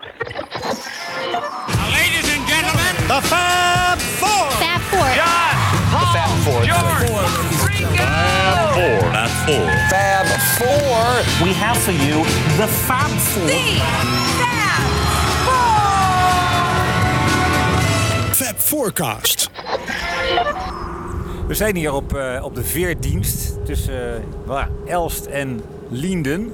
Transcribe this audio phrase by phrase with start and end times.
[0.00, 0.16] Ladies
[2.32, 4.50] and gentlemen, The Fab Four.
[4.52, 5.04] Fab Four.
[5.14, 5.54] John,
[5.92, 7.10] Paul, George,
[7.68, 8.08] Ringo.
[9.12, 9.68] Fab Four.
[9.90, 10.26] Fab
[10.56, 11.46] Four.
[11.46, 12.24] We have for you
[12.56, 13.48] the Fab Four.
[18.32, 19.50] Fab Forecast.
[21.46, 26.52] We zijn hier op, eh, op de veerdienst tussen waar, Elst en Lienden.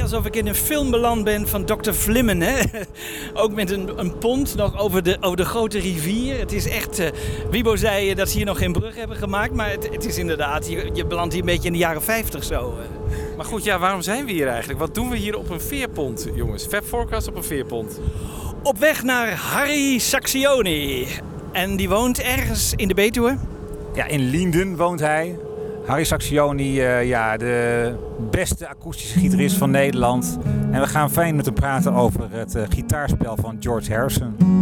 [0.00, 1.92] Alsof ik in een film beland ben van Dr.
[1.92, 2.40] Vlimmen.
[2.40, 2.60] Hè?
[3.42, 6.38] Ook met een, een pont nog over de, over de grote rivier.
[6.38, 6.98] Het is echt...
[6.98, 7.08] eh
[7.50, 9.54] Wibo zei eh, dat ze hier nog geen brug hebben gemaakt.
[9.54, 10.68] Maar het, het is inderdaad...
[10.68, 12.74] Je, je belandt hier een beetje in de jaren 50 zo.
[12.78, 13.16] eh.
[13.36, 14.78] Maar goed, ja, waarom zijn we hier eigenlijk?
[14.78, 16.66] Wat doen we hier op een veerpont, jongens?
[16.66, 18.00] Fab Forecast op een veerpont.
[18.62, 21.06] Op weg naar Harry Saxioni.
[21.52, 23.36] En die woont ergens in de Betuwe.
[23.94, 25.38] Ja, in Lienden woont hij.
[25.86, 27.94] Harry Saxioni, eh, ja, de
[28.30, 30.38] beste akoestische gitarist van Nederland.
[30.70, 34.61] En we gaan fijn met hem praten over het eh, gitaarspel van George Harrison.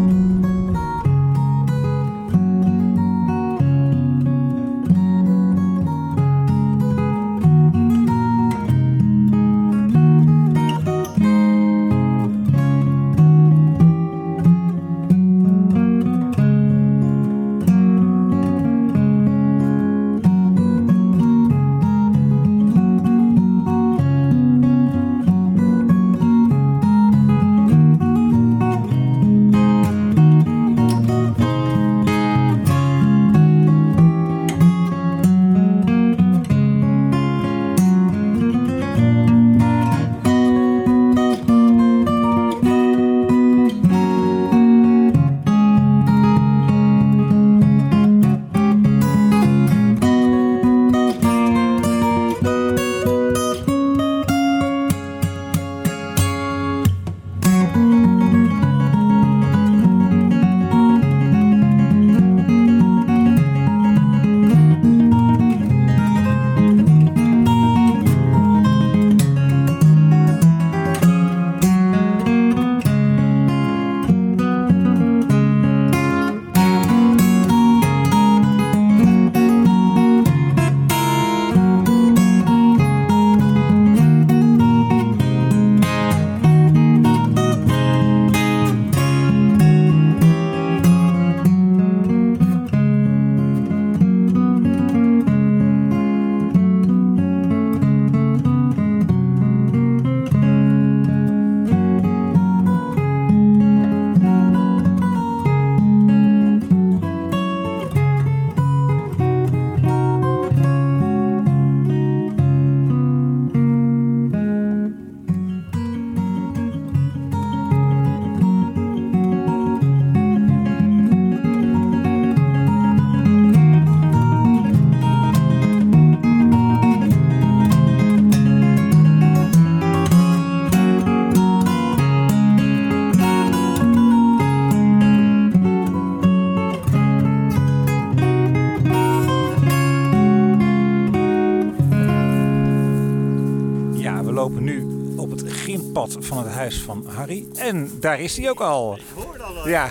[146.70, 147.46] Huis van Harry.
[147.56, 148.96] En daar is hij ook al.
[148.96, 149.68] Ik hoorde al.
[149.68, 149.90] Ja,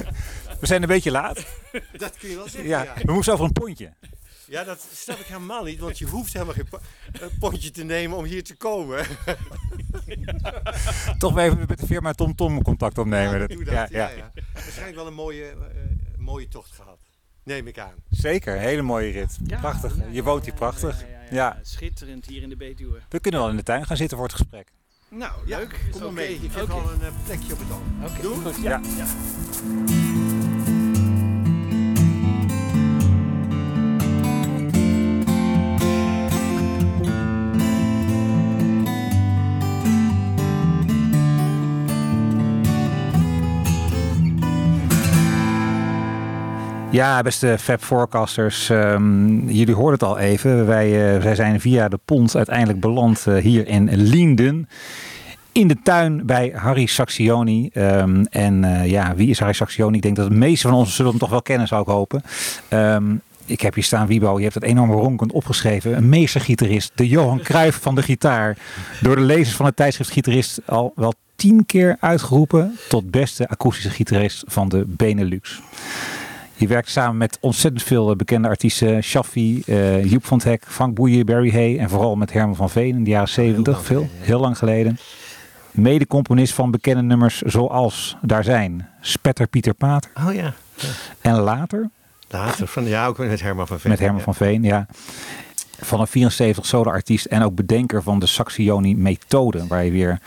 [0.60, 1.46] we zijn een beetje laat.
[1.96, 2.68] Dat kun je wel zeggen.
[2.68, 2.94] Ja, Ja.
[3.04, 3.92] we moesten over een pontje.
[4.46, 6.78] Ja, dat snap ik helemaal niet, want je hoeft helemaal geen po-
[7.12, 9.06] eh, pontje te nemen om hier te komen.
[11.18, 13.38] Toch even met de firma Tom Tom contact opnemen.
[13.38, 13.74] Dat- Doe dat.
[13.74, 14.16] ja, Ja, ja.
[14.16, 14.32] ja.
[14.52, 15.56] Waarschijnlijk wel een mooie, eh,
[16.18, 17.00] mooie tocht gehad.
[17.44, 17.94] Neem ik aan.
[18.10, 19.36] Zeker, hele mooie rit.
[19.46, 19.96] Ja, prachtig.
[19.96, 21.00] ja, je woont hier prachtig.
[21.00, 21.58] ja, ja, ja, Ja.
[21.62, 23.00] Schitterend hier in de Betuwe.
[23.08, 24.72] We kunnen wel in de tuin gaan zitten voor het gesprek.
[25.16, 25.80] Nou, leuk.
[25.90, 26.34] Kom maar Oké, mee.
[26.34, 26.72] Ik heb oké.
[26.72, 28.10] al een eh, plekje op het oog.
[28.10, 28.42] Oké, Doen?
[28.42, 28.62] goed.
[28.62, 28.80] Ja.
[28.96, 29.04] Ja.
[46.94, 50.66] Ja, beste Fab Forecasters, ehm, jullie hoorden het al even.
[50.66, 54.68] Wij, eh, wij zijn via de pont uiteindelijk beland eh, hier in Lienden.
[55.52, 57.70] In de tuin bij Harry Saxioni.
[57.72, 59.96] Ehm, en eh, ja, wie is Harry Saxioni?
[59.96, 62.22] Ik denk dat de meeste van ons zullen hem toch wel kennen, zou ik hopen.
[62.68, 63.14] Ehm,
[63.44, 65.96] ik heb hier staan, Wiebo, je hebt het enorm ronkend opgeschreven.
[65.96, 68.56] Een meestergitarist, de Johan Cruijff van de gitaar.
[69.00, 73.90] Door de lezers van het tijdschrift Gitarist al wel tien keer uitgeroepen tot beste akoestische
[73.90, 75.60] gitarist van de Benelux.
[76.56, 79.02] Je werkt samen met ontzettend veel eh, bekende artiesten.
[79.02, 81.78] Shaffi, eh Joep van het Hek, Frank Boeien, Barry Hay.
[81.78, 83.72] En vooral met Herman van Veen in de jaren 70.
[83.74, 84.98] lang Veel, heel lang geleden.
[85.70, 90.10] Mede-componist van bekende nummers zoals daar zijn Spetter Pieter Pater.
[90.26, 90.52] Oh ja.
[91.20, 91.90] En later
[92.28, 92.66] Later.
[92.66, 93.90] Van, ja, ook met Herman van Veen.
[93.90, 94.24] met Herman Ja.
[94.24, 94.86] van Veen, ja.
[95.80, 99.66] Van een 74 solo-artiest en ook bedenker van de Saxioni-methode.
[99.66, 100.20] Waar je weer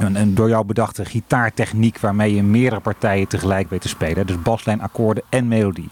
[0.00, 4.26] een, een door jou bedachte gitaartechniek waarmee je meerdere partijen tegelijk weet te spelen.
[4.26, 5.88] Dus baslijn, akkoorden en melodie.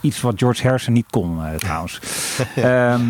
[0.00, 2.00] Iets wat George Harrison niet kon eh, trouwens.
[2.56, 3.00] Ehm,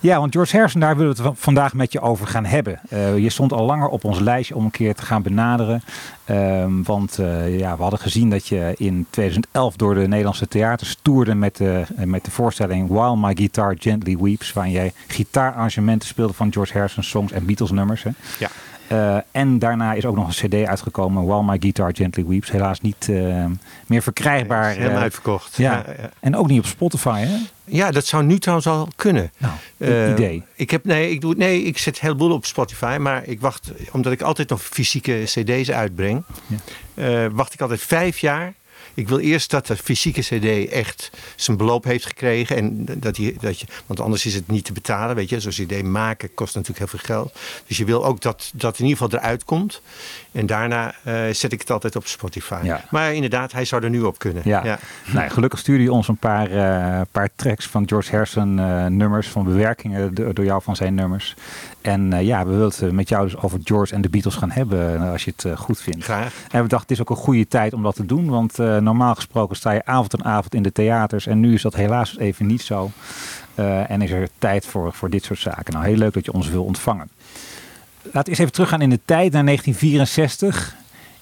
[0.00, 2.80] ja, want George Harrison, daar willen we het va- vandaag met je over gaan hebben.
[2.88, 5.82] Eh, je stond al langer op ons lijstje om een keer te gaan benaderen.
[6.24, 10.96] Ehm, want eh, ja, we hadden gezien dat je in 2011 door de Nederlandse theaters
[11.02, 14.52] toerde met de, met de voorstelling While My Guitar Gently Weeps.
[14.52, 18.02] Waarin jij gitaararrangementen speelde van George Harrison songs en Beatles nummers.
[18.02, 18.10] Hè.
[18.38, 18.48] Ja.
[18.88, 22.50] Eh, en daarna is ook nog een cd uitgekomen, While My Guitar Gently Weeps.
[22.50, 23.44] Helaas niet eh,
[23.86, 24.68] meer verkrijgbaar.
[24.70, 25.56] Helemaal eh, uitverkocht.
[25.56, 25.72] ja.
[25.72, 26.10] Ja, ja.
[26.20, 27.36] En ook niet op Spotify, hè?
[27.64, 29.30] Ja, dat zou nu trouwens al kunnen.
[29.38, 30.42] Nou, idee.
[30.54, 33.72] Ik heb, nee, ik doe, nee, ik zet een heleboel op Spotify, maar ik wacht,
[33.92, 36.24] omdat ik altijd nog fysieke CD's uitbreng,
[36.94, 37.30] Ja.
[37.30, 38.54] wacht ik altijd vijf jaar.
[38.98, 42.56] Ik wil eerst dat de fysieke CD echt zijn beloop heeft gekregen.
[42.56, 45.16] En dat die, dat je, want anders is het niet te betalen.
[45.16, 47.34] Weet je, zo'n CD maken kost natuurlijk heel veel geld.
[47.66, 49.80] Dus je wil ook dat dat in ieder geval eruit komt.
[50.38, 52.60] En daarna eh, zet ik het altijd op Spotify.
[52.62, 52.80] Ja.
[52.90, 54.42] Maar inderdaad, hij zou er nu op kunnen.
[54.44, 54.78] Ja.
[55.12, 59.28] Nou, gelukkig stuurde je ons een paar, eh, paar tracks van George Harrison eh, nummers,
[59.28, 61.34] van bewerkingen do- door jou van zijn nummers.
[61.80, 65.00] En ja, we willen het met jou dus over George en de Beatles gaan hebben,
[65.00, 66.04] als je het goed vindt.
[66.04, 66.34] Graag.
[66.50, 69.14] En we dachten, het is ook een goede tijd om dat te doen, want normaal
[69.14, 71.26] gesproken sta je avond en avond in de theaters.
[71.26, 72.90] En nu is dat helaas even niet zo.
[73.86, 75.72] En is er tijd voor, voor dit soort zaken.
[75.72, 77.08] Nou, heel leuk dat je ons wil ontvangen.
[78.12, 80.74] Laten we eens even teruggaan in de tijd, naar 1964.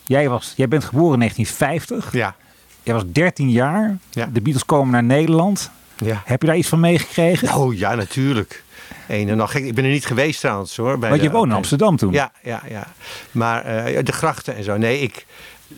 [0.04, 2.12] Jij, was, jij bent geboren in 1950.
[2.12, 2.34] Ja.
[2.82, 3.96] Jij was 13 jaar.
[4.10, 4.26] Ja.
[4.32, 5.70] De Beatles komen naar Nederland.
[5.96, 6.22] ja.
[6.24, 7.54] Heb je daar iets van meegekregen?
[7.54, 8.64] Oh ja, natuurlijk.
[9.08, 9.64] Een en al gek.
[9.64, 10.98] Ik ben er niet geweest trouwens hoor.
[10.98, 12.12] bij Want je de- woonde in Amsterdam toen.
[12.12, 12.86] Ja, ja, ja.
[13.30, 14.76] Maar eh, de grachten en zo.
[14.76, 15.26] Nee, ik.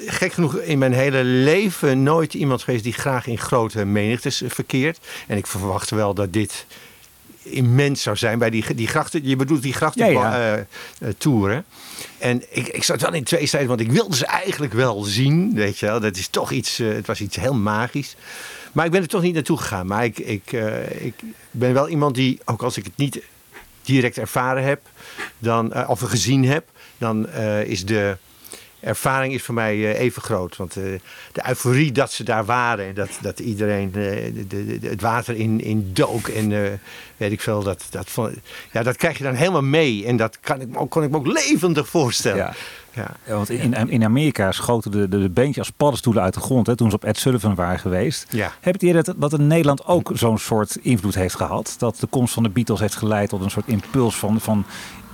[0.06, 4.50] Gek genoeg in mijn hele leven nooit iemand geweest die graag in grote menigtes eh,
[4.50, 4.98] verkeert.
[5.26, 6.66] En ik verwacht wel dat dit
[7.50, 9.20] immens zou zijn bij die, die grachten.
[9.28, 10.54] Je bedoelt die grachten Ja, ja.
[10.54, 11.64] eh, eh, toeren.
[12.18, 15.54] En ik, ik zat wel in twee stijden, want ik wilde ze eigenlijk wel zien.
[15.54, 18.16] Weet je wel, dat is toch iets, eh, het was iets heel magisch.
[18.72, 19.86] Maar ik ben er toch niet naartoe gegaan.
[19.86, 20.52] Maar ik, ik,
[20.98, 21.14] ik
[21.50, 23.22] ben wel iemand die, ook als ik het niet
[23.82, 24.80] direct ervaren heb,
[25.38, 26.64] dan, of gezien heb,
[26.98, 27.28] dan
[27.64, 28.16] is de
[28.80, 30.56] ervaring is voor mij eh, even groot.
[30.56, 30.82] Want eh,
[31.32, 35.60] de euforie dat ze daar waren en dat, dat iedereen eh, de, het water in,
[35.60, 36.80] in dook en
[37.16, 38.34] weet ik veel, dat, dat, vond-
[38.72, 40.06] ja, dat krijg je dan helemaal mee.
[40.06, 42.36] En dat kan ik, me ook- kon ik me ook levendig voorstellen.
[42.38, 42.54] Ja.
[42.92, 43.10] Ja.
[43.26, 46.66] Ja, want in, in Amerika schoten de, de, de beentjes als paddenstoelen uit de grond
[46.66, 48.26] hè, toen ze op Ed Sullivan waren geweest.
[48.30, 48.52] Ja.
[48.60, 51.74] Heb je dat, dat in Nederland ook zo'n soort invloed heeft gehad?
[51.78, 54.64] Dat de komst van de Beatles heeft geleid tot een soort impuls van, van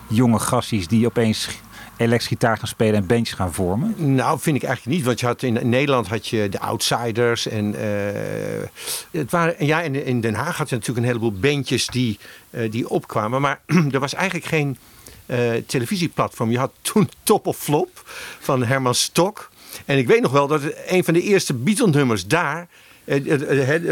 [0.08, 1.48] jonge gassies die opeens
[1.96, 4.14] elektrische gitaar gaan spelen en bandjes gaan vormen?
[4.14, 5.06] Nou, vind ik eigenlijk niet.
[5.06, 7.48] Want je had in, Nederland had je de Outsiders.
[7.48, 8.68] En, eh,
[9.10, 12.18] het waren, ja, in, in Den Haag had je natuurlijk een heleboel bandjes die,
[12.50, 13.40] eh, die opkwamen.
[13.40, 13.60] Maar
[13.92, 14.78] er was eigenlijk geen
[15.26, 16.50] eh, televisieplatform.
[16.50, 18.02] Je had toen Top of Flop
[18.40, 19.50] van Herman Stok.
[19.84, 22.68] En ik weet nog wel dat een van de eerste Beatle-nummers daar...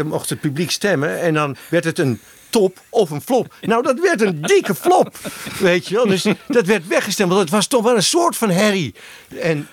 [0.05, 1.21] mocht het publiek stemmen.
[1.21, 2.19] En dan werd het een
[2.53, 3.53] top of een flop.
[3.61, 5.17] Nou, dat werd een dikke flop.
[5.59, 6.07] Weet je wel.
[6.07, 7.29] Dus dat werd weggestemd.
[7.29, 8.93] Want het was toch wel een soort van herrie.
[9.39, 9.67] En,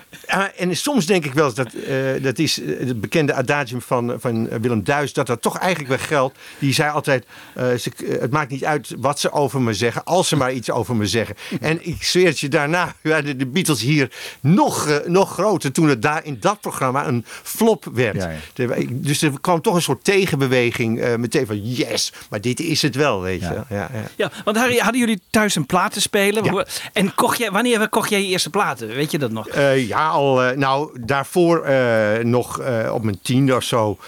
[0.57, 4.17] en soms denk ik wel eens dat, eh, dat is eh, het bekende adagium van,
[4.19, 6.39] van Willem Duis, dat dat toch eigenlijk wel geldt.
[6.59, 7.91] Die zei altijd: eh, ze,
[8.21, 11.07] Het maakt niet uit wat ze over me zeggen, als ze maar iets over me
[11.07, 11.37] zeggen.
[11.61, 16.03] En ik zweer het je daarna, werden de Beatles hier nog, nog groter toen het
[16.03, 18.17] daar in dat programma een flop werd.
[18.17, 18.77] Ja, ja.
[18.91, 22.95] Dus er kwam toch een soort tegenbeweging eh, meteen van: Yes, maar dit is het
[22.95, 23.47] wel, weet je.
[23.47, 23.67] Ja.
[23.71, 24.03] Ja, ja.
[24.17, 26.45] Ja, want Harry, hadden jullie thuis een platenspeler?
[26.45, 26.51] Ja.
[26.51, 28.89] Hoe- En kocht jij, wanneer kocht jij je eerste platen?
[28.89, 29.49] Weet je dat nog?
[29.49, 30.43] Eh, al.
[30.43, 33.99] eh, nou, daarvoor eh, nog eh, op mijn tiende of zo.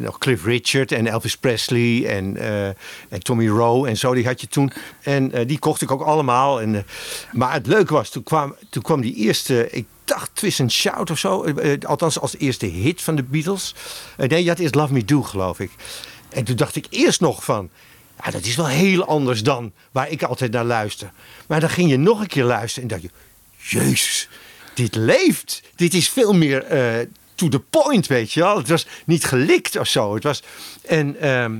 [0.00, 2.36] nog Cliff Richard en Elvis Presley en,
[3.08, 4.14] en Tommy Rowe en zo.
[4.14, 4.72] Die had je toen.
[5.02, 6.60] En die kocht ik ook allemaal.
[6.60, 6.86] En,
[7.32, 9.70] maar het leuke was, toen kwam, toen kwam die eerste.
[9.70, 11.44] Ik dacht Twist and Shout of zo.
[11.86, 13.74] althans, als eerste hit van de Beatles.
[14.16, 15.70] Nee, had eerst Love Me Do, geloof ik.
[16.28, 17.70] En toen dacht ik eerst nog van.
[18.24, 21.10] Ja, dat is wel heel anders dan waar ik altijd naar luister.
[21.46, 23.10] Maar dan ging je nog een keer luisteren en dacht je.
[23.68, 24.28] Jezus,
[24.76, 25.62] dit leeft.
[25.74, 28.56] Dit is veel meer eh, to the point, weet je wel.
[28.56, 30.14] Het was niet gelikt of zo.
[30.14, 30.42] Het was,
[30.82, 31.58] en, ehm,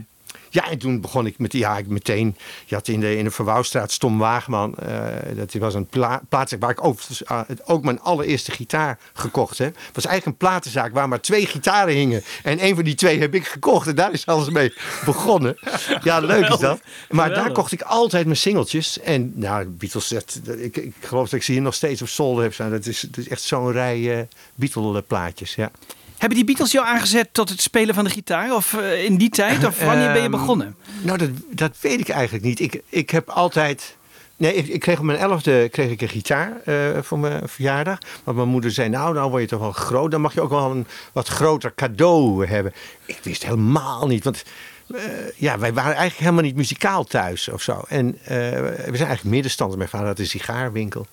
[0.56, 2.36] Ja, en toen begon ik met, ja, ik meteen,
[2.66, 6.52] je had in de, in de Verwouwstraat Stom Waagman, eh, dat was een pla plaats
[6.58, 6.98] waar ik ook,
[7.30, 9.74] uh, ook mijn allereerste gitaar gekocht heb.
[9.74, 12.22] Het was eigenlijk een platenzaak waar maar twee gitaren hingen.
[12.42, 15.56] En een van die twee heb ik gekocht en daar is alles mee begonnen.
[16.02, 16.80] Ja, leuk is dat.
[17.10, 19.00] Maar daar kocht ik altijd mijn singeltjes.
[19.00, 22.42] En nou, Beatles, dat, ik, ik geloof dat ik ze hier nog steeds op zolder
[22.42, 22.70] heb staan.
[22.70, 24.18] Dat is, dat is echt zo'n rij uh,
[24.54, 25.70] Beatle plaatjes, ja.
[26.18, 28.54] Hebben die Beatles jou aangezet tot het spelen van de gitaar?
[28.54, 29.64] Of uh, in die tijd?
[29.64, 30.66] Of wanneer ben je begonnen?
[30.66, 32.60] Um, nou, dat, dat weet ik eigenlijk niet.
[32.60, 33.96] Ik, ik heb altijd...
[34.36, 37.98] Nee, ik, ik kreeg op mijn elfde kreeg ik een gitaar uh, voor mijn verjaardag.
[38.24, 40.10] Want mijn moeder zei, nou, nou word je toch wel groot.
[40.10, 42.74] Dan mag je ook wel een wat groter cadeau hebben.
[43.04, 44.42] Ik wist helemaal niet, want...
[44.88, 45.00] Uh,
[45.36, 47.84] ja, wij waren eigenlijk helemaal niet muzikaal thuis of zo.
[47.88, 49.78] En uh, we zijn eigenlijk middenstanders.
[49.78, 51.06] Mijn vader had een sigaarwinkel.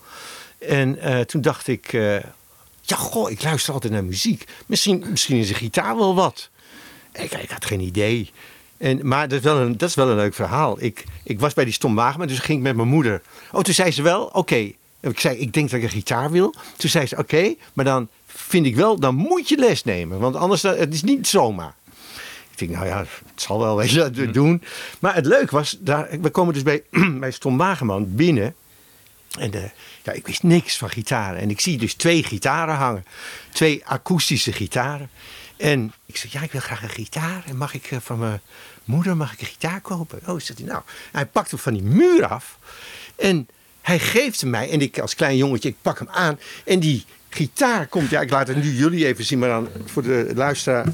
[0.60, 1.98] En toen dacht ik,
[2.86, 4.48] ja, goh, ik luister altijd naar muziek.
[4.66, 6.50] Misschien, misschien is een gitaar wel wat.
[7.14, 8.32] Ik, ik had geen idee.
[8.78, 10.84] En, maar dat is, wel een, dat is wel een leuk verhaal.
[10.84, 13.22] Ik, ik was bij die Stom Wageman, dus ging ik met mijn moeder.
[13.52, 14.38] Oh, toen zei ze wel, oké.
[14.38, 14.76] Okay.
[15.02, 16.54] Ik zei, ik denk dat ik een gitaar wil.
[16.78, 20.20] Toen zei ze, oké, okay, maar dan vind ik wel, dan moet je les nemen.
[20.20, 21.76] Want anders, het is niet zomaar.
[22.52, 24.64] Ik denk, nou ja, het zal wel, weet je, dat doen.
[25.00, 26.84] Maar het leuk was, daar, we komen dus bij,
[27.20, 28.56] bij Stom Wageman binnen.
[29.40, 29.64] En uh,
[30.04, 31.40] ja, ik wist niks van gitaren.
[31.40, 33.06] En ik zie dus twee gitaren hangen.
[33.52, 35.10] Twee akoestische gitaren.
[35.58, 37.44] En ik zeg, ja, ik wil graag een gitaar.
[37.48, 38.42] En mag ik uh, van mijn
[38.84, 40.20] moeder mag ik een gitaar kopen?
[40.26, 40.82] Oh, zegt hij, nou.
[41.12, 42.58] Hij pakt hem van die muur af.
[43.16, 43.48] En
[43.82, 44.70] hij geeft hem mij.
[44.70, 46.40] En ik als klein jongetje, ik pak hem aan.
[46.66, 50.04] En die gitaar komt, ja, ik laat het nu jullie even zien, maar dan voor
[50.04, 50.88] de luisteraar.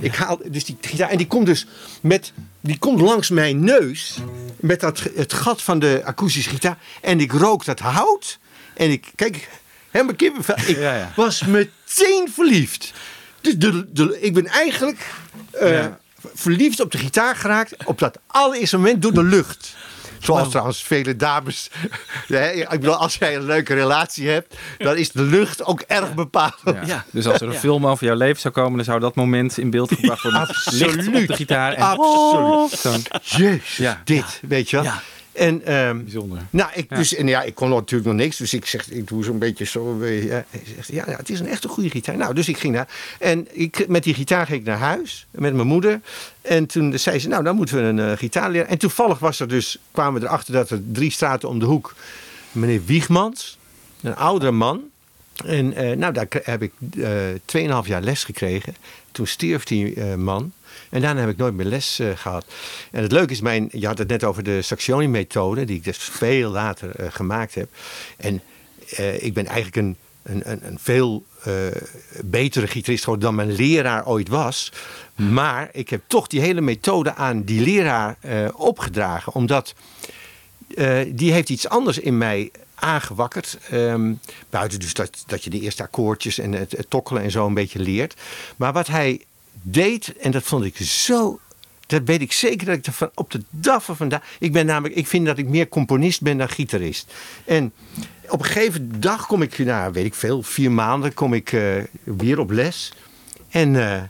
[0.00, 1.66] Ik haal dus die gitaar en die komt dus
[2.00, 4.18] met, die komt langs mijn neus
[4.56, 6.78] met dat, het gat van de akoestische gitaar.
[7.00, 8.38] En ik rook dat hout
[8.76, 9.48] en ik, kijk,
[9.90, 10.56] helemaal kippenvel.
[10.66, 11.12] Ik ja, ja.
[11.16, 12.92] was meteen verliefd.
[13.40, 15.06] De, de, de, ik ben eigenlijk
[15.62, 15.98] uh, ja.
[16.34, 19.76] verliefd op de gitaar geraakt op dat allereerste moment door de lucht.
[20.18, 20.50] Zoals wow.
[20.50, 21.70] trouwens vele dames.
[22.28, 26.60] ik bedoel, als jij een leuke relatie hebt, dan is de lucht ook erg bepalend.
[26.64, 26.82] Ja.
[26.86, 27.04] Ja.
[27.10, 29.70] Dus als er een film over jouw leven zou komen, dan zou dat moment in
[29.70, 30.40] beeld gebracht worden.
[30.40, 30.94] Absoluut.
[30.94, 31.72] Licht op de gitaar.
[31.72, 33.08] En Absoluut.
[33.22, 34.92] Jezus, dit, weet je wel.
[35.36, 36.46] En, um, Bijzonder.
[36.50, 38.36] Nou, ik, dus, en ja, ik kon natuurlijk nog niks.
[38.36, 40.06] Dus ik zeg, ik doe zo'n beetje zo.
[40.06, 42.16] Ja, zegt, ja, ja, het is een echt een goede gitaar.
[42.16, 42.88] Nou, dus ik ging naar.
[43.18, 45.26] En ik, met die gitaar ging ik naar huis.
[45.30, 46.00] Met mijn moeder.
[46.42, 48.68] En toen zei ze, nou, dan moeten we een uh, gitaar leren.
[48.68, 51.94] En toevallig was er dus, kwamen we erachter dat er drie straten om de hoek.
[52.52, 53.58] Meneer Wiegmans,
[54.02, 54.82] een oudere man.
[55.44, 57.08] En uh, nou, daar heb ik uh,
[57.82, 58.76] 2,5 jaar les gekregen.
[59.12, 60.52] Toen stierf die uh, man.
[60.90, 62.44] En daarna heb ik nooit meer les uh, gehad.
[62.90, 65.98] En het leuke is, mijn, je had het net over de Saxioni-methode, die ik dus
[65.98, 67.68] veel later uh, gemaakt heb.
[68.16, 68.42] En
[68.98, 71.24] uh, ik ben eigenlijk een, een, een, een veel
[72.24, 74.72] betere gitarist geworden dan mijn leraar ooit was.
[75.14, 78.16] Maar ik heb toch die hele methode aan die leraar
[78.54, 79.74] opgedragen, omdat
[81.08, 83.58] die heeft iets anders in mij aangewakkerd.
[83.72, 87.54] Um, buiten dus dat, dat je de eerste akkoordjes en het tokkelen en zo een
[87.54, 88.14] beetje leert.
[88.56, 89.20] Maar wat hij
[89.68, 91.40] deed, en dat vond ik zo.
[91.86, 94.36] Dat weet ik zeker dat ik er van op de dag van vandaag.
[94.38, 97.12] Ik ben namelijk, ik vind dat ik meer componist ben dan gitarist.
[97.44, 97.72] En
[98.28, 101.84] op een gegeven dag kom ik, nou weet ik veel, vier maanden kom ik uh,
[102.04, 102.92] weer op les.
[103.48, 104.02] En uh,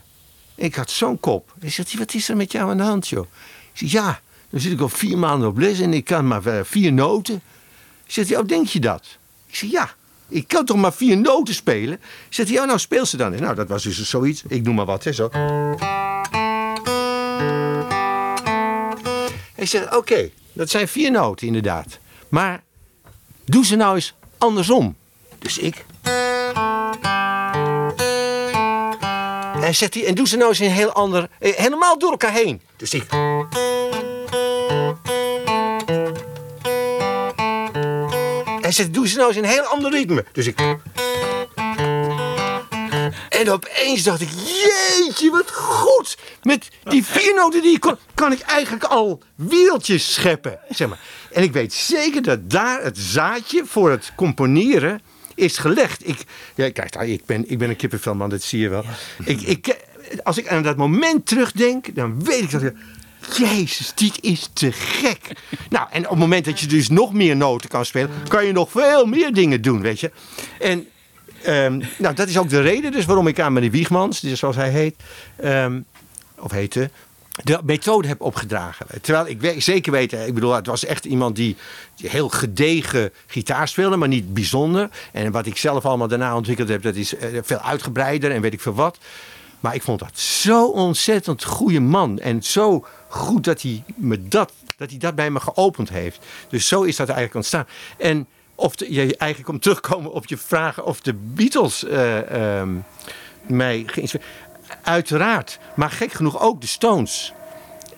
[0.55, 1.53] ik had zo'n kop.
[1.59, 3.25] Ik zeg, wat is er met jou aan de hand, joh?
[3.73, 6.93] Ja, dan zit ik al vier maanden op les en ik kan maar uh, vier
[6.93, 7.41] noten.
[8.05, 9.17] Ik zeg, oh, denk je dat?
[9.47, 9.95] Ik zeg, ja.
[10.29, 11.99] Ik kan toch maar vier noten spelen?
[12.29, 13.39] Zegt hij, oh, nou speel ze dan.
[13.39, 14.43] Nou, dat was dus zoiets.
[14.47, 15.29] Ik noem maar wat, hè, zo.
[19.55, 21.99] Hij zegt, oké, dat zijn vier noten inderdaad.
[22.29, 22.63] Maar
[23.45, 24.95] doe ze nou eens andersom.
[25.39, 25.85] Dus ik.
[29.61, 32.61] En zegt hij, en doe ze nou eens een heel ander, helemaal door elkaar heen.
[32.77, 33.05] Dus ik.
[38.67, 40.25] Hij zegt, doe ze nou eens een heel ander ritme.
[40.31, 40.59] Dus ik...
[43.29, 46.17] En opeens dacht ik, jeetje, wat goed.
[46.43, 50.59] Met die vier noten die ik kon, kan ik eigenlijk al wieltjes scheppen.
[50.69, 50.99] Zeg maar.
[51.31, 55.01] En ik weet zeker dat daar het zaadje voor het componeren
[55.35, 56.07] is gelegd.
[56.07, 56.19] Ik,
[56.55, 58.83] ja, kijk, ik ben, ik ben een kippenvelman, dat zie je wel.
[59.25, 59.77] Ik, ik,
[60.23, 62.73] als ik aan dat moment terugdenk, dan weet ik dat ik...
[63.37, 65.31] Jezus, dit is te gek.
[65.69, 68.51] nou, en op het moment dat je dus nog meer noten kan spelen, kan je
[68.51, 70.11] nog veel meer dingen doen, weet je.
[70.59, 70.87] En
[71.47, 74.69] um, nou, dat is ook de reden dus waarom ik aan meneer Wiegmans, zoals hij
[74.69, 74.95] heet,
[75.43, 75.85] um,
[76.39, 76.89] of heette,
[77.43, 78.85] de methode heb opgedragen.
[79.01, 81.55] Terwijl ik zeker weet, ik bedoel, het was echt iemand die,
[82.01, 84.89] heel gedegen gitaar speelde, maar niet bijzonder.
[85.11, 88.61] En wat ik zelf allemaal daarna ontwikkeld heb, dat is veel uitgebreider en weet ik
[88.61, 88.97] veel wat.
[89.59, 92.19] Maar ik vond dat zo ontzettend goede man.
[92.19, 92.85] En zo
[93.17, 96.25] goed dat hij, me dat, dat hij dat bij me geopend heeft.
[96.49, 97.67] Dus zo is dat eigenlijk ontstaan.
[97.97, 102.75] En of je eigenlijk om terugkomen op je vragen of de Beatles ehm,
[103.41, 104.31] mij geïnspireerd.
[104.83, 105.59] Uiteraard.
[105.75, 107.33] Maar gek genoeg ook de Stones.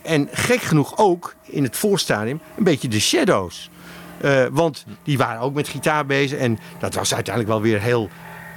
[0.01, 3.69] En gek genoeg ook in het voorstadium een beetje de Shadows.
[4.21, 6.39] Eh, want die waren ook met gitaar bezig.
[6.39, 8.09] En dat was uiteindelijk wel weer heel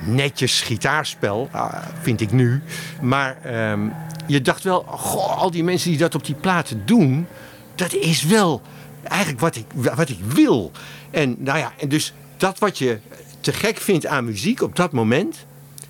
[0.04, 2.62] netjes gitaarspel, ah, vind ik nu.
[3.00, 3.88] Maar ehm,
[4.26, 7.26] je dacht wel, goh, al die mensen die dat op die platen doen,
[7.74, 8.62] dat is wel
[9.02, 10.70] eigenlijk wat ik, wat ik wil.
[11.10, 12.98] En nou ja, en dus dat wat je
[13.40, 15.46] te gek vindt aan muziek op dat moment,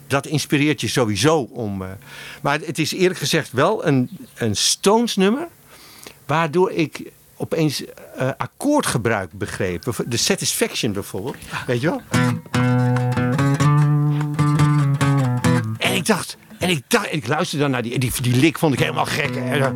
[0.07, 1.83] dat inspireert je sowieso om.
[1.83, 1.88] eh,
[2.42, 5.49] maar het is eerlijk gezegd wel een, een Stones nummer.
[6.26, 7.02] Waardoor ik
[7.37, 7.85] opeens
[8.16, 10.04] eh, akkoordgebruik begreep.
[10.07, 11.37] De Satisfaction bijvoorbeeld.
[11.66, 12.00] Weet je wel?
[15.92, 18.58] En ik dacht, en ik dacht, en ik luisterde dan naar die, die, die lik
[18.58, 19.34] vond ik helemaal gek.
[19.34, 19.72] hè.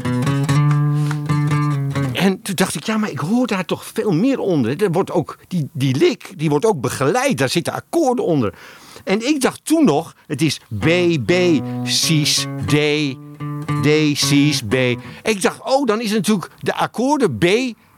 [2.12, 4.82] En toen dacht ik, ja, maar ik hoor daar toch veel meer onder.
[4.82, 7.38] Er wordt ook, die, die lik, die wordt ook begeleid.
[7.38, 8.54] Daar zitten akkoorden onder.
[9.04, 10.87] En ik dacht toen nog, het is B,
[11.26, 11.32] B,
[11.85, 12.75] C's, D,
[13.82, 14.75] D, C's, B.
[15.23, 17.46] Ik dacht, oh, dan is het natuurlijk de akkoorden B,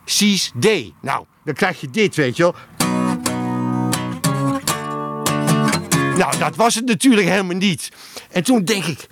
[0.05, 0.67] C's, D.
[1.03, 2.55] Nou, dan krijg je dit, weet je wel.
[6.19, 7.89] Nou, dat was het natuurlijk helemaal niet.
[8.31, 9.07] En toen denk ik,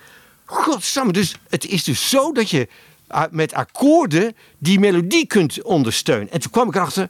[0.45, 2.67] godsamme, dus het is dus zo dat je
[3.07, 6.31] ah, met akkoorden die melodie kunt ondersteunen.
[6.31, 7.09] En toen kwam ik erachter.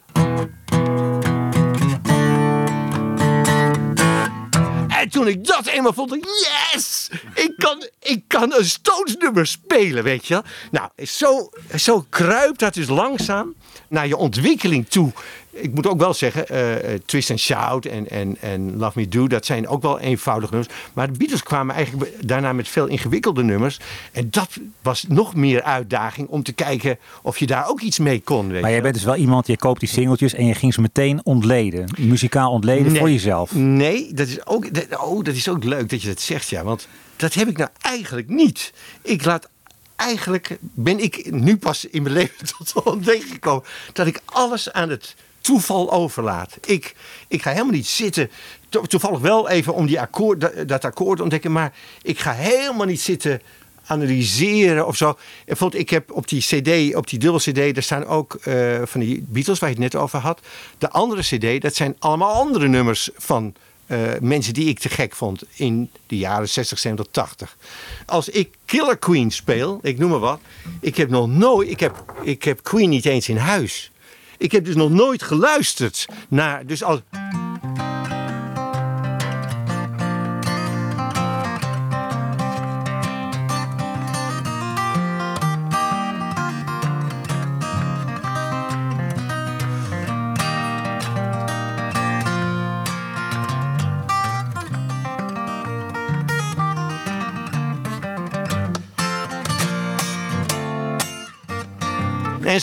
[4.88, 7.10] En toen ik dat eenmaal vond, yes!
[7.34, 10.44] Ik kan, ik kan een Stones nummer spelen, weet je wel.
[10.72, 13.56] Nou, zo, zo kruipt dat dus langzaam
[13.88, 15.12] naar je ontwikkeling toe.
[15.60, 19.28] Ik moet ook wel zeggen, eh, Twist and Shout en, en, en Love Me Do,
[19.28, 20.76] dat zijn ook wel eenvoudige nummers.
[20.94, 23.80] Maar de Beatles kwamen eigenlijk daarna met veel ingewikkelde nummers.
[24.12, 24.50] En dat
[24.82, 28.50] was nog meer uitdaging om te kijken of je daar ook iets mee kon.
[28.50, 30.82] Weet Maar jij bent dus wel iemand, je koopt die singeltjes en je ging ze
[30.82, 31.94] meteen ontleden.
[31.98, 33.00] Muzikaal ontleden Nee.
[33.00, 33.56] voor jezelf.
[33.56, 36.64] Nee, dat is, ook, dat, oh, dat is ook leuk dat je dat zegt, ja.
[36.64, 38.74] Want dat heb ik nou eigenlijk niet.
[39.02, 39.50] Ik laat
[39.96, 43.64] eigenlijk, ben ik nu pas in mijn leven tot de ontdekking gekomen...
[43.94, 45.16] dat ik alles aan het
[45.48, 46.58] toeval overlaat.
[46.66, 46.96] Ik,
[47.28, 48.30] ik ga helemaal niet zitten,
[48.70, 51.52] to- toevallig wel even om die akkoord, dat, akkoord ontdekken...
[51.52, 53.42] maar ik ga helemaal niet zitten
[53.86, 55.18] analyseren of zo.
[55.46, 59.00] Bijvoorbeeld, ik heb op die cd, op die dubbel cd, daar staan ook eh, van
[59.00, 60.40] die Beatles waar je het net over had.
[60.78, 63.54] De andere cd, dat zijn allemaal andere nummers van
[63.86, 67.58] eh, mensen die ik te gek vond in de jaren 60, 70, 80.
[68.06, 70.40] Als ik Killer Queen speel, ik noem maar wat,
[70.82, 73.92] ik heb nog nooit, ik heb, ik heb Queen niet eens in huis.
[74.38, 77.00] Ik heb dus nog nooit geluisterd naar, dus als,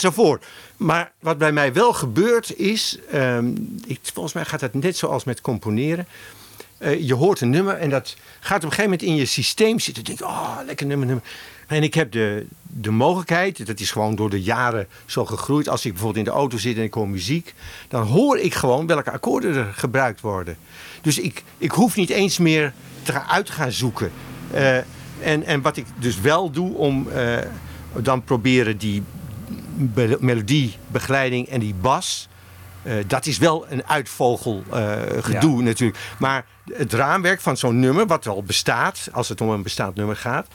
[0.03, 0.45] enzovoort.
[0.77, 3.47] Maar wat bij mij wel gebeurt is, ehm,
[3.85, 6.07] ik, volgens mij gaat het net zoals met componeren.
[6.77, 9.79] Eh, je hoort een nummer en dat gaat op een gegeven moment in je systeem
[9.79, 10.03] zitten.
[10.03, 11.25] Je denkt, oh, lekker nummer, nummer.
[11.67, 15.69] En ik heb de, de mogelijkheid, dat is gewoon door de jaren zo gegroeid.
[15.69, 17.53] Als ik bijvoorbeeld in de auto zit en ik hoor muziek,
[17.87, 20.57] dan hoor ik gewoon welke akkoorden er gebruikt worden.
[21.01, 24.11] Dus ik, ik hoef niet eens meer te gaan uit gaan zoeken.
[24.51, 24.77] Eh,
[25.21, 27.37] en, en wat ik dus wel doe om eh,
[27.93, 29.03] dan proberen die
[29.75, 32.27] be- melodie, begeleiding en die bas.
[32.83, 35.99] eh, dat is wel een uitvogel eh, gedoe natuurlijk.
[36.19, 40.15] Maar het raamwerk van zo'n nummer, wat al bestaat, als het om een bestaand nummer
[40.15, 40.47] gaat.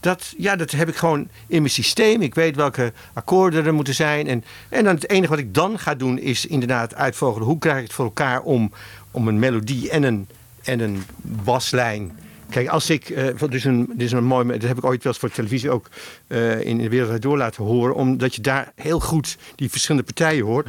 [0.00, 2.22] Dat, ja, dat heb ik gewoon in mijn systeem.
[2.22, 4.26] Ik weet welke akkoorden er moeten zijn.
[4.26, 7.46] En, en dan het enige wat ik dan ga doen is inderdaad uitvogelen.
[7.46, 8.72] Hoe krijg ik het voor elkaar om,
[9.10, 10.28] om een melodie en een,
[10.62, 12.18] en een baslijn
[12.50, 13.06] Kijk, als ik,
[13.38, 15.70] dit, is een, dit is een mooi, dat heb ik ooit wel eens voor televisie
[15.70, 15.88] ook
[16.26, 20.44] eh, in de wereld door laten horen, omdat je daar heel goed die verschillende partijen
[20.44, 20.66] hoort.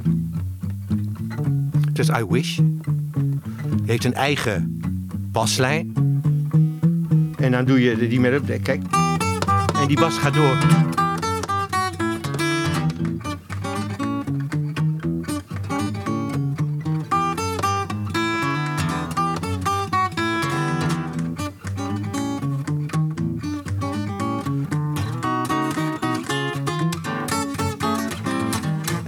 [1.93, 2.59] Dus I Wish.
[3.85, 4.81] Heeft een eigen
[5.31, 5.93] baslijn.
[7.37, 8.81] En dan doe je die met kijk.
[9.81, 10.57] En die bas gaat door.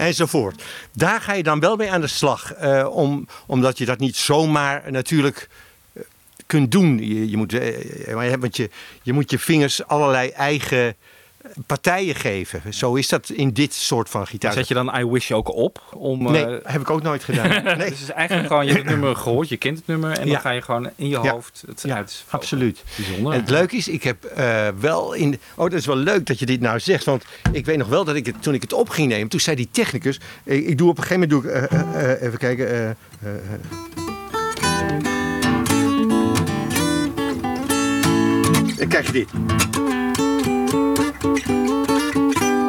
[0.06, 0.64] Enzovoort.
[0.94, 2.54] Daar ga je dan wel mee aan de slag.
[2.54, 5.50] eh, om, omdat je dat niet zomaar natuurlijk
[5.94, 6.04] eh,
[6.46, 6.98] kunt doen.
[7.30, 8.56] Je, moet, eh, want
[9.02, 10.96] je moet je vingers allerlei eigen
[11.66, 12.74] partijen geven.
[12.74, 14.54] Zo is dat in dit soort van gitaar.
[14.54, 15.82] Zet je dan I Wish ook op?
[15.94, 17.50] Om, Nee, eh, heb ik ook nooit gedaan.
[17.64, 17.76] Nee.
[17.76, 20.26] Dus het is eigenlijk gewoon, je hebt het nummer gehoord, je kent het nummer en
[20.26, 20.32] Ja.
[20.32, 21.32] dan ga je gewoon in je Ja.
[21.32, 22.24] hoofd het Ja, uit.
[22.30, 22.84] absoluut.
[22.96, 23.34] Bijzonder.
[23.34, 25.40] En het leuke is, ik heb eh, wel in.
[25.56, 27.06] Oh, dat is wel leuk dat je dit nou zegt.
[27.06, 29.40] Want ik weet nog wel dat ik het, toen ik het op ging nemen, toen
[29.40, 30.20] zei die technicus.
[30.44, 31.52] Ik, ik doe op een gegeven moment.
[31.52, 32.68] Doe ik, eh, even kijken.
[32.70, 33.60] eh, eh, eh.
[38.90, 39.28] Kijk dit.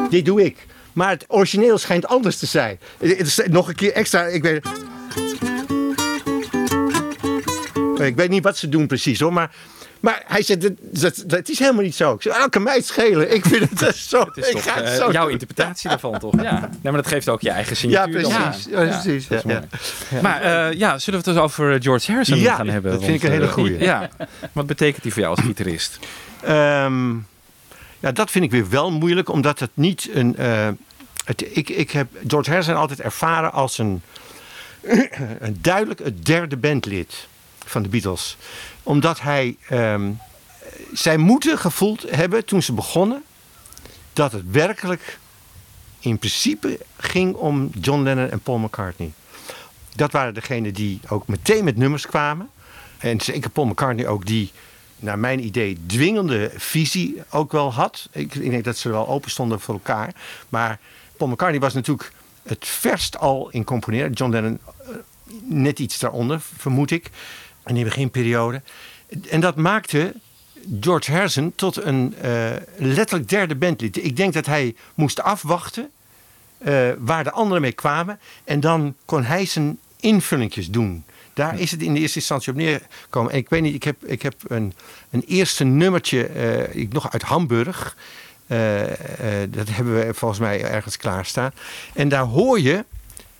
[0.09, 0.65] Dit doe ik.
[0.93, 2.79] Maar het origineel schijnt anders te zijn.
[2.99, 4.23] Het is nog een keer extra.
[4.25, 4.65] Ik weet,
[7.99, 9.33] ik weet niet wat ze doen precies hoor.
[9.33, 9.51] Maar,
[9.99, 12.13] maar hij zegt, dat, dat, dat is helemaal niet zo.
[12.13, 13.33] Ik zeg, kan mij het schelen.
[13.33, 14.19] Ik vind het eh, zo.
[14.19, 15.31] Het is ik toch ga het eh, zo jouw doen.
[15.31, 16.41] interpretatie daarvan, toch?
[16.41, 16.59] Ja.
[16.59, 18.21] Nee, maar dat geeft ook je eigen Ja, signatuur.
[18.21, 18.73] dan precies.
[18.73, 18.85] aan.
[18.85, 19.27] Ja, precies.
[20.09, 20.21] Ja.
[20.21, 22.91] Maar eh, ja, zullen we het dus over eh, George Harrison Ja, gaan hebben?
[22.91, 23.79] dat vind ik een hele eh, goeie.
[23.79, 24.09] Ja.
[24.51, 25.99] Wat betekent die voor jou als gitarist?
[26.43, 27.11] Ehm,
[28.05, 30.35] ja, dat vind ik weer wel moeilijk, omdat het niet een.
[30.35, 30.69] eh,
[31.25, 34.01] het, ik, ik heb George Harrison altijd ervaren als een,
[35.39, 37.27] een duidelijk het derde bandlid
[37.65, 38.37] van de Beatles.
[38.83, 39.57] Omdat hij.
[39.67, 40.11] ehm,
[40.93, 43.23] zij moeten gevoeld hebben toen ze begonnen
[44.13, 45.19] dat het werkelijk
[45.99, 49.11] in principe ging om John Lennon en Paul McCartney.
[49.95, 52.49] Dat waren degenen die ook meteen met nummers kwamen.
[52.97, 54.51] En zeker Paul McCartney ook die,
[54.99, 58.07] naar mijn idee, dwingende visie ook wel had.
[58.11, 60.15] Ik, ik denk dat ze wel open stonden voor elkaar.
[60.49, 60.79] Maar
[61.17, 62.11] Paul McCartney was natuurlijk
[62.43, 64.11] het verst al in componeren.
[64.11, 64.87] John Lennon eh,
[65.43, 67.09] net iets daaronder, vermoed ik.
[67.65, 68.61] In die beginperiode.
[69.29, 70.13] En dat maakte
[70.79, 74.03] George Harrison tot een eh, letterlijk derde bandlid.
[74.03, 75.89] Ik denk dat hij moest afwachten
[76.57, 78.19] eh, waar de anderen mee kwamen.
[78.43, 81.03] En dan kon hij zijn invullingjes doen.
[81.35, 83.31] Daar is het in de eerste instantie op neergekomen.
[83.31, 84.73] En ik weet niet, ik heb, ik heb een,
[85.09, 87.97] een eerste nummertje, eh, ik, nog uit Hamburg.
[88.47, 91.51] Eh, eh, dat hebben we volgens mij ergens klaarstaan.
[91.93, 92.85] En daar hoor je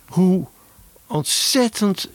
[0.06, 0.46] hoe
[1.08, 2.10] ontzettend,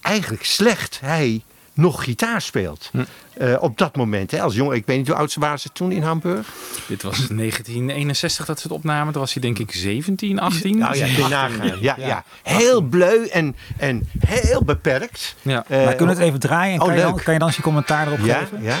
[0.00, 1.42] eigenlijk slecht hij
[1.80, 2.90] nog gitaar speelt.
[3.32, 4.76] Eh, op dat moment, hè, als jongen.
[4.76, 6.46] Ik weet niet hoe oud ze waren ze toen in Hamburg.
[6.86, 9.12] Dit was 1961 dat ze het opnamen.
[9.12, 10.78] Toen was hij denk ik 17, 18.
[10.78, 11.78] Nou ja, nagaan.
[11.80, 12.24] Ja, ja.
[12.42, 15.34] Heel bleu en, en heel beperkt.
[15.42, 15.64] Ja.
[15.68, 16.74] Eh, maar kunnen we het even draaien?
[16.74, 18.62] En oh, kan, je dan, kan je dan eens je commentaar erop ja, geven?
[18.62, 18.76] ja.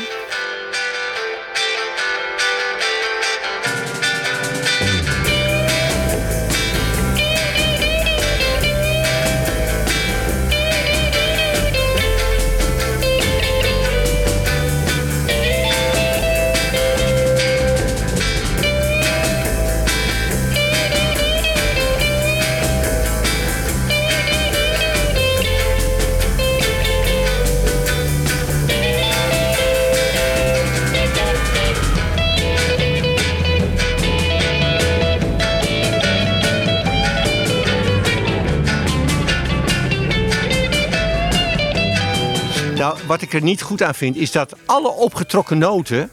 [43.30, 46.10] Ik er niet goed aan vind, is dat alle opgetrokken noten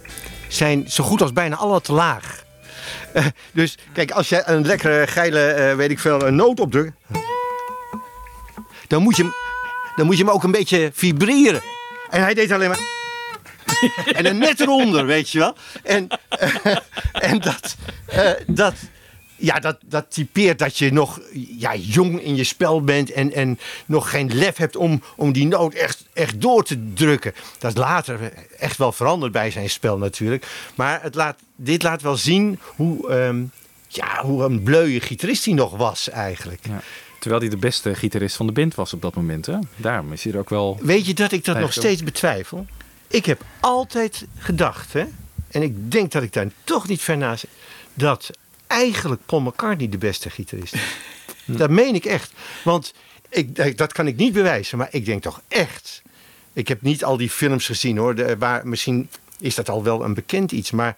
[0.48, 2.44] zijn zo goed als bijna alle te laag.
[3.14, 6.92] Eh, dus kijk, als je een lekkere geile, eh, weet ik veel, een noot opdrukt,
[8.88, 9.34] dan moet je hem,
[9.96, 11.62] dan moet je hem ook een beetje vibreren.
[12.10, 12.80] En hij deed alleen maar.
[14.18, 15.56] en dan net eronder, weet je wel.
[15.84, 16.76] En, eh,
[17.32, 17.76] en dat,
[18.48, 18.74] dat,
[19.38, 21.22] ja, dat, dat typeert dat je nog
[21.58, 25.48] ja, jong in je spel bent en, en nog geen lef hebt om, om die
[25.48, 27.34] noot echt, echt door te drukken.
[27.60, 28.20] Dat is later
[28.60, 30.48] echt wel veranderd bij zijn spel natuurlijk.
[30.76, 33.44] Maar het laat, dit laat wel zien hoe, ehm,
[33.88, 36.66] ja, hoe een bleuwe gitarist hij nog was eigenlijk.
[36.68, 36.82] Ja.
[37.20, 39.46] Terwijl hij de beste gitarist van de band was op dat moment.
[39.46, 39.58] Hè?
[39.76, 40.78] Daarom is hij er ook wel...
[40.82, 42.66] Weet je dat ik dat nog steeds betwijfel?
[43.08, 45.06] Ik heb altijd gedacht, hè,
[45.52, 47.50] en ik denk dat ik daar toch niet ver naast zit,
[47.94, 48.30] dat
[48.68, 50.82] eigenlijk Paul McCartney de beste gitarist is.
[51.58, 52.32] Dat meen ik echt.
[52.64, 52.94] Want
[53.30, 56.02] ik, dat kan ik niet bewijzen, maar ik denk toch echt.
[56.54, 60.04] Ik heb niet al die films gezien hoor, de, waar misschien is dat al wel
[60.04, 60.96] een bekend iets, maar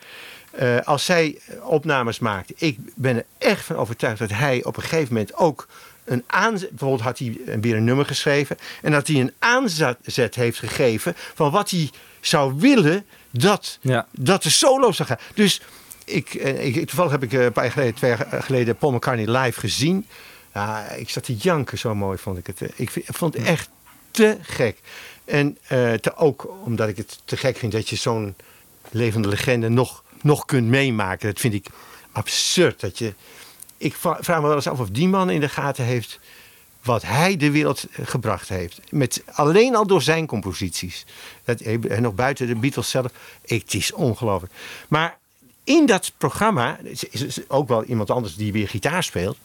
[0.52, 4.84] eh, als zij opnames maakt, ik ben er echt van overtuigd dat hij op een
[4.84, 5.68] gegeven moment ook
[6.06, 10.60] een aanzet, bijvoorbeeld had hij weer een nummer geschreven en dat hij een aanzet heeft
[10.60, 14.08] gegeven van wat hij zou willen dat, Ja.
[14.12, 15.20] dat de solo zou gaan.
[15.34, 15.62] Dus
[16.10, 18.92] ik, eh, ik, toevallig heb ik eh, een paar jaar geleden, twee jaar geleden Paul
[18.92, 20.06] McCartney live gezien.
[20.54, 22.62] Ja, ik zat te janken, zo mooi vond ik het.
[22.76, 23.70] Ik, vind- ik vond het echt
[24.12, 24.78] te gek.
[25.26, 28.36] En eh, te, ook omdat ik het te gek vind dat je zo'n
[28.92, 31.28] levende legende nog, nog kunt meemaken.
[31.28, 31.68] Dat vind ik
[32.12, 32.80] absurd.
[32.80, 33.14] Dat je,
[33.78, 36.20] ik vraag me wel eens af of die man in de gaten heeft
[36.84, 38.80] wat hij de wereld gebracht heeft.
[38.92, 41.06] Met, alleen al door zijn composities.
[41.44, 43.12] Dat, en nog buiten de Beatles zelf.
[43.46, 44.54] Het is ongelooflijk.
[44.88, 45.19] Maar
[45.70, 49.38] in dat programma is, ook wel iemand anders die weer gitaar speelt.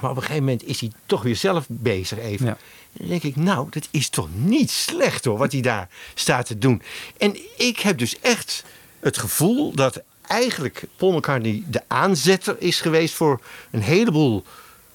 [0.00, 2.46] Maar op een gegeven moment is hij toch weer zelf bezig even.
[2.46, 2.56] Ja.
[2.92, 6.58] Dan denk ik, nou, dat is toch niet slecht hoor, wat hij daar staat te
[6.58, 6.82] doen.
[7.18, 8.64] En ik heb dus echt
[9.00, 14.44] het gevoel dat eigenlijk Paul McCartney de aanzetter is geweest voor een heleboel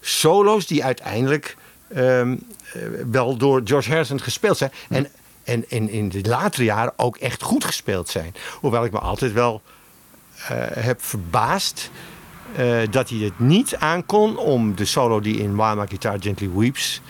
[0.01, 2.35] solo's die uiteindelijk ehm,
[2.73, 4.71] eh, wel door George Harrison gespeeld zijn.
[4.89, 5.07] En,
[5.43, 8.35] en, en in de latere jaren ook echt goed gespeeld zijn.
[8.59, 9.61] Hoewel ik me altijd wel
[10.79, 11.91] heb verbaasd
[12.55, 17.01] eh, dat hij het niet aankon om de solo die in My Guitar Gently Weeps...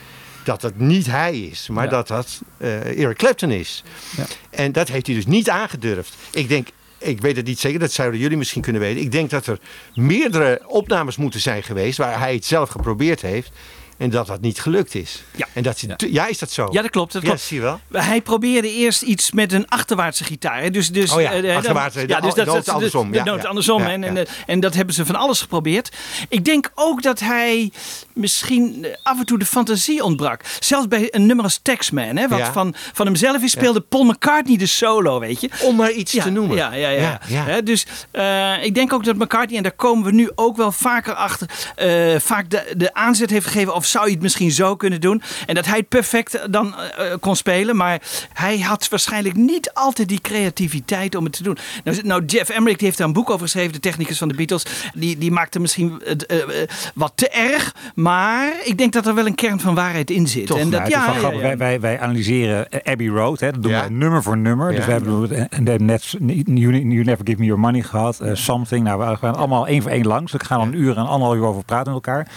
[0.44, 1.90] dat dat niet hij is, maar Ja.
[1.90, 3.84] dat dat eh, Eric Clapton is.
[4.16, 4.24] Ja.
[4.50, 6.14] En dat heeft hij dus niet aangedurfd.
[6.30, 9.02] Ik denk, ik weet het niet zeker, dat zouden jullie misschien kunnen weten.
[9.02, 9.58] Ik denk dat er
[9.94, 13.50] meerdere opnames moeten zijn geweest waar hij het zelf geprobeerd heeft.
[13.98, 15.22] En dat dat niet gelukt is.
[15.36, 15.46] Ja.
[15.52, 15.94] En dat, ja.
[15.96, 16.68] ja, is dat zo?
[16.70, 17.12] Ja, dat klopt.
[17.12, 17.42] Dat Ja, klopt.
[17.44, 17.80] zie je wel.
[17.92, 20.60] Hij probeerde eerst iets met een achterwaartse gitaar.
[20.62, 20.70] hè.
[20.70, 23.48] Dus, dus, Oh ja, eh, dan- achterwaarts, de- de noot andersom, De ja, noot ja.
[23.48, 23.82] andersom.
[23.82, 24.20] Ja, en, en, ja.
[24.20, 25.96] eh, en dat hebben ze van alles geprobeerd.
[26.28, 27.72] Ik denk ook dat hij
[28.14, 30.40] misschien eh, af en toe de fantasie ontbrak.
[30.60, 32.52] Zelfs bij een nummer als Taxman, hè, wat Ja.
[32.52, 35.50] van, van hemzelf is, speelde Paul McCartney de solo, weet je.
[35.62, 36.56] Om maar iets Ja, te noemen.
[36.56, 37.00] Ja, ja, ja.
[37.00, 37.44] Ja, ja.
[37.44, 40.72] Hè, dus eh, ik denk ook dat McCartney, en daar komen we nu ook wel
[40.72, 43.74] vaker achter, eh, vaak de, de aanzet heeft gegeven.
[43.74, 45.22] Of zou je het misschien zo kunnen doen?
[45.46, 47.76] En dat hij het perfect dan eh, kon spelen.
[47.76, 48.00] Maar
[48.32, 51.58] hij had waarschijnlijk niet altijd die creativiteit om het te doen.
[51.84, 54.34] Nou, nou Jeff Emmerich die heeft daar een boek over geschreven, de technicus van de
[54.34, 54.62] Beatles.
[54.94, 57.74] Die, die maakte misschien eh, eh, wat te erg.
[57.94, 60.46] Maar ik denk dat er wel een kern van waarheid in zit.
[60.46, 61.40] Toch, en dat, nou, het is wel ja, grappig.
[61.40, 61.56] ja, ja.
[61.56, 63.40] Wij, wij, wij analyseren eh, Abbey Road.
[63.40, 63.50] Hè.
[63.52, 63.84] Dat doen Ja.
[63.84, 64.70] we nummer voor nummer.
[64.70, 64.76] Ja.
[64.76, 68.20] Dus we hebben en we hebben net you, you Never Give Me Your Money gehad.
[68.20, 68.84] eh, something.
[68.84, 70.32] Nou, we gaan allemaal één voor één langs.
[70.32, 72.28] We gaan al een uur en anderhalf uur over praten met elkaar.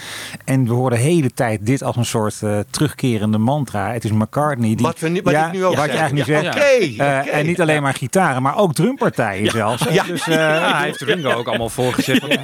[0.44, 3.92] En we horen de hele tijd dit als een soort eh, terugkerende mantra.
[3.92, 4.74] Het is McCartney.
[4.74, 6.00] Die, Wat we nu- wat ik nu ook Wat je zeg.
[6.00, 6.56] eigenlijk nu Ja, zegt.
[6.56, 7.34] oké, Eh.
[7.38, 9.82] En niet alleen maar gitaren, maar ook drumpartijen zelfs.
[9.90, 10.04] Ja.
[10.04, 11.70] Dus, eh, Ja, hij heeft Ringo ook allemaal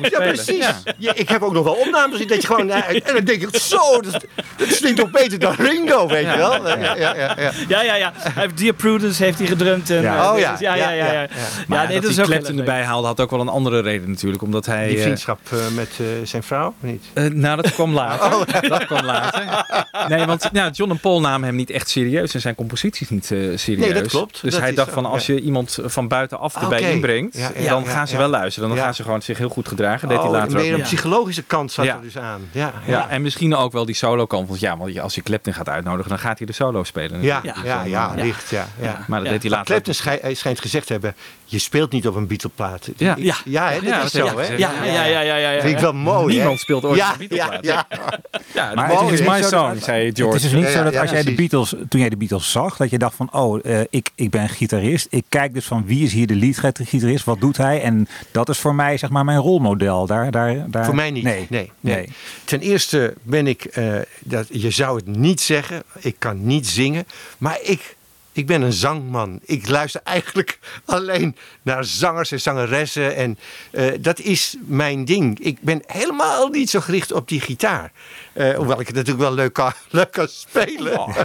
[0.00, 0.56] moet Ja, precies.
[0.56, 0.76] Ja.
[0.96, 2.70] Ja, ik heb ook nog wel opnames dat je gewoon...
[2.70, 4.24] en dan denk ik, zo, dat,
[4.56, 6.68] dat klinkt toch beter dan Ringo, weet je wel?
[6.68, 7.94] Ja, ja, ja, ja.
[7.96, 8.12] Ja.
[8.34, 9.90] Hij Dear Prudence heeft hij gedrumd.
[9.90, 10.32] En, Ja.
[10.32, 10.50] Oh ja.
[10.50, 10.96] dus ja, ja, ja.
[11.04, 11.12] ja.
[11.12, 11.28] Ja, ja, ja.
[11.66, 14.10] Maar nee, dat, dat is ook Clapton erbij haalde had ook wel een andere reden
[14.10, 14.42] natuurlijk.
[14.42, 14.88] Omdat hij...
[14.88, 15.38] Die vriendschap
[15.74, 15.88] met
[16.24, 17.04] zijn vrouw, of niet?
[17.14, 18.46] Eh, nou, dat kwam later.
[18.88, 19.64] Kwam later.
[20.08, 23.30] Nee, want ja, John en Paul namen hem niet echt serieus en zijn composities niet
[23.30, 23.84] eh, serieus.
[23.84, 24.42] Nee, dat klopt.
[24.42, 25.34] Dus Dat hij dacht van als ja.
[25.34, 26.88] je iemand van buitenaf erbij Oké.
[26.88, 28.18] inbrengt, Ja, ja, dan ja, gaan ze ja.
[28.18, 28.68] wel luisteren.
[28.68, 28.84] Dan Ja.
[28.84, 30.08] gaan ze gewoon zich heel goed gedragen.
[30.08, 31.94] Deed hij Oh, later ook meer een psychologische kant zat Ja.
[31.94, 32.40] er dus aan.
[32.52, 33.08] Ja, Ja, ja.
[33.08, 34.48] en misschien ook wel die solo kant.
[34.48, 37.22] Want ja, want je- als je Clapton gaat uitnodigen, dan gaat hij de solo spelen.
[37.22, 37.66] Ja, natuurlijk.
[37.66, 38.66] ja, ja, eh, licht, ja.
[38.80, 39.04] ja.
[39.06, 39.32] Maar dat Ja.
[39.32, 39.80] deed hij later.
[39.82, 41.14] Clapton hij schijnt gezegd te hebben,
[41.50, 42.88] je speelt niet op een Beatle-plaat.
[42.96, 43.14] Ja.
[43.18, 43.36] Ja.
[43.44, 44.46] ja, hè, dat Ja, is dat zo, hè?
[44.56, 45.50] Ja, ja, ja, ja, ja.
[45.50, 45.60] ja.
[45.60, 46.60] Vind ik wel mooi, Niemand hè?
[46.60, 47.64] speelt ooit ja, een Beatle-plaat.
[47.64, 48.18] Ja, ja.
[48.54, 50.36] Ja, Maar het is my niet zo song, dat- zei Het George.
[50.36, 51.34] is dus niet Ja, zo ja, dat ja, als jij de.
[51.34, 54.48] Beatles, toen jij de Beatles zag, dat je dacht van, oh, eh, ik, ik ben
[54.48, 55.06] gitarist.
[55.10, 57.82] Ik kijk dus van wie is hier de leadgitarist, wat doet hij?
[57.82, 60.06] En dat is voor mij zeg maar mijn rolmodel.
[60.06, 60.84] Daar, daar, daar...
[60.84, 61.24] Voor mij niet.
[61.24, 61.46] Nee.
[61.48, 62.08] Nee, nee.
[62.44, 67.04] Ten eerste ben ik, eh, dat, je zou het niet zeggen, ik kan niet zingen,
[67.38, 67.96] maar ik,
[68.38, 69.40] ik ben een zangman.
[69.44, 73.38] Ik luister eigenlijk alleen naar zangers en zangeressen en
[73.70, 75.38] eh, dat is mijn ding.
[75.38, 77.92] Ik ben helemaal niet zo gericht op die gitaar.
[78.32, 80.96] Eh, hoewel ik het natuurlijk wel leuk kan, leuk kan spelen.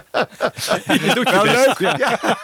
[1.24, 1.78] wel leuk.
[1.80, 2.20] Ja.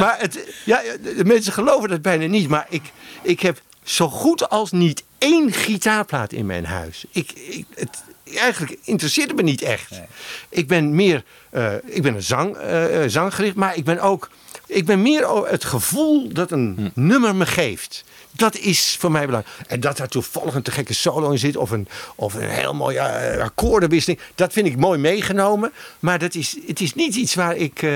[0.00, 2.48] maar het, ja, de mensen geloven dat bijna niet.
[2.48, 2.82] Maar ik,
[3.22, 7.04] ik heb zo goed als niet één gitaarplaat in mijn huis.
[7.10, 8.02] Ik, ik, het,
[8.34, 10.00] eigenlijk interesseert het me niet echt.
[10.48, 14.30] Ik ben meer, eh, ik ben een zang, eh, eh, zanggericht, maar ik ben ook,
[14.66, 18.04] ik ben meer het gevoel dat een nummer me geeft.
[18.30, 19.56] Dat is voor mij belangrijk.
[19.66, 21.56] En dat daar toevallig een te gekke solo in zit.
[21.56, 23.00] Of een, of een heel mooie
[23.42, 24.20] akkoordenwisseling.
[24.34, 25.72] Dat vind ik mooi meegenomen.
[26.00, 27.86] Maar dat is, het is niet iets waar ik...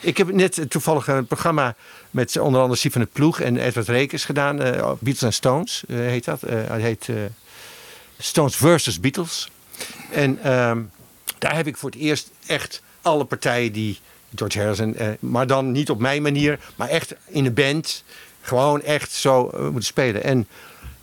[0.00, 1.74] ik heb net toevallig een programma
[2.10, 4.56] met onder andere Steve van het Ploeg en Edward Rekers gedaan.
[4.56, 6.40] Beatles and Stones heet dat.
[6.40, 7.08] Het heet
[8.18, 9.48] Stones versus Beatles.
[10.10, 10.78] En ehm,
[11.38, 13.98] daar heb ik voor het eerst echt alle partijen die
[14.34, 18.04] George Harrison, eh, maar dan niet op mijn manier, maar echt in een band,
[18.40, 20.22] gewoon echt zo eh, moeten spelen.
[20.24, 20.46] En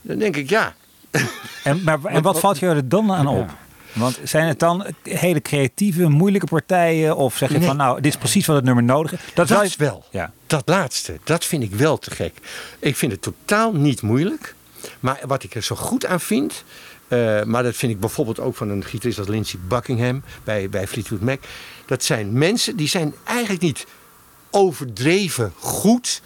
[0.02, 0.76] dan denk ik, ja,
[1.64, 3.50] En, maar, en wat valt je er dan aan op?
[3.94, 7.16] Want zijn het dan hele creatieve, moeilijke partijen?
[7.16, 7.68] Of zeg je Nee.
[7.68, 9.36] van, nou, dit is precies wat het nummer nodig heeft?
[9.36, 10.06] dat je- is wel.
[10.12, 10.32] Ja.
[10.48, 12.34] Dat laatste, dat vind ik wel te gek.
[12.80, 14.56] Ik vind het totaal niet moeilijk.
[15.00, 16.64] Maar wat ik er zo goed aan vind.
[17.08, 20.88] Eh, maar dat vind ik bijvoorbeeld ook van een gitarist als Lindsey Buckingham bij, bij
[20.88, 21.40] Fleetwood Mac.
[21.86, 23.86] Dat zijn mensen die zijn eigenlijk niet
[24.50, 26.22] overdreven goed.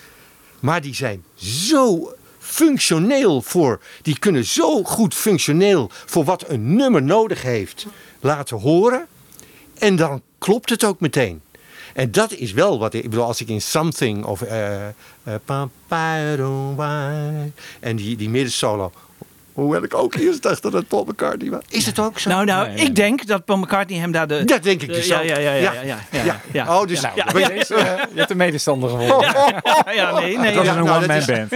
[0.59, 3.79] Maar die zijn zo functioneel voor.
[4.01, 7.85] Die kunnen zo goed functioneel voor wat een nummer nodig heeft
[8.19, 9.07] laten horen.
[9.77, 11.41] En dan klopt het ook meteen.
[11.93, 14.39] En dat is wel wat ik, bedoel, als ik in Something of
[16.35, 18.91] do- why, en die, die middensolo.
[19.59, 21.61] Hoewel ik ook eerst dacht dat het Paul McCartney was.
[21.69, 22.29] Is het ook zo?
[22.29, 22.85] Nou, nou, Nee, nee.
[22.85, 24.43] ik denk dat Paul McCartney hem daar de...
[24.43, 26.79] dat denk ik dus ja, ja, ja, ja, ja, ja, ja, ja.
[26.79, 29.33] Oh, dus eh, je hebt een medestander gevonden.
[29.93, 30.45] ja, nee, nee.
[30.45, 30.75] Het was ja.
[30.75, 31.51] een nou, one-man dat is- band.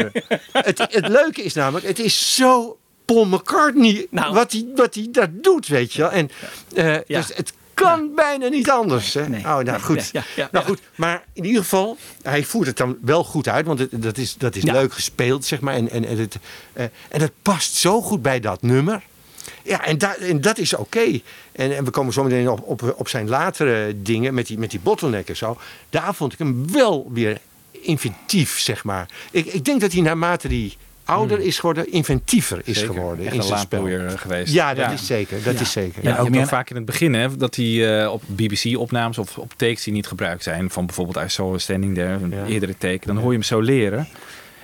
[0.51, 4.33] het, het leuke is namelijk, het is zo Paul McCartney Nou.
[4.33, 6.11] wat hij wat hij daar doet, weet je wel.
[6.11, 6.29] En,
[6.75, 7.01] eh, Ja.
[7.19, 9.13] Dus het kan bijna niet anders.
[9.13, 9.29] Hè?
[9.29, 10.11] Nee, oh, nou nee, goed.
[10.13, 10.79] nee, nou goed.
[10.95, 13.65] Maar in ieder geval, hij voert het dan wel goed uit.
[13.65, 15.73] Want het, dat is, dat is leuk gespeeld, zeg maar.
[15.73, 16.37] En, en, en, het,
[16.73, 19.01] eh, en het past zo goed bij dat nummer.
[19.63, 21.19] Ja, en, da- en dat is oké.
[21.51, 24.71] En, en we komen zo meteen op, op, op zijn latere dingen met die, met
[24.71, 25.57] die bottleneck en zo.
[25.89, 27.37] Daar vond ik hem wel weer
[27.71, 29.07] inventief, zeg maar.
[29.31, 30.73] Ik, ik denk dat hij naarmate hij
[31.05, 32.93] ouder is geworden, inventiever is Zeker.
[32.93, 33.79] geworden Echt in zijn spel.
[33.81, 34.53] laadbloeier geweest.
[34.53, 35.43] Ja, dat is zeker.
[35.43, 36.03] Dat is zeker.
[36.03, 36.17] Ja, Ja.
[36.17, 39.83] ook meer vaak in het begin hè, dat hij eh, op BBC-opnames of op takes
[39.83, 42.45] die niet gebruikt zijn, van bijvoorbeeld I Saw a Standing There, een Ja.
[42.45, 44.07] eerdere take, dan hoor je hem zo leren.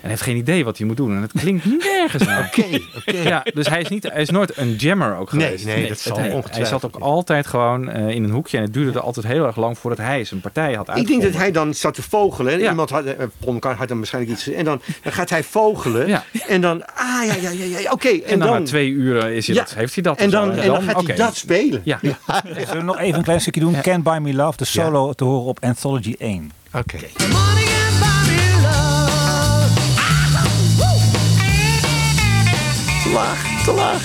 [0.02, 1.16] En hij heeft geen idee wat hij moet doen.
[1.16, 2.52] En het klinkt nergens naar.
[2.58, 3.18] Oké, oké.
[3.18, 5.66] Ja, dus hij is, niet, hij is nooit een jammer ook Nee, geweest.
[5.66, 8.58] nee, dat Het- zal hij, hij zat ook altijd gewoon eh, in een hoekje.
[8.58, 11.22] En het duurde er altijd heel erg lang voordat hij zijn partij had Ik denk
[11.22, 12.54] dat hij dan zat te vogelen.
[12.54, 12.70] En Ja.
[12.70, 13.04] Iemand had,
[13.46, 14.48] McCartney had dan waarschijnlijk iets.
[14.50, 16.08] En dan, dan gaat hij vogelen.
[16.08, 16.24] Ja.
[16.48, 18.08] En dan, ah ja, ja, ja, ja oké.
[18.08, 19.62] En, En dan, dan, na twee uren is hij Ja.
[19.62, 20.18] dat, heeft hij dat.
[20.18, 20.40] en zo.
[20.40, 21.06] dan, en dan gaat oké.
[21.06, 21.82] hij dat spelen.
[21.84, 22.00] Ja,
[22.58, 23.82] Zullen we nog even een klein stukje doen?
[23.82, 26.52] Can't Buy Me Love, de solo te horen op Anthology 1.
[26.74, 26.98] Oké.
[33.10, 34.02] Te laag, te laag.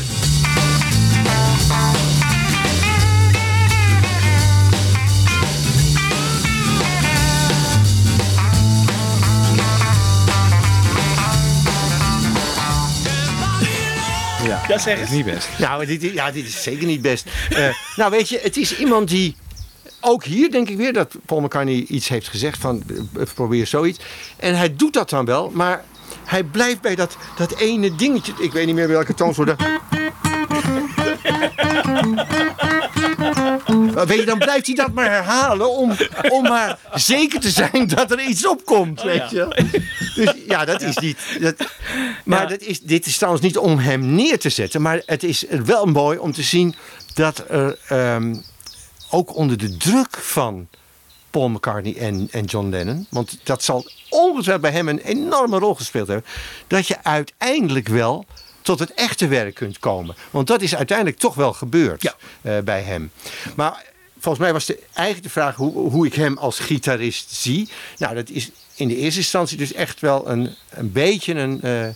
[14.47, 14.67] ja.
[14.69, 15.49] Dat zeg is niet best.
[15.59, 17.27] Nou, dit, ja, dit is zeker niet best.
[17.51, 19.37] Eh, nou, weet je, het is iemand die.
[20.01, 22.83] Ook hier denk ik weer dat Paul McCartney iets heeft gezegd van
[23.17, 23.99] eh, probeer zoiets.
[24.37, 25.85] En hij doet dat dan wel, maar
[26.25, 28.33] hij blijft bij dat, dat ene dingetje.
[28.41, 29.57] Ik weet niet meer welke toonsoort.
[33.95, 35.93] Maar Weet je, dan blijft hij dat maar herhalen om,
[36.29, 39.03] om maar zeker te zijn dat er iets opkomt.
[39.03, 39.49] Weet je?
[40.15, 41.19] Dus ja, dat is niet.
[41.41, 41.55] Dat,
[42.25, 42.47] maar Ja.
[42.47, 44.83] dat is, dit is trouwens niet om hem neer te zetten.
[44.83, 46.75] Maar het is wel mooi om te zien
[47.15, 48.35] dat er ehm,
[49.11, 50.69] ook onder de druk van
[51.35, 53.07] Paul McCartney en, en John Lennon.
[53.11, 56.27] Want dat zal ongetwijfeld bij hem een enorme rol gespeeld hebben.
[56.67, 58.27] Dat je uiteindelijk wel
[58.63, 60.15] tot het echte werk kunt komen.
[60.31, 63.11] Want dat is uiteindelijk toch wel gebeurd eh, bij hem.
[63.57, 63.85] Maar
[64.19, 67.69] volgens mij was de, eigenlijk de vraag hoe, hoe ik hem als gitarist zie.
[67.99, 71.87] Nou, dat is in de eerste instantie dus echt wel een, een beetje een, eh,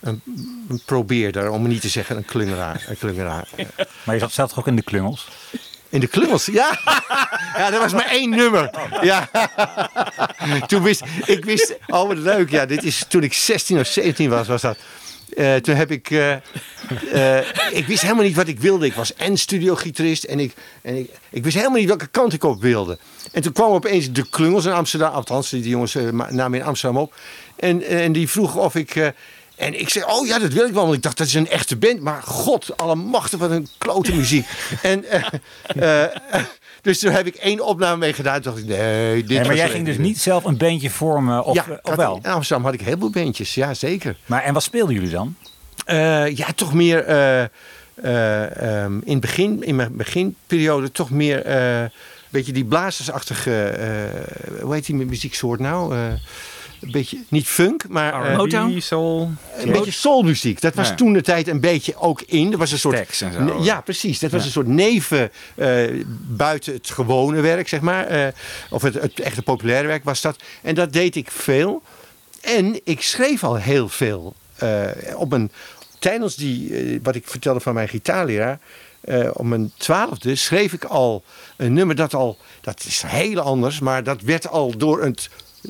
[0.00, 0.22] een,
[0.68, 1.50] een probeerder.
[1.50, 2.84] Om niet te zeggen een klungeraar.
[2.88, 3.48] Een klungeraar.
[4.04, 5.28] Maar je zat zelf toch ook in de klungels?
[5.90, 6.78] In de klungels, ja.
[7.56, 8.70] Ja, dat was maar één nummer.
[9.02, 9.28] Ja.
[10.66, 12.50] Toen wist ik, wist, oh wat leuk.
[12.50, 14.76] Ja, dit is toen ik 16 of 17 was, was dat.
[15.36, 16.32] Eh, toen heb ik, eh,
[17.38, 18.86] eh, ik wist helemaal niet wat ik wilde.
[18.86, 22.44] Ik was en studiogitarist en ik, en ik, ik wist helemaal niet welke kant ik
[22.44, 22.98] op wilde.
[23.32, 25.96] En toen kwam opeens de klungels in Amsterdam, althans die jongens
[26.30, 27.14] namen in Amsterdam op.
[27.56, 29.12] En, en die vroegen of ik,
[29.58, 31.48] en ik zei, oh ja, dat wil ik wel, want ik dacht dat is een
[31.48, 32.00] echte band.
[32.00, 34.46] Maar god, alle machten wat een klote muziek.
[34.82, 36.10] en, eh, eh,
[36.82, 38.40] dus toen heb ik één opname mee gedaan.
[38.40, 41.44] Toen dacht ik, nee, dit Nee, maar jij ging dus niet zelf een bandje vormen,
[41.44, 42.20] of, ja, eh, of wel?
[42.22, 44.16] In Amsterdam had ik heel veel bandjes, ja zeker.
[44.26, 45.36] Maar en wat speelden jullie dan?
[46.34, 47.04] Ja, toch meer
[48.02, 51.84] eh, ehm, in, begin, in mijn beginperiode toch meer eh,
[52.28, 53.74] weet je, die blazersachtige,
[54.60, 55.94] hoe heet die muzieksoort nou?
[56.80, 58.78] Een beetje, niet funk, maar eh, Motown?
[58.80, 59.30] soul.
[59.56, 60.60] een beetje soulmuziek.
[60.60, 60.94] Dat was Ja.
[60.94, 62.52] toen de tijd een beetje ook in.
[62.52, 63.20] Er was een soort.
[63.20, 63.62] En zo.
[63.62, 64.18] Ja, precies.
[64.18, 65.82] Dat was een soort neven eh,
[66.28, 68.06] buiten het gewone werk, zeg maar.
[68.06, 68.26] Eh,
[68.70, 70.36] of het, het echte populaire werk was dat.
[70.62, 71.82] En dat deed ik veel.
[72.40, 74.34] En ik schreef al heel veel.
[74.56, 74.80] eh,
[75.14, 75.50] op een,
[75.98, 78.58] tijdens die, wat ik vertelde van mijn gitaarleraar.
[79.00, 81.22] eh op mijn twaalfde schreef ik al
[81.56, 82.38] een nummer dat al.
[82.60, 85.16] Dat is heel anders, maar dat werd al door een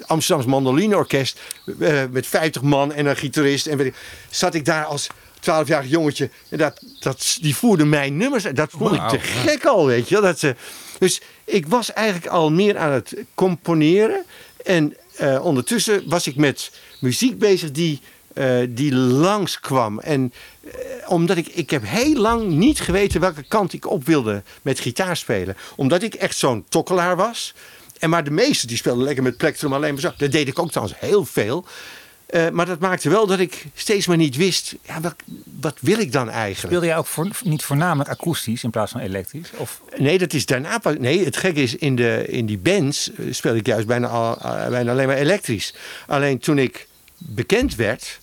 [0.06, 1.40] Amsterdams mandolineorkest.
[1.78, 3.66] eh, met 50 man en een gitarist.
[3.66, 3.94] En weet ik,
[4.30, 5.06] zat ik daar als
[5.40, 6.30] 12-jarig jongetje.
[6.48, 8.44] En dat, dat, die voerde mijn nummers.
[8.44, 10.20] En dat vond ik te gek al, weet je.
[10.20, 10.56] Dat, ze
[10.98, 14.24] dus ik was eigenlijk al meer aan het componeren.
[14.64, 16.70] En eh, ondertussen was ik met
[17.00, 18.00] muziek bezig die,
[18.34, 19.98] eh, die langskwam.
[20.00, 20.32] En
[21.06, 25.16] omdat ik, ik heb heel lang niet geweten welke kant ik op wilde met gitaar
[25.16, 25.56] spelen.
[25.76, 27.54] Omdat ik echt zo'n tokkelaar was.
[27.98, 30.12] En maar de meesten die speelden lekker met plektrum alleen maar zo.
[30.16, 31.66] Dat deed ik ook trouwens heel veel.
[32.28, 35.14] Eh, maar dat maakte wel dat ik steeds maar niet wist, ja, wat,
[35.60, 36.58] wat wil ik dan eigenlijk?
[36.58, 39.50] Speelde jij ook voor, niet voornamelijk akoestisch in plaats van elektrisch?
[39.56, 40.94] Of Nee, dat is daarna pas.
[40.98, 44.38] Nee, het gekke is, in, de, in die bands eh, speelde ik juist bijna, al,
[44.38, 45.74] eh, bijna alleen maar elektrisch.
[46.06, 46.88] Alleen toen ik
[47.18, 48.18] bekend werd,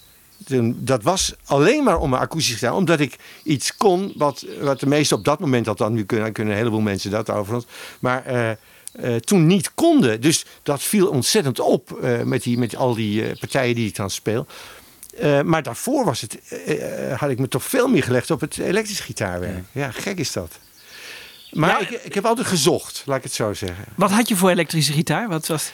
[0.45, 2.75] toen, dat was alleen maar om mijn akoestisch gitaar.
[2.75, 5.93] Omdat ik iets kon wat, wat de meesten op dat moment had dan.
[5.93, 7.65] Nu kunnen, kunnen een heleboel mensen dat overigens.
[7.99, 8.57] Maar
[8.99, 10.21] eh, toen niet konden.
[10.21, 13.95] Dus dat viel ontzettend op eh, met, die, met al die eh, partijen die ik
[13.95, 14.47] dan speel.
[15.43, 16.39] Maar daarvoor was het,
[17.17, 19.63] had ik me toch veel meer gelegd op het elektrisch gitaarwerk.
[19.71, 20.51] Ja, gek is dat.
[21.51, 21.79] Maar Ja.
[21.79, 23.85] ik, ik heb altijd gezocht, laat ik het zo zeggen.
[23.95, 25.27] Wat had je voor elektrische gitaar?
[25.27, 25.71] Wat was...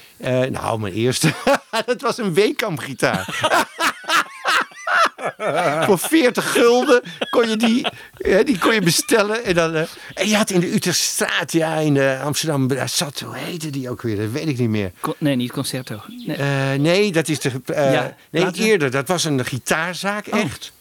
[0.50, 1.34] Nou, mijn eerste,
[1.86, 3.40] dat was een Weekamp gitaar.
[5.86, 7.86] Voor 40 gulden kon je die,
[8.46, 9.44] die kon je bestellen.
[9.44, 9.84] En, dan, eh,
[10.14, 13.90] en je had in de Utrechtstraat, ja, in eh, Amsterdam, daar zat, hoe heette die
[13.90, 14.16] ook weer?
[14.18, 14.92] Dat weet ik niet meer.
[15.18, 16.02] Nee, niet Concerto.
[16.26, 16.36] Nee.
[16.38, 17.52] Eh, nee, dat is de.
[17.66, 18.92] eh, Ja, nee, eerder.
[18.92, 20.72] Dat was een gitaarzaak, echt.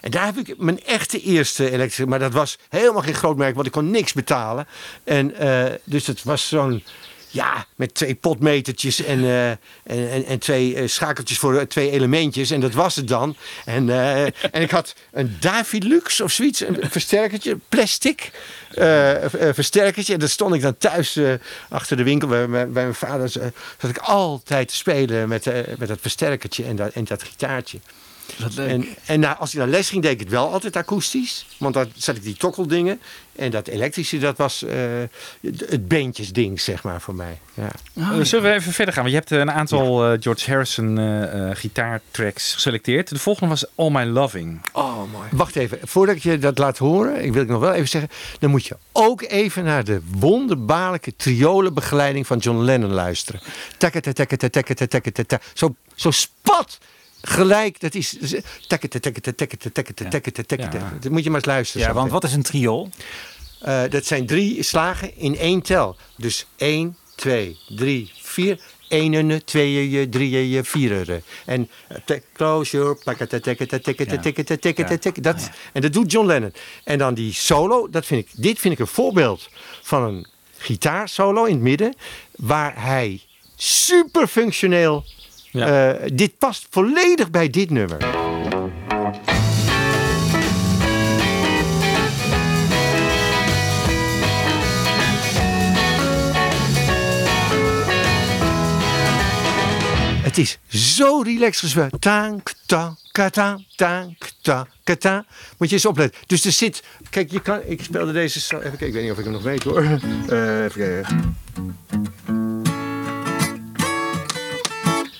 [0.00, 2.06] En daar heb ik mijn echte eerste elektrische.
[2.06, 4.66] Maar dat was helemaal geen groot merk, want ik kon niks betalen.
[5.04, 6.82] En uh, dus het was zo'n.
[7.32, 12.50] Ja, met twee potmetertjes en, uh, en, en, twee uh, schakeltjes voor uh, twee elementjes.
[12.50, 13.36] En dat was het dan.
[13.64, 13.90] En,
[14.52, 18.30] en ik had een Davilux of zoiets, een versterkertje, plastic
[19.52, 20.12] versterkertje.
[20.12, 21.18] En dat stond ik dan thuis
[21.68, 23.30] achter de winkel bij, mijn vader.
[23.30, 25.44] zat ik altijd te spelen met,
[25.78, 27.78] met dat versterkertje en dat, en dat gitaartje.
[28.56, 31.46] En, en nou, als ik naar les ging, deed ik het wel altijd akoestisch.
[31.58, 33.00] Want dan zat ik die tokkeldingen.
[33.36, 34.70] En dat elektrische, dat was uh,
[35.40, 37.38] het beentjesding, zeg maar, voor mij.
[37.54, 37.70] Ja.
[37.94, 39.02] Oh, zullen we even verder gaan?
[39.02, 40.12] Want je hebt een aantal ja.
[40.12, 43.08] uh, George Harrison uh, gitaartracks geselecteerd.
[43.08, 44.60] De volgende was All My Loving.
[44.72, 45.28] Oh, mooi.
[45.30, 45.78] Wacht even.
[45.82, 48.10] Voordat ik je dat laat horen, ik wil ik nog wel even zeggen.
[48.38, 53.40] Dan moet je ook even naar de wonderbaarlijke triolenbegeleiding van John Lennon luisteren.
[55.54, 56.78] Zo, zo spat
[57.22, 58.16] gelijk, dat is.
[58.66, 60.78] Tekkete, tekkete, tekkete, tekkete, tekkete, tekkete.
[61.00, 61.86] Dat moet je maar eens luisteren.
[61.86, 62.88] Ja, want wat is een triool?
[63.66, 65.96] Uh, dat zijn drie slagen in één tel.
[66.16, 68.60] Dus 1, 2, 3, 4.
[68.88, 71.22] Ene, tweeën, drieën, vieren.
[71.44, 71.70] En
[72.06, 72.98] uh, close your
[73.28, 73.44] dat
[75.72, 76.52] En dat doet John Lennon.
[76.84, 79.48] En dan die solo, dat vind ik, dit vind ik een voorbeeld
[79.82, 81.94] van een gitaarsolo in het midden.
[82.36, 83.20] Waar hij
[83.56, 85.04] super functioneel
[85.52, 85.94] ja.
[85.94, 87.96] Uh, dit past volledig bij dit nummer.
[100.22, 102.00] Het is zo relaxed gespeeld.
[102.00, 105.24] Tank, ta, kata, tank, ta, kata.
[105.58, 106.20] Moet je eens opletten.
[106.26, 106.82] Dus er zit.
[107.10, 107.60] Kijk, je kan.
[107.64, 108.38] Ik speelde deze.
[108.38, 109.82] Even kijken, ik weet niet of ik hem nog weet hoor.
[109.82, 111.36] Uh, even kijken.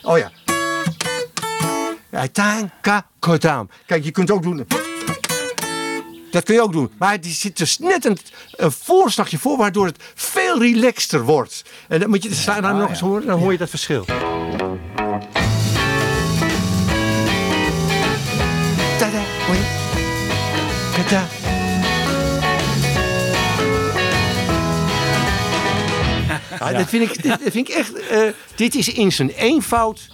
[0.03, 0.31] Oh ja.
[2.33, 3.69] Tanka kodam.
[3.87, 4.67] Kijk, je kunt ook doen.
[6.31, 6.91] Dat kun je ook doen.
[6.99, 8.19] Maar die zit dus net een,
[8.51, 11.65] een voorslagje voor, waardoor het veel relaxter wordt.
[11.89, 14.05] En dan moet je het ah, nog eens horen, dan hoor je dat verschil.
[18.99, 19.81] Tada, hoor je?
[20.97, 21.41] Kata.
[26.71, 27.93] Ja, dat, vind ik, dat vind ik echt.
[28.13, 28.19] Uh,
[28.55, 30.09] dit is in zijn eenvoud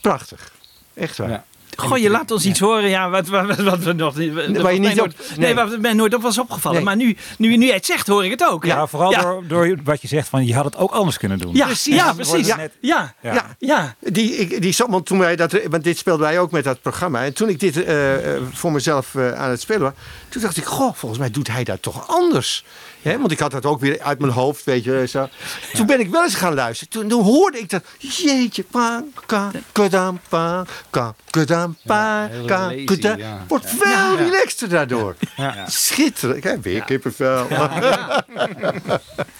[0.00, 0.52] prachtig.
[0.94, 1.28] Echt waar.
[1.28, 1.44] Ja.
[1.76, 4.32] Goh, je laat ons iets horen, ja, wat, wat, wat we nog niet.
[4.32, 5.54] Waar je niet nooit, op, nee.
[5.54, 6.76] nee, wat mij nooit op was opgevallen.
[6.76, 6.86] Nee.
[6.86, 8.64] Maar nu, nu, nu jij het zegt, hoor ik het ook.
[8.64, 9.22] Ja, ja vooral ja.
[9.22, 11.54] Door, door wat je zegt van je had het ook anders kunnen doen.
[11.54, 11.94] Ja, precies.
[11.94, 12.46] Ja, precies.
[12.46, 13.56] Ja, net, ja, ja.
[13.58, 13.94] ja.
[13.98, 17.24] Die, ik, die, want toen wij dat, want dit speelden wij ook met dat programma.
[17.24, 18.14] En toen ik dit uh,
[18.52, 19.92] voor mezelf uh, aan het spelen was,
[20.28, 22.64] toen dacht ik, goh, volgens mij doet hij dat toch anders.
[23.02, 25.04] He, want ik had dat ook weer uit mijn hoofd, weet je.
[25.08, 25.28] Zo.
[25.72, 26.92] Toen ben ik wel eens gaan luisteren.
[26.92, 27.84] Toen, toen hoorde ik dat.
[27.98, 33.18] Jeetje, pa, ka, kadam, pa, ka, kadam, pa, ka, kadam.
[33.48, 35.16] Wordt veel ja, relaxter daardoor.
[35.36, 35.68] Ja.
[35.68, 36.36] Schitterend.
[36.36, 37.46] Ik heb weer kippenvel.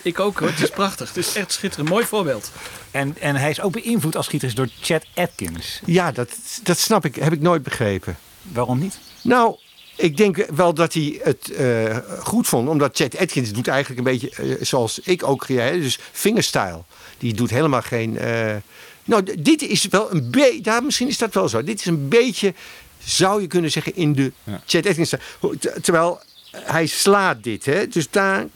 [0.03, 0.49] ik ook hoor.
[0.49, 1.09] Het is prachtig.
[1.09, 1.89] Het is echt schitterend.
[1.89, 2.51] Mooi voorbeeld.
[2.91, 5.81] En, en hij is ook beïnvloed als gitarist door Chet Atkins.
[5.85, 6.29] Ja, dat,
[6.63, 7.15] dat snap ik.
[7.15, 8.17] Heb ik nooit begrepen.
[8.43, 8.99] Waarom niet?
[9.23, 9.57] Nou,
[10.01, 12.69] ik denk wel dat hij het uh, goed vond.
[12.69, 15.45] Omdat Chet Atkins doet eigenlijk een beetje uh, zoals ik ook.
[15.47, 16.83] Ja, dus fingerstyle.
[17.19, 18.15] Die doet helemaal geen...
[18.15, 18.57] Uh,
[19.05, 20.61] nou, dit is wel een beetje...
[20.63, 21.63] Ja, misschien is dat wel zo.
[21.63, 22.55] Dit is een beetje,
[22.99, 24.63] zou je kunnen zeggen, in de ja.
[24.67, 25.15] Chet Atkins.
[25.83, 26.21] Terwijl
[26.51, 27.65] hij slaat dit.
[27.65, 27.89] Hè?
[27.89, 28.47] Dus daar...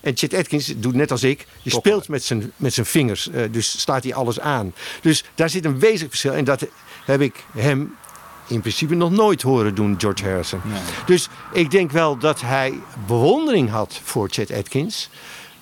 [0.00, 1.46] En Chet Atkins doet net als ik.
[1.62, 1.72] Top.
[1.72, 3.28] speelt met zijn, met zijn vingers.
[3.50, 4.74] dus slaat hij alles aan.
[5.00, 6.32] Dus daar zit een wezenlijk verschil.
[6.32, 6.66] En dat
[7.04, 7.96] heb ik hem
[8.52, 10.60] in principe nog nooit horen doen, George Harrison.
[10.64, 10.80] Nee.
[11.06, 15.08] Dus ik denk wel dat hij bewondering had voor Chet Atkins.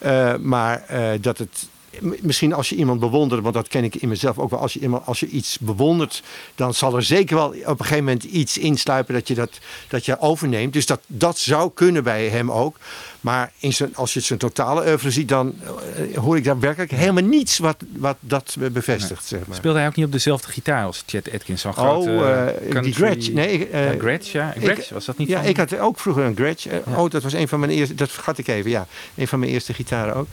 [0.05, 1.68] Uh, maar uh, dat het
[1.99, 4.59] misschien als je iemand bewondert, want dat ken ik in mezelf ook wel.
[4.61, 6.22] Als je, iemand, als je iets bewondert,
[6.55, 9.51] dan zal er zeker wel op een gegeven moment iets insluipen dat je dat,
[9.88, 10.72] dat je overneemt.
[10.72, 12.76] Dus dat, dat zou kunnen bij hem ook.
[13.20, 15.55] Maar in zijn, als je zijn totale oeuvre ziet, dan
[15.97, 19.24] eh, hoor ik daar werkelijk helemaal niets wat, wat dat bevestigt.
[19.26, 19.57] Zeg maar.
[19.57, 21.61] Speelde hij ook niet op dezelfde gitaar als Chet Atkins?
[21.61, 22.30] Zo'n Oh,
[22.74, 23.28] eh, die Gretsch.
[23.30, 24.53] Nee, ik, eh, ja, Gretsch, ja.
[24.53, 26.66] ik- Gretsch, was dat niet Ja, van- ik had ook vroeger een Gretsch.
[26.97, 27.95] Oh, dat was een van mijn eerste.
[27.95, 28.70] Dat vergat ik even.
[28.70, 30.26] Ja, een van mijn eerste gitaren ook.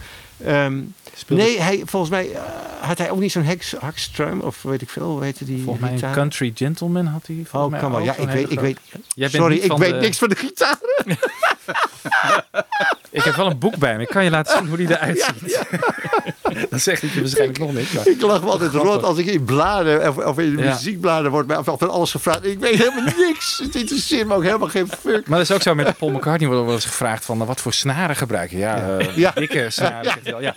[0.45, 0.81] Ehm,
[1.27, 2.41] nee, hij, volgens mij eh,
[2.79, 5.21] had hij ook niet zo'n Hex- Hackstrum of weet ik veel.
[5.21, 6.11] Heette die Volgens mij een?
[6.15, 7.45] Country Gentleman had hij.
[7.51, 7.99] Oh, mij kan wel.
[8.01, 8.79] Ja, ik weet, ik weet.
[8.91, 10.77] Jij bent Sorry, ik weet de- niks van de gitaar.
[13.11, 14.01] Ik heb wel een boek bij me.
[14.01, 15.59] Ik kan je laten zien hoe die eruit ziet.
[16.69, 19.43] Dan zeg ik je waarschijnlijk nog maar- Ik lach me altijd rond als ik in
[19.43, 20.73] bladen of, of in de Ja.
[20.73, 22.45] muziekbladen wordt mij van alles gevraagd.
[22.45, 23.59] Ik weet helemaal niks.
[23.63, 25.27] Het interesseert me ook helemaal geen fuck.
[25.27, 27.61] Maar dat is ook zo met Paul McCartney wordt wel eens gevraagd van nou, wat
[27.61, 28.57] voor snaren gebruik je?
[28.57, 29.31] Ja, eh, Ja.
[29.35, 30.03] dikke snaren.
[30.05, 30.41] zegt hij al.
[30.41, 30.53] Ja.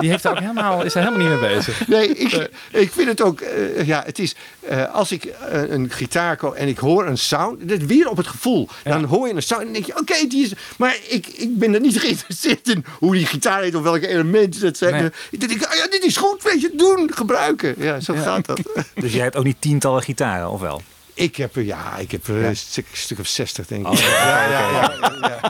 [0.00, 1.88] Die heeft ook helemaal, is daar helemaal niet mee bezig.
[1.88, 3.40] Nee, ik, ik vind het ook.
[3.40, 4.34] eh, ja, het is.
[4.68, 7.68] eh, als ik een gitaar koop en ik hoor een sound.
[7.68, 8.68] Dat weer op het gevoel.
[8.84, 10.52] Dan hoor je een sound en denk je: oké, die is.
[10.76, 14.60] Maar ik, ik ben er niet geïnteresseerd in hoe die gitaar heet of welke elementen
[14.60, 14.94] dat zijn.
[14.94, 15.10] Nee.
[15.30, 17.74] Ik denk: ah, ja, dit is goed, weet je, doen, gebruiken.
[17.78, 18.60] Ja, zo gaat dat.
[18.94, 20.82] Dus jij hebt ook niet tientallen gitaren, of wel?
[21.14, 23.98] Ik heb er, ja, ik heb er een stuk, stuk of 60, denk ik.
[23.98, 25.40] ja, ja, ja,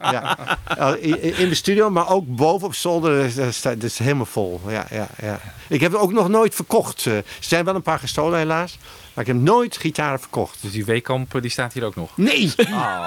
[0.00, 0.36] ja,
[0.76, 0.94] ja.
[0.96, 4.60] In- de studio, maar ook boven op zolder, dat staat- dat is helemaal vol.
[4.68, 5.40] Ja, ja, ja.
[5.68, 7.06] Ik heb het ook nog nooit verkocht.
[7.06, 8.78] Eh, Er zijn wel een paar gestolen, helaas.
[9.20, 10.58] Maar ik heb nooit gitaren verkocht.
[10.62, 12.10] Dus die Weekamp die staat hier ook nog.
[12.16, 12.52] Nee,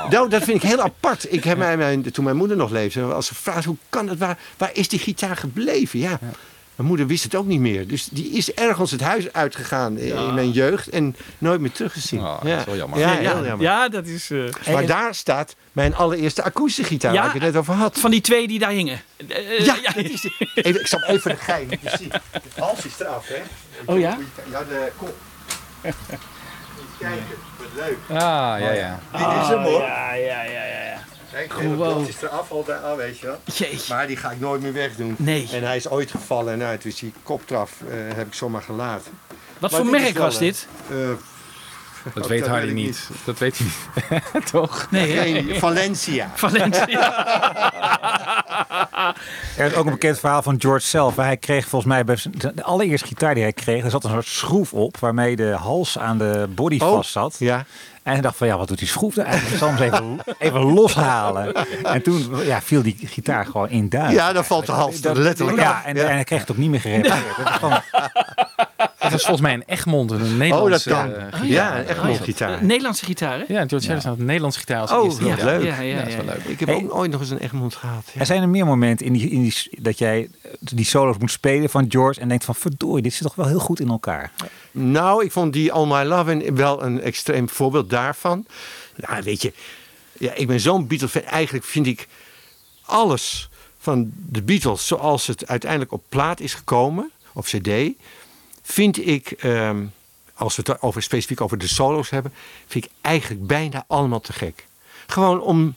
[0.09, 1.34] nou, dat vind ik heel apart.
[1.34, 4.38] Ik heb mijn, toen mijn moeder nog leefde, als ze vraagt hoe kan het, waar,
[4.57, 5.99] waar is die gitaar gebleven?
[5.99, 6.20] Ja.
[6.76, 7.88] Mijn moeder wist het ook niet meer.
[7.88, 12.20] Dus die is ergens het huis uitgegaan in in mijn jeugd en nooit meer teruggezien.
[12.20, 12.99] Oh, dat is wel jammer.
[12.99, 13.61] Ja, Ja, heel jammer.
[13.68, 14.30] ja, dat is...
[14.32, 14.39] eh,
[14.74, 17.20] Maar daar staat mijn allereerste akoestische gitaar Ja.
[17.20, 17.99] waar ik het net over had.
[17.99, 19.01] van die twee die daar hingen.
[19.28, 20.36] Eh, Ja, dit is die.
[20.55, 21.70] Even, ik zal even de gein.
[21.70, 22.11] Je ziet,
[22.55, 23.41] de hals is eraf, hè?
[23.86, 24.18] Oh ja?
[24.51, 25.16] Ja, de kop.
[27.00, 27.26] Kijken,
[27.58, 27.98] wat leuk.
[28.10, 29.00] Ah, ja, ja.
[29.12, 29.82] Dit is hem hoor.
[29.82, 30.82] Ja, ja, ja, ja.
[30.84, 30.98] ja.
[31.32, 32.08] Kijk, Gewoon.
[32.08, 33.40] is eraf al daar, ah, weet je wel.
[33.46, 33.94] Jeetje.
[33.94, 35.16] Maar die ga ik nooit meer wegdoen.
[35.18, 35.50] Nee.
[35.52, 39.12] En hij is ooit gevallen en uit, dus die koptraf eh, heb ik zomaar gelaten.
[39.60, 40.68] Wat Maar voor dit is merk wel, was eh, dit?
[40.90, 40.96] Eh,
[42.14, 43.10] Dat weet dat Hardy weet ik niet.
[43.26, 43.68] Dat weet hij
[44.34, 44.46] niet.
[44.52, 44.88] Toch?
[44.92, 45.22] Nee, hè?
[45.24, 46.32] geen Valencia.
[46.36, 47.14] Valencia.
[49.57, 51.16] Er is ook een bekend verhaal van George zelf.
[51.16, 52.18] Hij kreeg volgens mij bij
[52.55, 55.97] de allereerste gitaar die hij kreeg, er zat een soort schroef op waarmee de hals
[55.99, 56.89] aan de body Oh.
[56.95, 57.36] vast zat.
[57.39, 57.66] Ja.
[58.04, 59.62] En hij dacht van ja, wat doet die schroef nou eigenlijk?
[59.62, 61.54] Ik zal hem eens even, even loshalen.
[61.84, 64.12] En toen ja, viel die gitaar gewoon in duim.
[64.12, 65.86] ja, dan valt de hals er letterlijk Ja, af.
[65.86, 67.38] en, en hij kreeg het ook niet meer gerepareerd.
[67.38, 67.82] Dat is gewoon-
[68.99, 71.14] Dat was volgens mij een Egmond, een Nederlandse Oh, dat kan.
[71.14, 71.80] eh, Ja, gitaar.
[71.80, 72.54] een Egmond gitaar.
[72.54, 73.43] Eh, Nederlandse gitaar, hè?
[73.47, 75.24] Ja, George Harrison had een Nederlandse gitaar als Oh, eerste.
[75.30, 75.45] wat Ja.
[75.45, 75.64] leuk.
[75.64, 76.32] Ja, ja, dat is wel ja.
[76.32, 76.43] leuk.
[76.45, 76.78] Ik heb Hey.
[76.84, 78.04] ook ooit nog eens een Egmond gehad.
[78.14, 78.20] Ja.
[78.20, 80.30] Er zijn er meer momenten in die, in die, dat jij
[80.60, 83.60] die solo's moet spelen van George en denkt van verdorie, dit zit toch wel heel
[83.60, 84.32] goed in elkaar.
[84.76, 88.45] Nou, ik vond die All My Love wel een extreem voorbeeld daarvan.
[88.95, 89.53] Nou, weet je,
[90.17, 91.21] ja, ik ben zo'n Beatles-fan.
[91.24, 92.07] Eigenlijk vind ik
[92.86, 93.49] alles
[93.80, 97.69] van de Beatles zoals het uiteindelijk op plaat is gekomen, op cd,
[98.61, 99.86] vind ik, ehm,
[100.34, 102.34] als we het over, specifiek over de solo's hebben,
[102.67, 104.65] vind ik eigenlijk bijna allemaal te gek.
[105.07, 105.76] Gewoon om,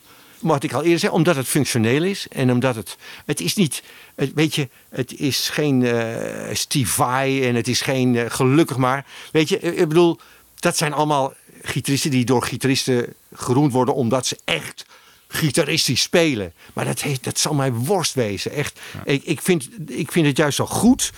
[0.48, 3.82] wat ik al eerder zei, omdat het functioneel is en omdat het, het is niet,
[4.14, 8.76] het, weet je, het is geen eh Steve Vai en het is geen eh, gelukkig
[8.76, 10.18] maar, weet je, ik bedoel,
[10.58, 14.84] dat zijn allemaal gitaristen die door gitaristen geroemd worden omdat ze echt
[15.28, 16.52] gitaristisch spelen.
[16.72, 18.52] Maar dat, heeft, dat zal mij worst wezen.
[18.52, 18.80] Echt.
[19.04, 21.12] Ik, ik, vind, ik vind het juist zo goed.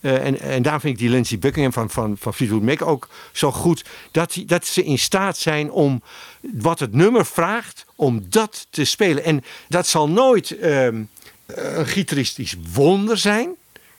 [0.00, 3.08] Eh, en, en daar vind ik die Lindsey Buckingham van, van, van Fleetwood Mac ook
[3.32, 3.84] zo goed.
[4.10, 6.02] Dat, die- dat ze in staat zijn om
[6.40, 9.24] wat het nummer vraagt, om dat te spelen.
[9.24, 11.02] En dat zal nooit ehm,
[11.46, 13.50] een gitaristisch wonder zijn.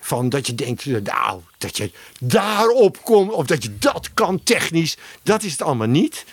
[0.04, 3.32] Van dat je denkt, nou, dat je daarop komt.
[3.32, 4.98] Of dat je dat kan technisch.
[5.24, 6.26] Dat is het allemaal niet.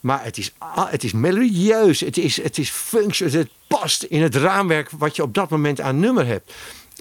[0.00, 2.00] Maar het is, het is melodieus.
[2.00, 3.26] Het is, het is functie.
[3.26, 6.52] Het past in het raamwerk wat je op dat moment aan nummer hebt.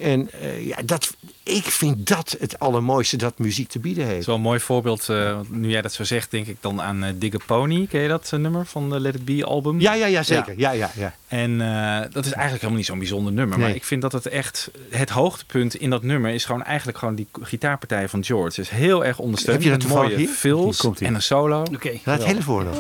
[0.02, 4.28] En eh, ja, dat, ik vind dat het allermooiste dat muziek te bieden heeft.
[4.28, 7.14] is een mooi voorbeeld, eh, nu jij dat zo zegt, denk ik dan aan eh
[7.16, 7.88] Digger Pony.
[7.88, 9.80] Ken je dat nummer van de Let It Be album?
[9.80, 10.54] Ja, ja, ja, zeker.
[10.58, 11.16] Ja, ja, ja.
[11.28, 13.58] En eh, dat is eigenlijk helemaal niet zo'n bijzonder nummer.
[13.58, 13.68] Nee.
[13.68, 17.16] Maar ik vind dat het echt, het hoogtepunt in dat nummer is gewoon eigenlijk gewoon
[17.16, 18.56] die gitaarpartij van George.
[18.56, 19.64] Dus heel erg ondersteund.
[19.64, 21.62] Heb je dat mooie fills en een solo.
[21.74, 21.92] Oké.
[22.04, 22.76] Laat het hele voor nog.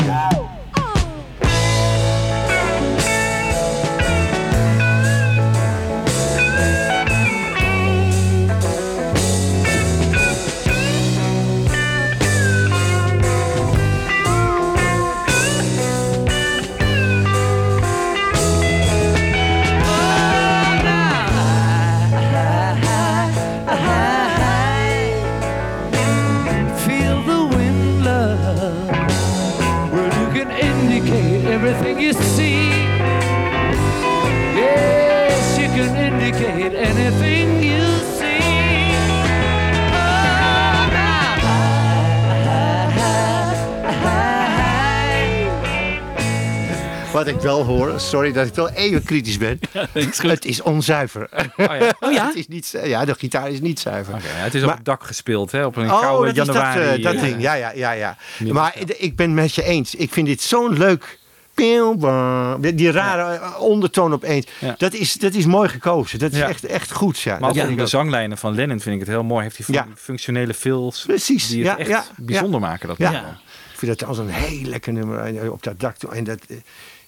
[47.15, 49.59] Wat ik wel hoor, sorry dat ik wel even kritisch ben.
[50.21, 51.29] het is onzuiver.
[51.57, 51.93] ja.
[51.99, 52.25] Oh ja?
[52.27, 54.13] het is niet, ja, de gitaar is niet zuiver.
[54.13, 55.65] Ja, het is op het dak gespeeld, hè?
[55.65, 56.95] Op een Oh, koude dat is dat, januari.
[56.97, 57.41] eh, dat eh, ding.
[57.41, 58.17] Ja, ja, ja, ja.
[58.51, 59.95] Maar ik ben met je eens.
[59.95, 61.19] Ik vind dit zo'n leuk...
[61.53, 62.61] Bam.
[62.75, 64.45] Die rare eh, ondertoon opeens.
[64.59, 64.75] Ja.
[64.77, 66.19] Dat, is, dat is mooi gekozen.
[66.19, 66.47] Dat is Ja.
[66.47, 67.19] echt, echt goed.
[67.19, 67.39] Ja.
[67.39, 69.43] Maar Dat ook ik de zanglijnen van Lennon vind ik het heel mooi.
[69.43, 69.87] Heeft fun- Ja.
[69.95, 72.87] functionele fills Precies, die het echt bijzonder maken.
[72.87, 72.99] Dat.
[72.99, 75.95] Ik vind dat als een heel lekker nummer eh, op dat dak.
[76.03, 76.57] En dat, eh,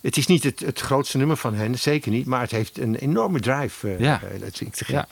[0.07, 2.25] het is niet het, het grootste nummer van hen, zeker niet.
[2.25, 3.87] Maar het heeft een enorme drive.
[3.93, 4.21] eh, Ja.
[4.39, 4.95] dat vind ik te gek.
[4.95, 5.07] Ja.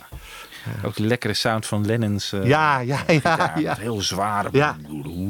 [0.83, 3.69] Ook de lekkere sound van Lennon's eh, Ja, ja, ja, gitaar, ja.
[3.69, 4.49] met Heel zware.
[4.51, 4.75] Ja.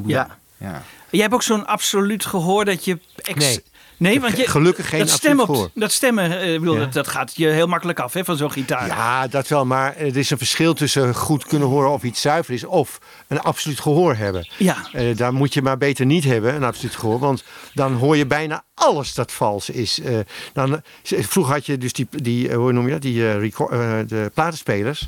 [0.05, 0.37] Ja.
[0.57, 0.81] Ja.
[1.09, 2.99] Jij hebt ook zo'n absoluut gehoor dat je...
[3.15, 3.39] Ex...
[3.45, 3.63] Nee.
[3.97, 5.69] Nee, want je, Gelukkig geen dat stem absoluut op, gehoor.
[5.73, 6.79] Dat stemmen, eh, ik bedoel, Ja.
[6.79, 8.87] dat, dat gaat je heel makkelijk af hè, van zo'n gitaar.
[8.87, 9.65] Ja, dat wel.
[9.65, 12.63] Maar er is een verschil tussen goed kunnen horen of iets zuiver is.
[12.65, 14.47] Of een absoluut gehoor hebben.
[14.57, 14.77] Ja.
[14.93, 17.19] Eh, daar moet je maar beter niet hebben, een absoluut gehoor.
[17.19, 17.43] Want
[17.73, 19.99] dan hoor je bijna alles dat vals is.
[19.99, 20.19] Eh,
[20.53, 25.07] dan, vroeger had je dus die, die hoe noem je dat, die record- de platenspelers.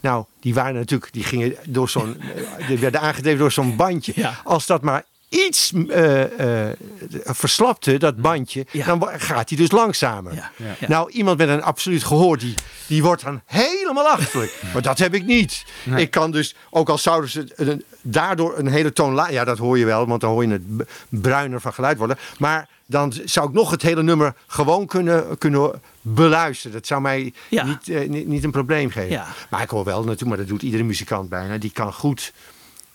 [0.00, 2.20] Nou, die waren natuurlijk, die gingen door zo'n,
[2.78, 4.12] werden aangedreven door zo'n bandje.
[4.16, 4.34] Ja.
[4.44, 6.76] Als dat maar iets eh, eh,
[7.24, 8.86] verslapte, dat bandje, Ja.
[8.86, 10.34] dan gaat hij dus langzamer.
[10.34, 10.50] Ja.
[10.56, 10.88] Ja.
[10.88, 12.54] Nou, iemand met een absoluut gehoor, die,
[12.86, 14.62] die wordt dan helemaal achterlijk.
[14.72, 15.64] maar dat heb ik niet.
[15.96, 19.32] Ik kan dus, ook al zouden ze een- daardoor een hele toon lager...
[19.32, 20.62] Ja, dat hoor je wel, want dan hoor je het
[21.08, 22.18] bruiner van geluid worden.
[22.38, 26.72] Maar dan zou ik nog het hele nummer gewoon kunnen, kunnen beluisteren.
[26.72, 29.24] Dat zou mij niet, eh, niet, niet een probleem geven.
[29.50, 31.58] Maar ik hoor wel natuurlijk, maar dat doet iedere muzikant bijna.
[31.58, 32.32] Die kan goed...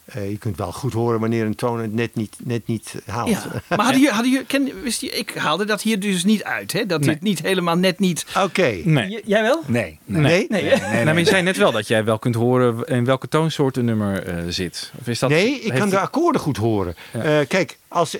[0.06, 3.30] eh, je kunt wel goed horen wanneer een toon het net niet, net niet haalt.
[3.30, 3.42] Ja.
[3.70, 6.72] Maar hadden jullie, hadden jullie, ken, wist je, ik haalde dat hier dus niet uit,
[6.72, 6.86] hè?
[6.86, 8.26] Dat dit niet helemaal net niet...
[8.44, 8.82] Oké.
[8.84, 9.22] Nee.
[9.26, 9.62] Jij wel?
[9.68, 10.00] Nee.
[10.06, 10.22] nee.
[10.22, 10.46] Nee?
[10.50, 13.78] Nee, Nee, maar je zei net wel dat jij wel kunt horen in welke toonsoort
[13.78, 14.92] een nummer eh, zit.
[15.00, 16.96] Of is dat, Nee, ik kan de het- akkoorden goed horen.
[17.14, 17.22] Ja.
[17.40, 18.18] Eh, kijk, als,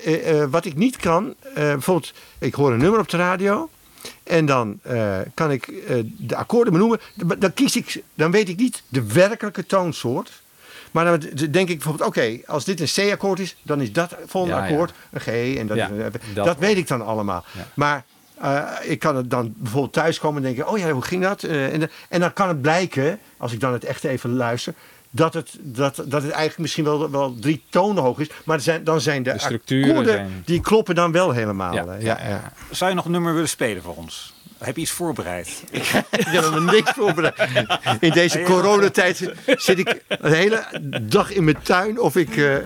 [0.50, 3.68] wat ik niet kan, eh, bijvoorbeeld, ik hoor een nummer op de radio.
[4.22, 7.00] En dan eh, kan ik eh, de akkoorden benoemen.
[7.38, 10.30] Dan, kies ik, dan weet ik niet de werkelijke toonsoort.
[10.96, 14.56] Maar dan denk ik bijvoorbeeld, oké, als dit een C-akkoord is, dan is dat volgende
[14.56, 14.70] Ja, ja.
[14.70, 15.26] akkoord een G.
[15.58, 17.44] En dat, Ja, is een- dat weet ik dan allemaal.
[17.52, 17.66] Ja.
[17.74, 18.04] Maar
[18.40, 21.42] eh, ik kan het dan bijvoorbeeld thuiskomen en denken, oh ja, hoe ging dat?
[21.42, 24.74] Eh, en, en dan kan het blijken, als ik dan het echt even luister,
[25.10, 28.28] dat het, dat, dat het eigenlijk misschien wel, wel drie tonen hoog is.
[28.44, 31.74] Maar zijn, dan zijn de, De structuren akkoorden, zijn- die kloppen dan wel helemaal.
[31.74, 32.52] Ja, ja.
[32.70, 34.34] Zou je nog een nummer willen spelen voor ons?
[34.58, 35.48] Heb je iets voorbereid?
[35.70, 35.82] Ik
[36.26, 37.34] heb er niks voorbereid.
[38.00, 40.64] In deze coronatijd zit ik een hele
[41.02, 42.00] dag in mijn tuin.
[42.00, 42.36] Of ik.
[42.36, 42.56] eh,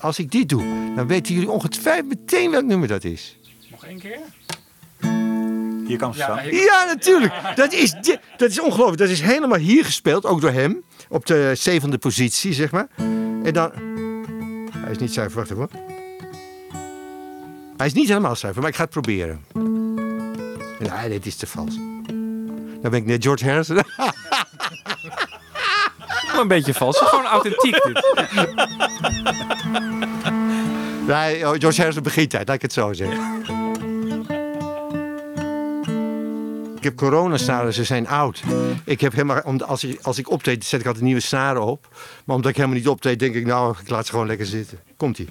[0.00, 3.38] als ik dit doe, dan weten jullie ongetwijfeld meteen welk nummer dat is.
[3.70, 4.18] Nog één keer?
[5.86, 6.50] Hier kan het staan.
[6.50, 7.32] Ja, natuurlijk.
[7.54, 7.94] Dat is,
[8.36, 8.98] dat is ongelooflijk.
[8.98, 10.82] Dat is helemaal hier gespeeld, ook door hem.
[11.08, 12.88] Op de zevende positie, zeg maar.
[13.44, 13.70] En dan.
[14.76, 15.68] Hij is niet zuiver, wacht even.
[15.72, 15.82] hoor.
[17.76, 19.44] Hij is niet helemaal zuiver, maar ik ga het proberen.
[20.78, 21.74] Nee, dit is te vals.
[22.80, 23.76] Dan ben ik net George Harrison.
[26.40, 26.98] Een beetje vals.
[26.98, 28.04] Gewoon authentiek dit.
[31.06, 33.42] Nee, oh, George Harrison begintijd, laat ik het zo zeggen.
[36.76, 38.42] Ik heb coronasnaren, ze zijn oud.
[38.84, 41.88] Ik heb helemaal, om- als, ik, als ik optreed, zet ik altijd nieuwe snaren op.
[42.24, 44.78] Maar omdat ik helemaal niet optreed, denk ik, nou, ik laat ze gewoon lekker zitten.
[44.96, 45.26] Komt-ie.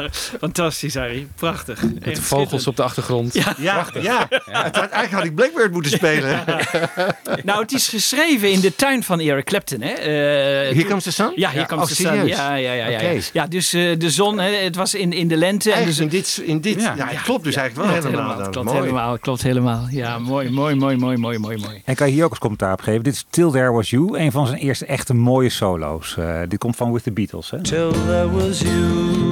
[0.40, 1.26] Fantastisch, Harry.
[1.34, 1.82] Prachtig.
[1.82, 3.34] Met de vogels op de achtergrond.
[3.34, 3.54] Ja.
[3.58, 4.28] Ja, ja.
[4.50, 6.40] Eigenlijk had ik Blackbird moeten spelen.
[7.44, 9.80] Nou, het is geschreven in de tuin van Eric Clapton.
[9.80, 9.92] Hè?
[9.92, 11.32] Eh, Hier komt de sun?
[11.36, 12.06] Ja, hier komt oh, de sun.
[12.06, 12.28] serieus?
[12.28, 13.08] Ja, ja, ja, ja, Oké.
[13.08, 13.20] ja.
[13.32, 15.72] ja dus eh, de zon, hè, het was in, in de lente.
[15.72, 18.30] En dus, in dit, in dit ja, het klopt dus eigenlijk wel klopt helemaal.
[18.30, 18.50] helemaal.
[18.50, 18.80] Klopt Mooi.
[18.80, 19.86] helemaal, klopt helemaal.
[19.90, 21.82] Ja, mooi, mooi, mooi, mooi, mooi, mooi, mooi.
[21.84, 23.02] En kan je hier ook eens commentaar op geven?
[23.02, 26.16] Dit is Till There Was You, een van zijn eerste echte mooie solo's.
[26.16, 27.50] Eh, dit komt van With the Beatles.
[27.50, 27.62] Hè?
[27.62, 29.31] Till there was you.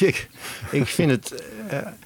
[0.06, 0.28] ik,
[0.70, 1.42] ik, vind het...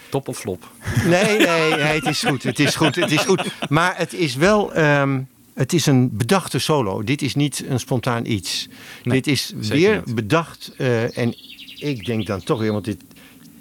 [0.09, 0.71] Top of flop?
[1.05, 2.43] nee, nee, nee, het is goed.
[2.43, 2.95] Het is goed.
[2.95, 3.43] Het is goed.
[3.69, 4.75] Maar het is wel...
[4.75, 5.21] ehm,
[5.55, 7.03] het is een bedachte solo.
[7.03, 8.69] Dit is niet een spontaan iets.
[9.03, 10.15] Nee, dit is weer niet.
[10.15, 10.73] bedacht.
[10.77, 11.35] eh, en
[11.79, 13.03] ik denk dan toch weer, want dit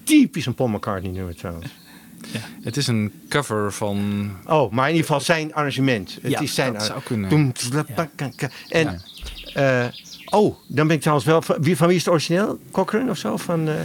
[0.03, 1.67] typisch een Paul McCartney nummer trouwens.
[2.61, 4.29] Het is een cover van...
[4.45, 6.17] Oh, maar in ieder geval zijn arrangement.
[6.21, 7.29] Het Ja, is zijn dat zou kunnen.
[8.69, 9.01] En,
[9.53, 9.85] eh,
[10.25, 11.41] oh, dan ben ik trouwens wel...
[11.41, 12.59] Van wie, van wie is het origineel?
[12.71, 13.37] Cochrane of zo?
[13.37, 13.75] Van, eh,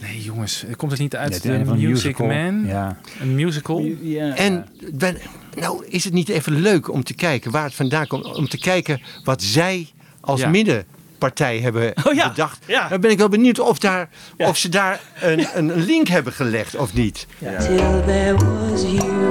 [0.00, 2.26] Nee jongens, komt het niet uit Net de een Music musical.
[2.26, 2.66] Man?
[2.66, 2.96] Ja.
[3.20, 3.80] Een musical?
[4.00, 4.34] Ja.
[4.36, 5.16] En ben,
[5.54, 8.24] nou, is het niet even leuk om te kijken waar het vandaan komt?
[8.36, 9.88] Om te kijken wat zij
[10.20, 10.48] als Ja.
[10.48, 12.58] middenpartij hebben Oh ja, bedacht.
[12.66, 12.88] ja.
[12.88, 16.76] Dan ben ik wel benieuwd of, daar, of ze daar een, een link hebben gelegd
[16.76, 17.26] of niet.
[17.38, 19.28] Till there was you.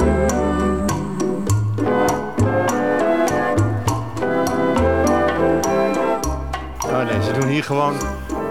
[6.86, 7.98] Oh nee, ze doen hier gewoon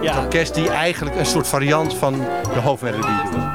[0.00, 0.22] het Ja.
[0.22, 2.12] orkest die eigenlijk een soort variant van
[2.52, 3.46] de hoofdmelodie doet.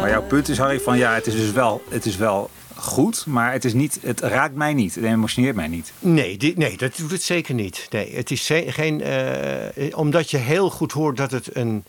[0.00, 3.26] Maar jouw punt is, Harry, van ja, het is dus wel, het is wel goed,
[3.26, 4.94] maar het, is niet, het raakt mij niet.
[4.94, 5.92] Het emotioneert mij niet.
[5.98, 7.86] Nee, dit, nee, dat doet het zeker niet.
[7.90, 9.00] Nee, het is geen.
[9.02, 11.84] eh, omdat je heel goed hoort dat het een.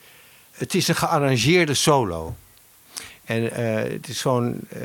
[0.52, 2.36] Het is een gearrangeerde solo.
[3.24, 4.56] En eh, het is gewoon.
[4.70, 4.80] eh,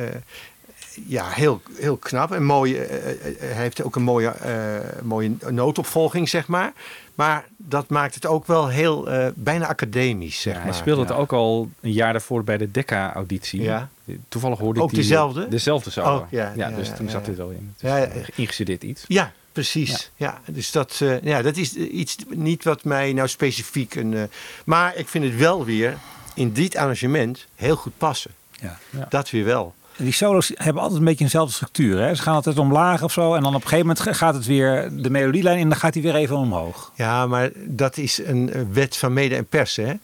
[1.07, 2.33] ja, heel, heel knap.
[2.33, 6.73] En mooi, eh, eh, hij heeft ook een mooie, eh, mooie nootopvolging, zeg maar.
[7.15, 10.69] Maar dat maakt het ook wel heel bijna academisch, zeg Ja, maar.
[10.69, 13.63] hij speelde het ook al een jaar daarvoor bij de Decca-auditie.
[13.63, 13.89] Ja.
[14.29, 15.03] Toevallig hoorde Ook ik die...
[15.03, 15.49] dezelfde?
[15.49, 16.17] Dezelfde solo.
[16.17, 17.75] Oh, ja, dus toen zat dit al in.
[17.81, 19.05] Een ingestudeerd iets.
[19.09, 20.11] Ja, precies.
[20.17, 20.41] Ja.
[20.47, 24.31] dus dat, ja, dat is iets niet wat mij nou specifiek een.
[24.65, 25.97] maar ik vind het wel weer
[26.35, 28.31] in dit arrangement heel goed passen.
[28.61, 28.79] Ja.
[29.09, 29.75] Dat weer wel.
[29.99, 32.01] Die solo's hebben altijd een beetje eenzelfde structuur.
[32.01, 32.15] Hè?
[32.15, 33.35] Ze gaan altijd omlaag of zo.
[33.35, 35.63] En dan op een gegeven moment gaat het weer de melodielijn in.
[35.63, 36.93] En dan gaat hij weer even omhoog.
[36.95, 39.87] Ja, maar dat is een eh, wet van mede en persen.
[39.87, 39.95] Hè?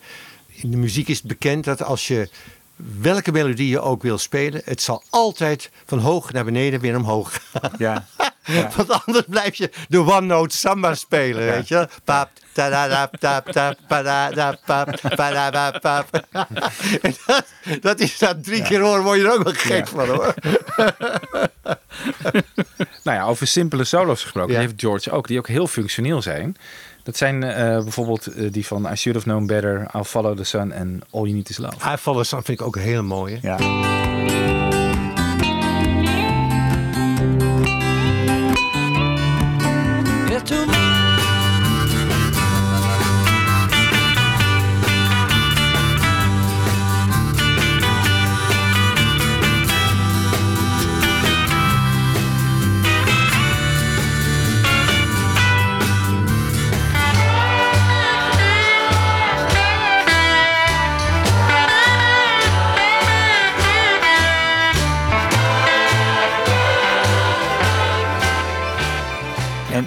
[0.46, 2.28] In de muziek is het bekend dat als je
[2.76, 7.40] welke melodie je ook wil spelen, het zal altijd van hoog naar beneden weer omhoog
[7.52, 7.72] gaan.
[7.78, 8.06] Ja.
[8.76, 11.88] Want anders blijf je de one-note samba spelen, weet je?
[12.04, 16.06] Pap, tap, tap, padadap, pap, padadap, pap.
[17.02, 17.44] En dat,
[17.80, 20.34] dat is dat drie keer horen, word je er ook wel gek van, hoor.
[23.04, 24.50] Nou ja, over simpele solo's gesproken.
[24.50, 26.56] Die heeft George ook, die ook heel functioneel zijn.
[27.04, 30.44] Dat zijn eh, bijvoorbeeld eh, die van I Should Have Known Better, I'll Follow the
[30.44, 31.92] Sun en All You Need Is Love.
[31.92, 33.38] I Follow Sun vind ik ook heel mooi.
[33.42, 33.48] hè?
[33.48, 34.53] Ja.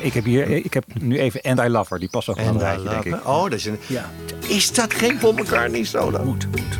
[0.07, 1.99] ik heb hier, ik heb nu even And I Love Her.
[1.99, 3.27] Die past ook wel een rijtje, denk ik.
[3.27, 3.79] Oh, dat is een...
[3.87, 4.09] Ja.
[4.47, 6.23] Is dat geen Paul McCartney solo?
[6.23, 6.77] Moet, moet.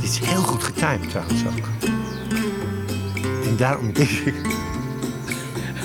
[0.00, 1.68] Dit is heel goed getimed trouwens ook.
[3.44, 4.34] En daarom denk ik...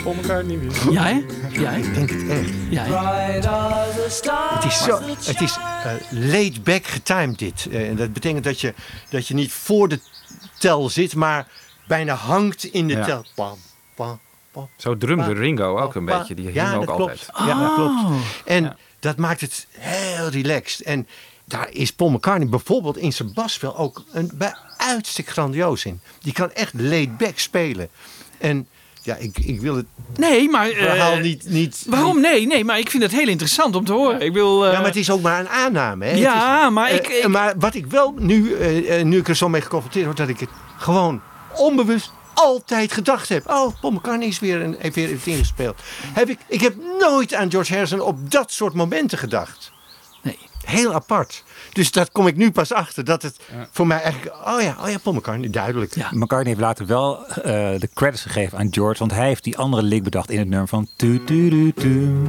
[0.04, 0.92] Paul McCartney weer.
[0.94, 1.26] Ja, hè?
[1.50, 2.50] Ja, ik denk het echt.
[2.70, 3.34] Ja, hè?
[4.56, 7.68] Het is, zo, het is eh, laid back getimed dit.
[7.72, 8.74] Eh, En dat betekent dat je,
[9.10, 10.00] dat je niet voor de
[10.60, 11.48] tel zit, maar
[11.88, 13.06] bijna hangt in de Ja.
[13.06, 13.26] tel.
[13.36, 13.58] Pam,
[13.96, 14.20] pam.
[14.78, 16.36] Zo drumde Ringo ook een beetje.
[16.36, 17.26] Die ja, hing ook dat altijd.
[17.34, 17.48] klopt.
[17.50, 18.24] Ja, dat klopt.
[18.46, 18.76] En Ja.
[19.00, 20.86] dat maakt het heel relaxed.
[20.86, 21.08] En
[21.46, 26.02] daar is Paul McCartney bijvoorbeeld in zijn basspel ook een bij uitstek grandioos in.
[26.20, 27.90] Die kan echt laid back spelen.
[28.38, 28.68] En
[29.04, 29.86] ja, ik, ik wil het
[30.18, 30.70] Nee, maar...
[30.70, 31.50] eh, verhaal niet...
[31.50, 32.22] niet Waarom?
[32.22, 34.22] Nee, nee, maar ik vind het heel interessant om te horen.
[34.22, 34.66] Ik wil...
[34.66, 36.06] eh, Ja, maar het is ook maar een aanname.
[36.06, 36.16] Hè?
[36.16, 38.56] Ja, is- maar eh, ik- ik- maar wat ik wel nu,
[39.04, 41.22] nu ik er zo mee geconfronteerd word, dat ik het gewoon
[41.56, 43.50] onbewust altijd gedacht heb.
[43.50, 45.80] Oh, Paul McCartney is weer een, heeft weer ingespeeld.
[46.14, 49.72] Heb ik, ik heb nooit aan George Harrison op dat soort momenten gedacht.
[50.66, 51.44] Heel apart.
[51.74, 53.04] Dus dat kom ik nu pas achter.
[53.06, 53.36] Dat het
[53.72, 54.36] voor mij eigenlijk...
[54.48, 55.96] Oh ja, oh ja, Paul McCartney, duidelijk.
[55.96, 56.08] Ja.
[56.12, 57.44] McCartney heeft later wel eh,
[57.80, 60.68] de credits gegeven aan George, want hij heeft die andere lick bedacht in het nummer
[60.68, 62.28] van tu tu tu tu.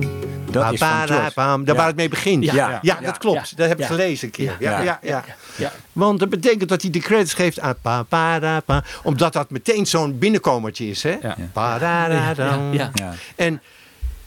[0.51, 1.64] Dat is van George.
[1.64, 2.45] Daar waar het mee begint.
[2.45, 2.55] Ja.
[2.55, 3.01] Ja, Ja.
[3.01, 3.51] dat klopt.
[3.51, 3.57] Ja.
[3.57, 3.91] Dat heb ik Ja.
[3.91, 4.57] gelezen een keer.
[4.59, 4.83] Ja, Ja.
[4.83, 5.24] ja, ja.
[5.57, 5.72] Ja.
[5.93, 9.51] Want dat betekent dat hij de credits geeft aan pa, pa, da, pa, omdat dat
[9.51, 11.03] meteen zo'n binnenkomertje is.
[11.03, 11.16] Hè?
[11.22, 11.37] Ja.
[11.53, 12.59] Pa, da, da.
[12.72, 12.91] Ja.
[13.37, 13.61] En,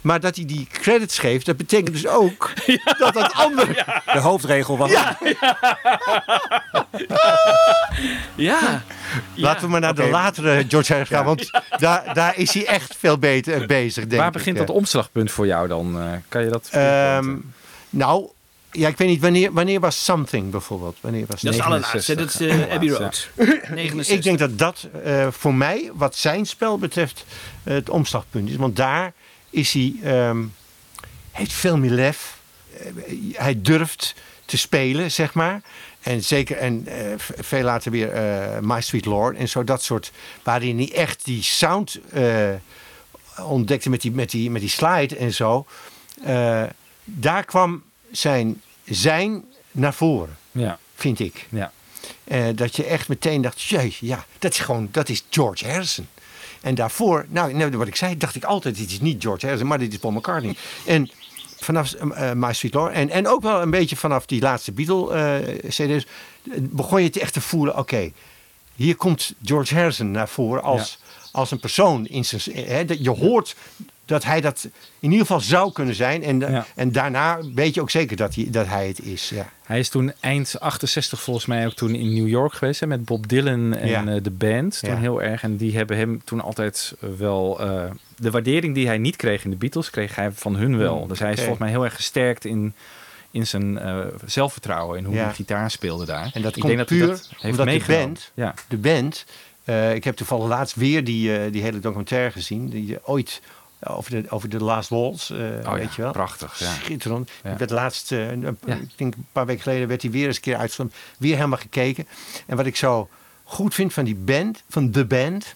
[0.06, 2.51] maar dat hij die credits geeft, dat betekent dus ook
[2.97, 4.01] dat dat andere...
[4.14, 4.91] De hoofdregel was
[8.36, 8.84] Ja.
[9.36, 12.95] Laten we maar naar de latere George Harrison gaan, want daar, daar is hij echt
[12.97, 14.34] veel beter bezig, denk Waar ik.
[14.34, 14.66] begint hè.
[14.66, 15.99] dat omslagpunt voor jou dan?
[15.99, 16.70] Eh, kan je dat...
[16.72, 17.36] Ehm,
[17.89, 18.30] nou,
[18.76, 20.97] ja, ik weet niet, wanneer, wanneer was Something bijvoorbeeld?
[21.01, 21.68] Wanneer was Dat is de 69.
[21.68, 22.16] allerlaatste.
[22.16, 23.28] Dat is eh, Abbey Road.
[23.76, 24.16] 69.
[24.16, 27.26] Ik denk dat dat eh, voor mij, wat zijn spel betreft,
[27.64, 28.56] eh, het omslagpunt is.
[28.56, 29.14] Want daar
[29.56, 30.43] is hij, ehm,
[31.32, 32.38] heeft veel meer lef.
[32.80, 32.86] Eh,
[33.34, 35.62] hij durft te spelen, zeg maar.
[36.01, 40.12] En zeker, en eh, veel later weer eh, My Sweet Lord en zo, dat soort.
[40.43, 41.99] Waarin hij echt die sound
[43.41, 45.66] ontdekte met die, met, die, met die slide en zo.
[47.03, 51.47] Daar kwam zijn zijn naar voren, Ja, vind ik.
[51.49, 51.72] ja.
[52.53, 56.08] Dat je echt meteen dacht, jeetje, ja, dat is gewoon, dat is George Harrison.
[56.66, 59.68] En daarvoor, nou, nou, wat ik zei, dacht ik altijd, dit is niet George Harrison,
[59.68, 60.55] maar dit is Paul McCartney.
[60.86, 61.09] En
[61.59, 66.05] vanaf eh, My Sweet Lord, en, en ook wel een beetje vanaf die laatste Beatle-cd's,
[66.59, 68.11] begon je het echt te voelen, oké,
[68.76, 70.97] hier komt George Harrison naar voren als,
[71.32, 72.05] als een persoon.
[72.05, 73.55] In zijn, hè, dat je hoort
[74.06, 74.64] dat hij dat
[74.99, 76.24] in ieder geval zou kunnen zijn.
[76.24, 76.66] En, Ja.
[76.76, 79.30] en daarna weet je ook zeker dat hij, dat hij het is.
[79.30, 79.49] Ja.
[79.64, 82.80] Hij is toen eind 68 volgens mij ook toen in New York geweest.
[82.80, 84.06] Hè, met Bob Dylan en Ja.
[84.08, 84.80] eh, de band.
[84.84, 85.43] Toen heel erg.
[85.43, 87.60] En die hebben hem toen altijd eh, wel...
[87.60, 87.84] eh,
[88.18, 91.08] de waardering die hij niet kreeg in de Beatles, kreeg hij van hun wel.
[91.08, 92.74] Dus hij is volgens mij heel erg gesterkt in,
[93.32, 93.80] in zijn
[94.26, 94.97] zelfvertrouwen.
[94.97, 95.24] In hoe Ja.
[95.24, 96.30] hij gitaar speelde daar.
[96.34, 98.53] En dat Ik komt denk hij puur dat heeft de band, Ja.
[98.68, 99.26] de band
[99.93, 102.70] ik heb toevallig laatst weer die, die hele documentaire gezien.
[102.70, 103.41] Die ooit
[103.80, 106.11] over de, over de Last eh, Oh ja, weet je wel.
[106.11, 106.73] prachtig, ja.
[106.73, 107.32] Schitterend.
[107.43, 107.51] Ja.
[107.51, 108.41] Ik werd laatst, eh, ik
[108.95, 110.95] denk een paar weken geleden, werd hij weer eens een keer uitgezonden.
[111.17, 112.07] Weer helemaal gekeken.
[112.45, 113.09] En wat ik zo
[113.43, 115.55] goed vind van die band, van de band,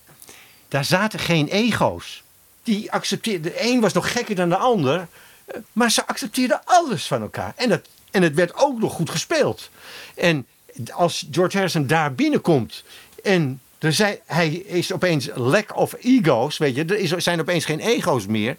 [0.67, 2.23] daar zaten geen ego's.
[2.63, 5.07] Die accepteerden, de een was nog gekker dan de ander,
[5.45, 7.53] eh, maar ze accepteerden alles van elkaar.
[7.55, 9.69] En, dat, en het werd ook nog goed gespeeld.
[10.15, 10.45] En
[10.91, 12.83] als George Harrison daar binnenkomt
[13.23, 17.65] en er zijn, hij is opeens lack of egos, weet je, er is, zijn opeens
[17.65, 18.55] geen ego's meer.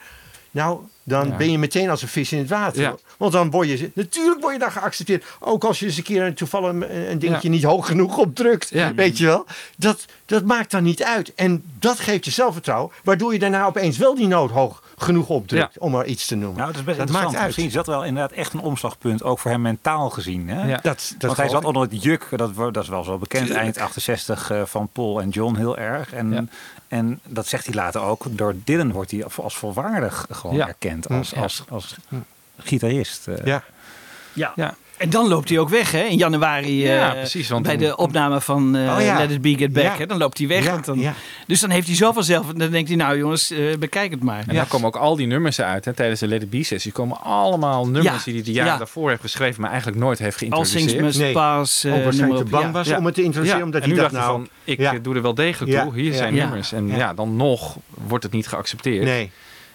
[0.53, 1.37] Nou, dan Ja.
[1.37, 2.81] ben je meteen als een vis in het water.
[2.83, 2.95] Ja.
[3.19, 5.25] Want dan word je, natuurlijk word je daar geaccepteerd.
[5.41, 7.55] Ook als je eens een keer een- toevallig een, een dingetje Ja.
[7.55, 8.71] niet hoog genoeg opdrukt.
[8.95, 9.47] Weet je wel?
[9.77, 11.35] Dat, dat maakt dan niet uit.
[11.35, 12.91] En dat geeft je zelfvertrouwen.
[13.05, 15.79] Waardoor je daarna opeens wel die noot hoog genoeg opdrukt.
[15.79, 16.57] Om maar iets te noemen.
[16.59, 17.23] Nou, dat is best dat interessant.
[17.25, 17.47] maakt uit.
[17.47, 20.49] Misschien is dat wel inderdaad echt een omslagpunt, ook voor hem mentaal gezien.
[20.49, 20.69] Hè?
[20.69, 20.79] Ja.
[20.83, 23.79] Dat, dat Want hij zat onder het juk, dat, dat is wel zo bekend, eind
[23.79, 26.13] 68 eh, van Paul en John heel erg.
[26.13, 26.45] En, Ja.
[26.89, 28.25] en dat zegt hij later ook.
[28.31, 30.67] Door Dylan wordt hij als volwaardig gewoon Ja.
[30.69, 31.41] erkend als, Ja.
[31.43, 31.97] als, als
[32.59, 33.29] gitarist.
[33.29, 33.45] eh.
[33.45, 33.63] Ja.
[34.33, 34.75] Ja.
[35.01, 36.03] En dan loopt hij ook weg, hè?
[36.03, 39.19] In januari Ja, eh, precies, want bij dan- de opname van eh, Oh ja.
[39.19, 39.83] Let It Be Get Back.
[39.85, 39.97] Ja.
[39.97, 40.07] Hè?
[40.07, 40.65] Dan loopt hij weg.
[40.65, 41.15] Ja, dan, ja.
[41.47, 42.53] Dus dan heeft hij zoveel zelf.
[42.53, 44.45] En dan denkt hij, nou jongens, eh, bekijk het maar.
[44.47, 45.85] En daar komen ook al die nummers uit.
[45.85, 48.73] Hè, tijdens de Let It Be sessie komen allemaal nummers Ja, die hij de jaren
[48.73, 48.79] ja.
[48.79, 50.87] daarvoor heeft geschreven, maar eigenlijk nooit heeft All geïntroduceerd.
[50.89, 51.33] Things Must Nee.
[51.33, 51.85] Pass.
[51.85, 52.71] maar te bang Ja.
[52.71, 52.99] was Ja.
[52.99, 53.65] om het te introduceren.
[53.65, 54.27] Omdat en hij nu dacht nou...
[54.27, 54.93] van, ik ja.
[55.03, 55.95] doe er wel degelijk Ja, toe.
[55.95, 56.45] Hier ja, zijn ja.
[56.45, 56.73] nummers.
[56.73, 56.97] En ja.
[56.97, 57.15] Ja.
[57.15, 59.05] dan nog wordt het niet geaccepteerd.
[59.05, 59.31] Nee,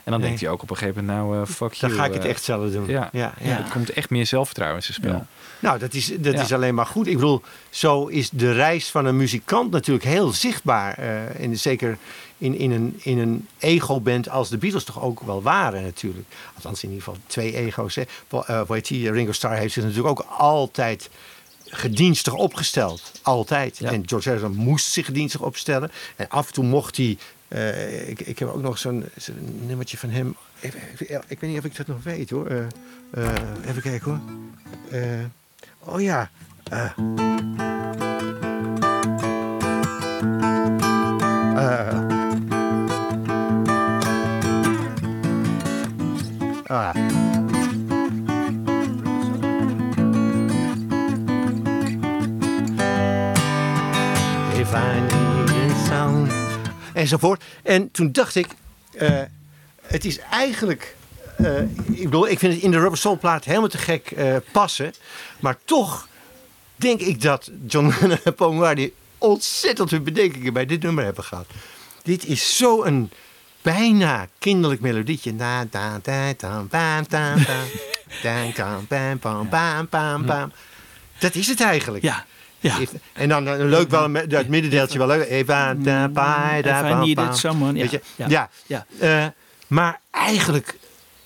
[0.06, 0.30] En dan Nee.
[0.30, 2.02] denkt hij ook op een gegeven moment, nou, eh, fuck dan you.
[2.02, 2.88] ga ik het eh, echt zelf doen.
[2.88, 3.10] Ja.
[3.12, 3.56] ja, Ja.
[3.56, 5.26] Het komt echt meer zelfvertrouwen in zijn spel.
[5.60, 7.08] Nou, dat, is, dat is alleen maar goed.
[7.08, 10.98] Ik bedoel, zo is de reis van een muzikant natuurlijk heel zichtbaar.
[10.98, 11.98] eh en zeker
[12.38, 16.28] in, in een, in een ego-band als de Beatles toch ook wel waren natuurlijk.
[16.56, 17.96] Althans in ieder geval twee ego's.
[17.96, 18.04] Hè.
[18.46, 19.12] Eh, die?
[19.12, 21.10] Ringo Starr heeft zich natuurlijk ook altijd
[21.66, 23.12] gedienstig opgesteld.
[23.22, 23.78] Altijd.
[23.78, 23.92] Ja.
[23.92, 25.92] En George Harrison moest zich gedienstig opstellen.
[26.16, 27.18] En af en toe mocht hij...
[27.48, 30.36] eh, ik, ik heb ook nog zo'n zo'n nummertje van hem.
[31.28, 32.48] Ik weet niet of ik dat nog weet hoor.
[33.12, 33.34] Eh,
[33.68, 34.20] even kijken hoor.
[35.80, 36.30] Oh ja.
[36.70, 36.98] Ah.
[54.58, 55.05] If I.
[56.96, 57.44] Enzovoort.
[57.64, 58.48] En toen dacht ik,
[58.94, 59.22] eh,
[59.82, 60.96] het is eigenlijk.
[61.38, 64.36] eh, ik bedoel, ik vind het in de Rubber Soul plaat helemaal te gek eh,
[64.52, 64.94] passen.
[65.40, 66.08] Maar toch
[66.76, 71.24] denk ik dat John Lennon en Paul McCartney ontzettend hun bedenkingen bij dit nummer hebben
[71.24, 71.46] gehad.
[72.04, 73.12] Dit is zo een
[73.62, 75.34] bijna kinderlijk melodietje.
[75.34, 77.64] Na, da, da, da, bam, da, da,
[78.22, 80.52] da, da, bam, bam, bam, bam, bam.
[81.20, 82.04] Dat is het eigenlijk.
[82.04, 82.26] Ja,
[82.66, 82.80] ja.
[82.80, 85.48] If- En dan eh, leuk wel, dat middendeeltje wel leuk.
[85.48, 87.78] Da, ba, da, If I needed someone?
[87.80, 88.00] Ja.
[88.28, 88.50] Ja.
[88.66, 88.86] Ja.
[89.00, 89.26] Eh,
[89.68, 90.78] maar eigenlijk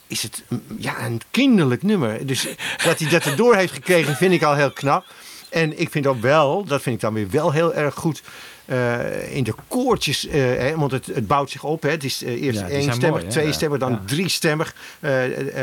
[0.08, 2.26] is het mm, ja, een kinderlijk nummer.
[2.26, 2.48] Dus
[2.84, 5.06] dat hij dat erdoor heeft gekregen, vind ik al heel knap.
[5.50, 8.22] En ik vind ook wel, dat vind ik dan weer wel heel erg goed.
[8.70, 11.82] Eh, in de koortjes, eh, hè, want het, het bouwt zich op.
[11.84, 11.90] Hè.
[11.90, 13.40] Het is eh, eerst Ja, die één zijn stemmig, mooi, hè?
[13.40, 14.02] twee stemmig, dan Ja.
[14.06, 14.76] drie stemmig.
[15.00, 15.12] eh,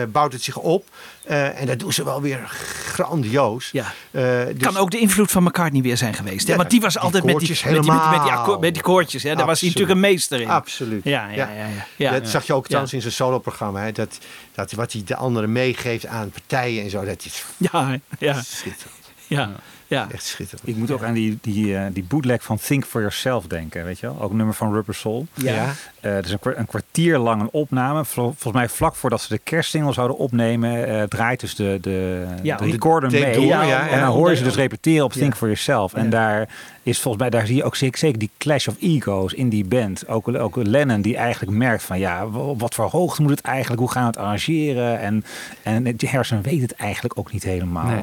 [0.09, 0.85] bouwt het zich op.
[1.27, 2.39] En dat doen ze wel weer
[2.87, 3.69] grandioos.
[3.73, 3.93] Ja.
[4.11, 6.47] Dus- kan ook de invloed van McCartney weer zijn geweest.
[6.47, 6.53] hè?
[6.53, 8.83] Ja, Want die was die altijd met die, koortjes met die, met, die- met die,
[8.83, 9.23] koortjes.
[9.23, 9.35] Hè?
[9.35, 10.49] Daar was hij natuurlijk een meester in.
[10.51, 11.05] Absoluut.
[11.05, 11.55] Ja, ja, ja.
[11.67, 12.13] ja, ja.
[12.13, 13.81] Dat zag je ook trouwens in zijn soloprogramma.
[13.81, 13.93] Hè?
[13.93, 14.19] Dat,
[14.55, 17.05] dat wat hij de anderen meegeeft aan partijen en zo.
[17.05, 18.95] Dat is Ja, ja, schitterend.
[19.27, 19.51] ja.
[19.87, 20.09] Ja.
[20.13, 20.69] Echt schitterend.
[20.69, 23.99] Ik moet ook aan die, die, eh, die bootleg van Think For Yourself denken, weet
[23.99, 24.21] je wel?
[24.21, 25.27] Ook een nummer van Rubber Soul.
[25.35, 25.73] Ja.
[26.01, 28.05] Eh, het is een, een kwartier lang een opname.
[28.05, 32.27] Vol- Volgens mij vlak voordat ze de kerstsingle zouden opnemen, eh, draait dus de, de,
[32.43, 33.35] Ja, de de recorder mee.
[33.35, 33.69] door, ja, en
[33.99, 34.01] ja.
[34.05, 35.21] dan hoor je ze dus repeteren op Ja.
[35.21, 35.95] Think For Yourself.
[35.95, 36.11] En Ja.
[36.11, 36.49] daar
[36.83, 39.65] is volgens mij, daar zie je ook zeker, zeker die clash of egos in die
[39.65, 40.09] band.
[40.09, 43.81] Ook, ook Lennon die eigenlijk merkt van ja, op wat voor hoogte moet het eigenlijk?
[43.81, 45.01] Hoe gaan we het arrangeren?
[45.01, 45.25] En,
[45.63, 47.87] en Harrison weet het eigenlijk ook niet helemaal.
[47.87, 48.03] Nee.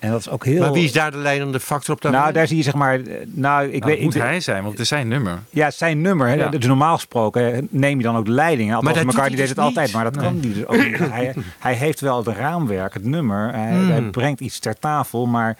[0.00, 0.60] En dat is ook heel...
[0.60, 2.02] Maar wie is daar de leidende factor op?
[2.02, 2.94] Nou, daar zie je zeg maar.
[2.94, 3.94] eh, Nou, ik Nou, weet.
[3.94, 5.38] het moet ik, hij zijn, want het is zijn nummer.
[5.50, 6.28] Ja, het is zijn nummer.
[6.28, 6.34] hè.
[6.34, 6.48] Ja.
[6.48, 8.74] Dus normaal gesproken neem je dan ook de leiding.
[8.74, 10.84] Althans, dat doet elkaar die deed dus het altijd, maar dat kan hij dus ook
[10.84, 10.98] niet.
[10.98, 13.52] Hij, hij heeft wel het raamwerk, het nummer.
[13.54, 13.90] Hij, Hmm.
[13.90, 15.56] hij brengt iets ter tafel, maar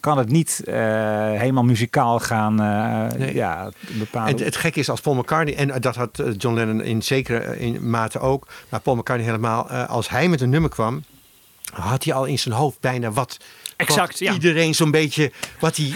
[0.00, 0.74] kan het niet eh,
[1.30, 3.34] helemaal muzikaal gaan eh, Nee.
[3.34, 4.38] ja, bepalen.
[4.38, 7.90] En het gekke is als Paul McCartney, en dat had John Lennon in zekere in
[7.90, 11.02] mate ook, maar Paul McCartney helemaal, als hij met een nummer kwam,
[11.72, 13.36] had hij al in zijn hoofd bijna wat.
[13.76, 14.32] Exact, ja.
[14.32, 15.92] Iedereen zo'n beetje, wat hij,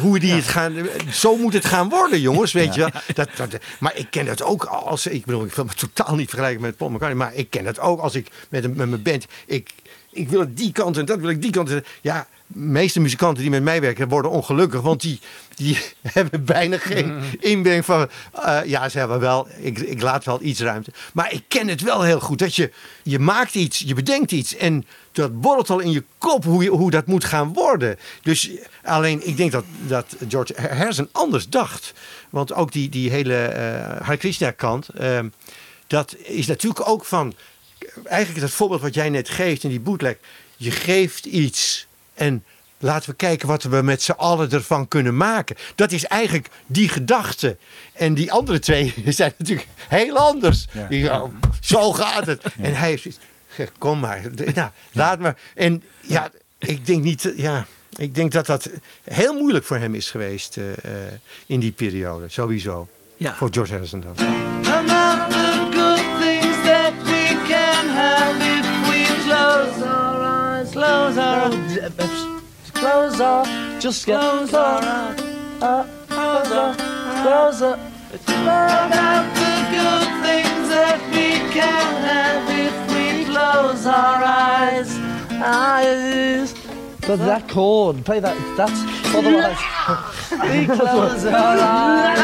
[0.00, 0.74] hoe die het gaan,
[1.12, 2.90] zo moet het gaan worden, jongens, weet je wel.
[3.14, 6.28] Dat, dat, maar ik ken dat ook als, ik bedoel, ik wil me totaal niet
[6.28, 9.02] vergelijken met Paul McCartney, maar ik ken dat ook als ik met, een, met mijn
[9.02, 9.70] band, ik,
[10.10, 11.70] ik wil het die kant en dat wil ik die kant.
[11.70, 15.20] en- Ja, de meeste muzikanten die met mij werken worden ongelukkig, want die,
[15.54, 18.08] die hebben bijna geen inbreng van.
[18.42, 19.48] eh, ja, ze hebben wel.
[19.60, 20.92] Ik, ik laat wel iets ruimte.
[21.12, 22.38] Maar ik ken het wel heel goed.
[22.38, 22.72] Dat je,
[23.02, 24.56] je maakt iets, je bedenkt iets.
[24.56, 27.98] En dat borrelt al in je kop hoe, je, hoe dat moet gaan worden.
[28.22, 28.50] Dus
[28.82, 31.92] alleen, ik denk dat, dat George Harrison anders dacht.
[32.30, 34.88] Want ook die, die hele eh Hare Krishna kant.
[34.88, 35.28] ehm,
[35.86, 37.34] dat is natuurlijk ook van.
[38.04, 40.16] Eigenlijk het voorbeeld wat jij net geeft in die bootleg.
[40.56, 42.44] Je geeft iets en
[42.78, 45.56] laten we kijken wat we met z'n allen ervan kunnen maken.
[45.74, 47.56] Dat is eigenlijk die gedachte.
[47.92, 50.66] En die andere twee zijn natuurlijk heel anders.
[50.72, 50.86] Ja.
[50.86, 52.42] Die, oh, zo gaat het.
[52.58, 53.20] En hij heeft zoiets,
[53.56, 54.22] zeg, kom maar.
[54.54, 55.36] Nou, laat maar.
[55.54, 57.32] En ja, ik denk niet...
[57.36, 58.70] Ja, ik denk dat dat
[59.04, 61.12] heel moeilijk voor hem is geweest eh, eh,
[61.46, 62.28] in die periode.
[62.28, 62.88] Sowieso.
[63.16, 63.34] Ja.
[63.34, 64.10] Voor George Harrison dan.
[64.10, 71.52] About the good things that we can have if we close our eyes, close our
[72.72, 73.46] close our,
[73.78, 75.20] just close our eyes,
[76.08, 76.74] close our,
[77.22, 79.13] close our.
[83.84, 84.96] Close our eyes,
[85.30, 86.54] eyes.
[87.06, 88.34] But that chord, play that.
[88.56, 88.80] That's
[89.14, 89.60] otherwise.
[90.48, 92.18] we close our eyes.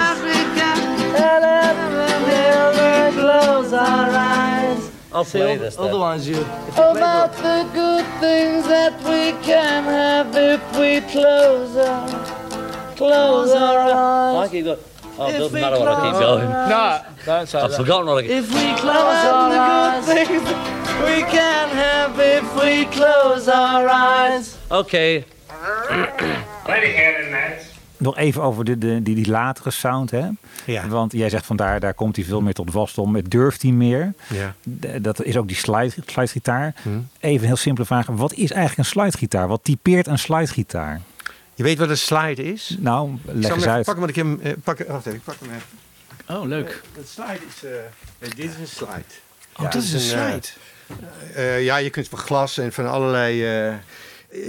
[1.93, 4.91] Never close our eyes.
[5.13, 5.77] I'll say this.
[5.77, 6.41] Otherwise, you.
[6.41, 14.49] About the good things that we can have if we close our close our eyes.
[14.49, 14.79] I keep going.
[15.19, 16.49] Oh, it If doesn't we matter what I keep going.
[16.49, 20.07] No, don't say I've forgotten what I keep If we close our eyes,
[21.05, 24.57] we can have if we close our eyes.
[24.71, 25.25] Okay.
[27.97, 30.11] Nog even over de, de, die, die latere sound.
[30.11, 30.29] Hè?
[30.67, 30.89] Ja.
[30.89, 33.15] Want jij zegt van daar, daar komt hij veel meer tot wasdom.
[33.15, 34.15] Het durft hij meer.
[34.29, 34.55] Ja.
[35.01, 36.75] Dat is ook die slide, slidegitaar.
[36.83, 36.89] Hm.
[37.21, 38.07] Even een heel simpele vraag.
[38.07, 39.49] Wat is eigenlijk een slidegitaar?
[39.49, 41.01] Wat typeert een slidegitaar?
[41.61, 42.77] Je weet wat een slide is?
[42.79, 43.85] Nou, leg eens hem uit.
[43.85, 44.41] pakken, want ik hem...
[44.43, 46.37] eh, pak, wacht even, ik pak hem even.
[46.37, 46.83] Oh, leuk.
[46.97, 47.65] Het slide is...
[47.65, 47.77] eh,
[48.19, 49.05] eh, dit is een slide.
[49.57, 50.47] Oh, dit is een eh, slide.
[51.35, 53.45] eh, ja, je kunt van glas en van allerlei...
[53.69, 53.75] eh,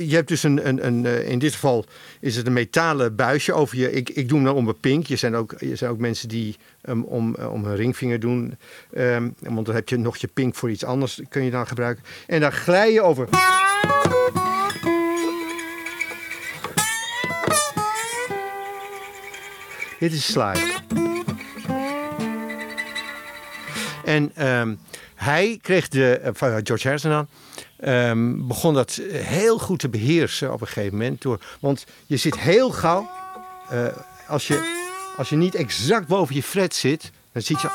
[0.08, 1.86] je hebt dus een, een, een eh, in dit geval
[2.20, 3.92] is het een metalen buisje over je.
[3.92, 5.06] Ik, ik doe hem dan om mijn pink.
[5.08, 8.58] Je zijn ook, je zijn ook mensen die hem om, eh, om hun ringvinger doen.
[8.94, 12.04] Ehm, want dan heb je nog je pink voor iets anders, kun je dan gebruiken.
[12.28, 13.28] En dan glij je over.
[20.02, 20.60] Dit is slide.
[24.06, 24.76] En ehm,
[25.16, 27.28] hij kreeg de, eh, van George Harrison dan,
[27.80, 31.22] ehm, begon dat heel goed te beheersen op een gegeven moment.
[31.22, 33.10] Door, want je zit heel gauw,
[33.70, 33.86] eh,
[34.28, 34.84] als, je,
[35.18, 37.70] als je niet exact boven je fret zit, dan zit je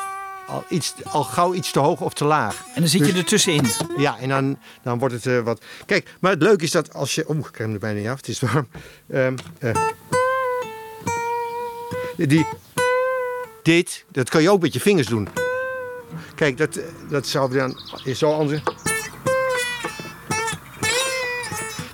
[0.47, 2.63] al, iets, al gauw iets te hoog of te laag.
[2.75, 3.65] En dan zit je Dus- er tussenin.
[3.97, 5.61] Ja, en dan, dan wordt het eh, wat...
[5.85, 7.25] Kijk, maar het leuke is dat als je...
[7.29, 8.67] Oeh, ik krijg hem er bijna niet af, het is warm.
[9.07, 9.27] Eh,
[12.17, 12.45] die,
[13.63, 15.27] dit, dat kan je ook met je vingers doen.
[16.35, 18.61] Kijk, dat, dat zou dan is zo anders.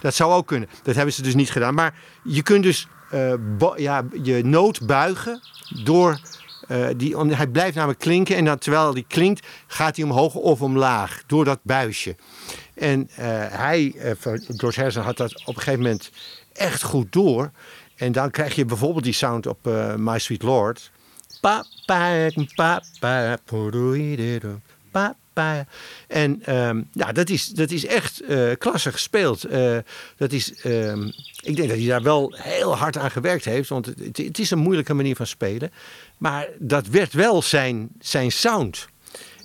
[0.01, 0.69] Dat zou ook kunnen.
[0.83, 1.73] Dat hebben ze dus niet gedaan.
[1.73, 3.33] Maar je kunt dus eh,
[3.75, 5.41] ja, je noot buigen
[5.83, 6.19] door.
[6.67, 10.61] eh, die, hij blijft namelijk klinken en dan, terwijl hij klinkt, gaat hij omhoog of
[10.61, 12.15] omlaag door dat buisje.
[12.73, 16.11] En eh, hij, van George Harrison, had dat op een gegeven moment
[16.53, 17.51] echt goed door.
[17.95, 20.91] En dan krijg je bijvoorbeeld die sound op eh, My Sweet Lord.
[26.07, 29.43] En ehm, ja, dat is, dat is echt eh klasse gespeeld.
[29.43, 29.77] Eh,
[30.17, 31.07] dat is, ehm,
[31.41, 33.69] ik denk dat hij daar wel heel hard aan gewerkt heeft.
[33.69, 35.71] Want het, het is een moeilijke manier van spelen.
[36.17, 38.87] Maar dat werd wel zijn, zijn sound.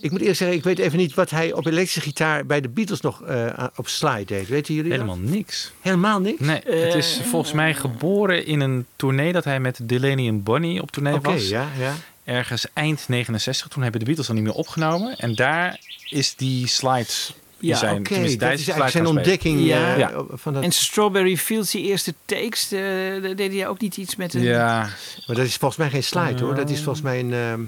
[0.01, 2.69] Ik moet eerlijk zeggen, ik weet even niet wat hij op elektrische gitaar bij de
[2.69, 4.49] Beatles nog eh, op slide deed.
[4.49, 5.01] Weten jullie dat?
[5.01, 5.73] Helemaal niks.
[5.81, 6.41] Helemaal niks?
[6.41, 10.83] Nee, het is volgens mij geboren in een tournee dat hij met Delaney en Bonnie
[10.83, 11.49] op tournee Oké, was.
[11.49, 11.95] ja, ja.
[12.25, 13.69] Ergens eind 69.
[13.69, 15.17] Toen hebben de Beatles dan niet meer opgenomen.
[15.19, 15.79] En daar
[16.11, 17.35] is die slides...
[17.61, 19.93] Ja, zijn, Oké, dat is eigenlijk zijn ontdekking Ja.
[19.93, 20.23] eh, Ja.
[20.33, 20.63] van dat...
[20.63, 22.81] En Strawberry Fields, die eerste takes, eh,
[23.23, 24.43] daar deed hij ook niet iets met een...
[24.43, 24.79] Ja,
[25.27, 26.55] Maar dat is volgens mij geen slide hoor.
[26.55, 27.33] Dat is volgens mij een.
[27.33, 27.61] ehm,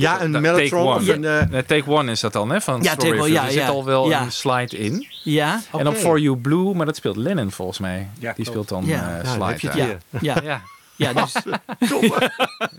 [0.00, 0.94] ja, een mellotron take one.
[0.96, 1.24] of een.
[1.54, 2.60] eh, take one is dat dan, hè?
[2.60, 3.68] Van Ja, take one, ja, Er zit ja.
[3.68, 4.20] al wel Ja.
[4.22, 5.06] een slide in.
[5.22, 5.96] Ja, En op.
[5.96, 8.08] For You Blue, maar dat speelt Lennon volgens mij.
[8.18, 9.20] Ja, die speelt dan Ja.
[9.22, 9.44] dan slide.
[9.44, 9.86] heb je het daar.
[9.86, 9.98] weer.
[10.22, 10.62] ja, Ja.
[10.96, 11.32] ja, dus,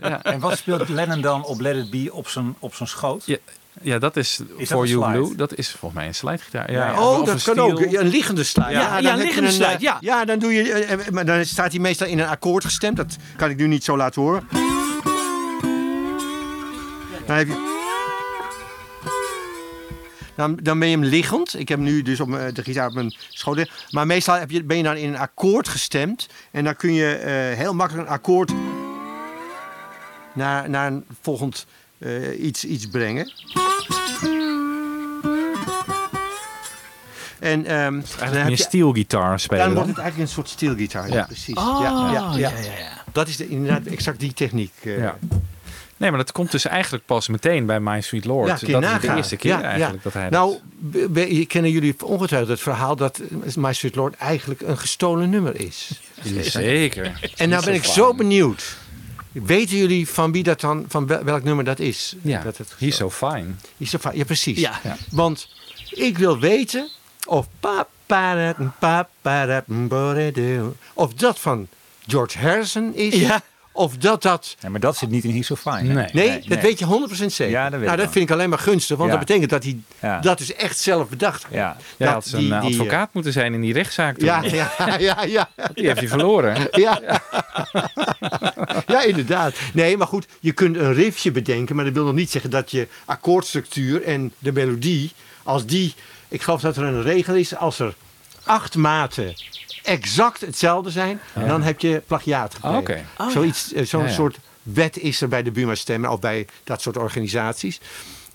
[0.32, 3.22] En wat speelt Lennon dan op Let It Be op zijn, op zijn schoot?
[3.26, 3.36] Ja,
[3.82, 5.18] ja, dat is, For You slide?
[5.24, 5.36] Blue.
[5.36, 6.72] Dat is volgens mij een slidegitaar.
[6.72, 7.00] Ja, Ja.
[7.00, 7.78] Oh, Of dat een kan ook.
[7.90, 8.70] Ja, een liggende slide.
[8.70, 9.96] Ja, ja, dan een liggende slide, eh, ja.
[10.00, 10.98] Ja, dan doe je.
[11.10, 12.96] maar dan staat hij meestal in een akkoord gestemd.
[12.96, 14.48] Dat kan ik nu niet zo laten horen.
[17.28, 17.76] Dan heb je.
[20.36, 21.58] Dan, dan ben je hem liggend.
[21.58, 23.56] Ik heb nu dus op mijn- de gitaar op mijn schoot.
[23.56, 23.76] liggen.
[23.90, 26.26] Maar meestal heb je, ben je dan in een akkoord gestemd.
[26.50, 28.52] En dan kun je eh, heel makkelijk een akkoord
[30.32, 31.66] naar, naar een volgend
[31.98, 33.32] eh, iets, iets brengen.
[37.38, 39.82] En ehm, dan Eigenlijk heb meer je, steelgitaar spelen dan dan.
[39.84, 41.08] wordt het eigenlijk een soort steelgitaar.
[41.08, 41.24] Ja, Ja.
[41.24, 41.54] precies.
[41.56, 42.36] Oh, ja, ja, ja.
[42.50, 43.04] ja, ja, ja.
[43.12, 44.72] Dat is de, inderdaad exact die techniek.
[44.82, 44.98] eh.
[44.98, 45.18] Ja.
[45.98, 48.46] Nee, maar dat komt dus eigenlijk pas meteen bij My Sweet Lord.
[48.60, 50.00] Ja, dat is de eerste keer Ja, eigenlijk ja.
[50.02, 51.46] dat hij Nou, dat...
[51.46, 53.20] kennen jullie ongetwijfeld het verhaal dat
[53.56, 55.90] My Sweet Lord eigenlijk een gestolen nummer is.
[56.42, 57.20] Zeker.
[57.36, 58.76] En nou ben ik zo benieuwd.
[59.32, 62.14] Weten jullie van wie dat dan, van wel- welk nummer dat is?
[62.22, 63.46] Ja, dat het he's so fine.
[63.76, 64.16] He's so fine.
[64.16, 64.58] Ja, precies.
[64.60, 64.80] Ja.
[64.82, 64.96] Ja.
[65.10, 65.48] Want
[65.90, 66.88] ik wil weten
[67.26, 69.08] of pa- pa- pa-
[70.94, 71.68] of dat van
[72.06, 73.14] George Harrison is.
[73.14, 73.42] Ja.
[73.78, 75.76] Of dat dat Ja, maar dat zit niet in He's So Fine.
[75.76, 75.92] hè?
[75.94, 76.06] Nee.
[76.12, 77.48] Nee, dat weet je 100% zeker.
[77.48, 79.16] Ja, dat weet nou, dat vind ik alleen maar gunstig, want Ja.
[79.16, 80.20] dat betekent dat hij Ja.
[80.20, 81.54] dat dus echt zelf bedacht heeft.
[81.54, 81.76] Ja.
[81.98, 84.26] Dat had een die- eh, die, eh, advocaat moeten zijn in die rechtszaak toen.
[84.26, 86.68] Ja, ja, ja, ja, Die heeft hij verloren.
[86.82, 87.00] ja.
[88.86, 89.54] Ja, inderdaad.
[89.72, 92.70] Nee, maar goed, je kunt een riffje bedenken, maar dat wil nog niet zeggen dat
[92.70, 95.12] je akkoordstructuur en de melodie,
[95.42, 95.94] als die,
[96.28, 97.94] ik geloof dat er een regel is, als er
[98.44, 99.34] acht maten
[99.88, 102.74] exact hetzelfde zijn, dan heb je plagiaat gepleegd.
[102.74, 103.04] Ah, oké.
[103.18, 104.12] Oh, Zoiets, eh, Zo'n Ja, ja.
[104.14, 107.80] soort wet is er bij de Buma Stemmen of bij dat soort organisaties.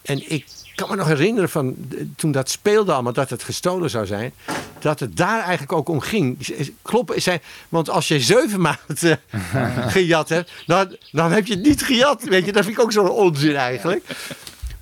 [0.01, 3.89] En ik kan me nog herinneren van eh, toen dat speelde allemaal, dat het gestolen
[3.89, 4.33] zou zijn.
[4.79, 6.47] Dat het daar eigenlijk ook om ging.
[6.81, 9.19] Kloppen, zijn, want als je zeven maanden
[9.95, 12.23] gejat hebt, dan, dan heb je het niet gejat.
[12.23, 14.05] Weet je, dat vind ik ook zo'n onzin eigenlijk.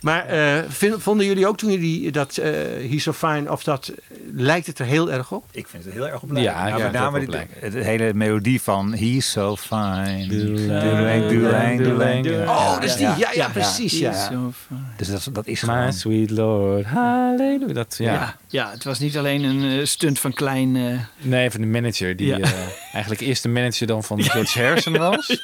[0.02, 0.64] Maar eh,
[0.98, 2.52] vonden jullie ook toen jullie dat eh
[2.90, 3.92] He's So Fine, of dat,
[4.34, 5.44] lijkt het er heel erg op?
[5.52, 6.52] Ik vind het heel erg op lijken.
[6.54, 7.20] Ja, Ja, ja, met name
[7.60, 10.26] het de, hele melodie van He's so fine.
[10.28, 11.78] Doelang, doelang,
[12.24, 12.48] doelang.
[12.50, 13.08] Oh, dat is die.
[13.18, 14.00] Ja, ja, precies.
[14.00, 14.14] Ja.
[14.14, 14.54] Fijn.
[14.98, 15.94] Dus dat, dat is My gewoon...
[15.94, 17.74] sweet lord, halleluja.
[17.74, 18.14] Dat, ja.
[18.14, 18.36] Ja.
[18.48, 20.76] Ja, het was niet alleen een eh, stunt van klein...
[20.76, 22.16] eh, Nee, van de manager.
[22.16, 22.38] Die Ja.
[22.40, 22.50] eh,
[22.94, 25.28] eigenlijk eerst de manager dan van George Harrison was.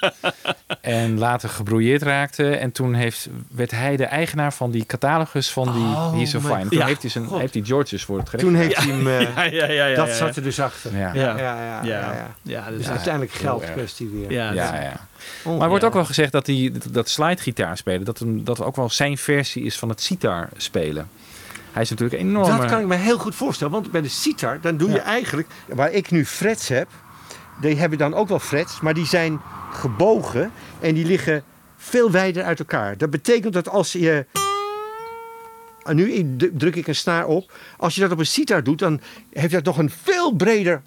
[0.82, 2.50] En later gebrouilleerd raakte.
[2.56, 6.40] En toen heeft, werd hij de eigenaar van die catalogus van die Oh, He's So
[6.40, 6.68] Fine.
[6.70, 6.86] Toen Ja.
[6.86, 8.48] heeft hij, zijn, heeft hij George dus voor het gerecht.
[8.48, 10.14] Toen heeft eh, ja, ja, ja, ja, dat ja.
[10.14, 10.98] zat er dus achter.
[10.98, 11.14] Ja.
[11.14, 11.38] Ja, Ja.
[11.38, 11.80] ja, ja.
[11.84, 12.36] ja, ja.
[12.42, 14.32] Ja, Dus dus uiteindelijk geldkwestie weer.
[14.32, 15.08] ja, Ja, dat- ja.
[15.52, 18.62] Maar er wordt ook wel gezegd dat die, dat, dat slidegitaar spelen, dat, hem, dat
[18.62, 21.10] ook wel zijn versie is van het sitar spelen.
[21.72, 22.58] Hij is natuurlijk enorm.
[22.58, 23.74] Dat kan ik me heel goed voorstellen.
[23.74, 25.48] Want bij de sitar, dan doe je eigenlijk...
[25.68, 26.88] Waar ik nu frets heb,
[27.62, 28.80] die hebben dan ook wel frets.
[28.80, 29.40] Maar die zijn
[29.72, 31.44] gebogen en die liggen
[31.78, 32.98] veel wijder uit elkaar.
[32.98, 34.26] Dat betekent dat als je...
[35.88, 37.52] en Nu druk ik een snaar op.
[37.78, 39.02] Als je dat op een sitar doet, dan
[39.34, 40.82] heeft dat nog een veel breder...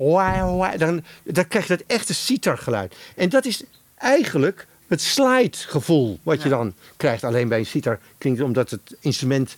[0.77, 2.95] Dan, dan krijg je dat echte sitargeluid.
[3.17, 3.63] En dat is
[3.97, 7.25] eigenlijk het slide-gevoel wat je dan krijgt.
[7.25, 9.57] Alleen bij een sitar klinkt het omdat het instrument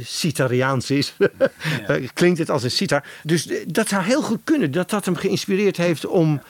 [0.00, 1.14] Citariaans is.
[1.86, 3.04] Eh, klinkt het als een sitar.
[3.22, 6.42] Dus eh, dat zou heel goed kunnen dat dat hem geïnspireerd heeft om,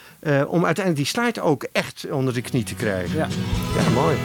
[0.47, 3.17] om uiteindelijk die slide ook echt onder de knie te krijgen.
[3.17, 3.29] Ja.
[3.77, 4.17] ja mooi.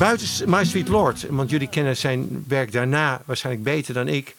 [0.00, 4.34] Buiten My Sweet Lord, want jullie kennen zijn werk daarna waarschijnlijk beter dan ik.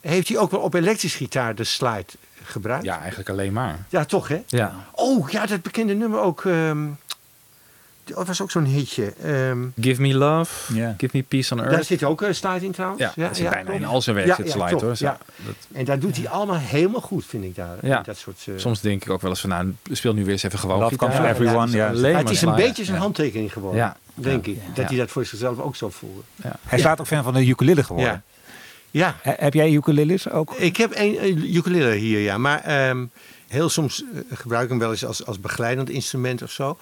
[0.00, 2.06] Heeft hij ook wel op elektrisch gitaar de slide
[2.42, 2.84] gebruikt?
[2.84, 3.78] Ja, eigenlijk alleen maar.
[3.88, 4.42] Ja, toch hè?
[4.46, 4.74] Ja.
[4.92, 6.44] Oh, ja, dat bekende nummer ook.
[6.44, 6.86] ehm,
[8.04, 9.12] dat was ook zo'n hitje.
[9.22, 10.94] Ehm, Give me love, Ja.
[10.98, 11.86] give me peace on daar earth.
[11.86, 13.02] zit ook een slide in trouwens.
[13.02, 14.94] Ja, dat zit bijna in al zijn werk Ja, zit ja, slide hoor.
[14.98, 15.18] Ja.
[15.36, 17.76] dat- En daar doet hij allemaal helemaal goed, vind ik daar.
[17.82, 18.02] Ja.
[18.02, 20.42] Dat soort, eh, soms denk ik ook wel eens van, nou, speel nu weer eens
[20.42, 21.92] even gewoon Love comes to everyone, ja.
[21.92, 23.02] Maar het is een beetje zijn Ja.
[23.02, 23.96] handtekening geworden, Ja.
[24.14, 24.58] denk ik.
[24.66, 24.84] Dat Ja.
[24.86, 26.20] hij dat voor zichzelf ook zo voelde.
[26.66, 28.12] Hij staat ook fan van de ukulele geworden.
[28.12, 28.22] Ja.
[28.92, 30.54] Ja, He- Heb jij ukuleles ook?
[30.56, 32.38] ik heb een, een ukulele hier, ja.
[32.38, 33.04] Maar ehm,
[33.48, 36.78] heel soms eh, gebruik ik hem wel eens als, als begeleidend instrument of zo.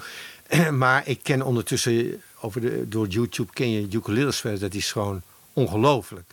[0.70, 4.60] maar ik ken ondertussen, over de, door YouTube ken je ukulele spelen.
[4.60, 5.22] Dat is gewoon
[5.52, 6.30] ongelooflijk.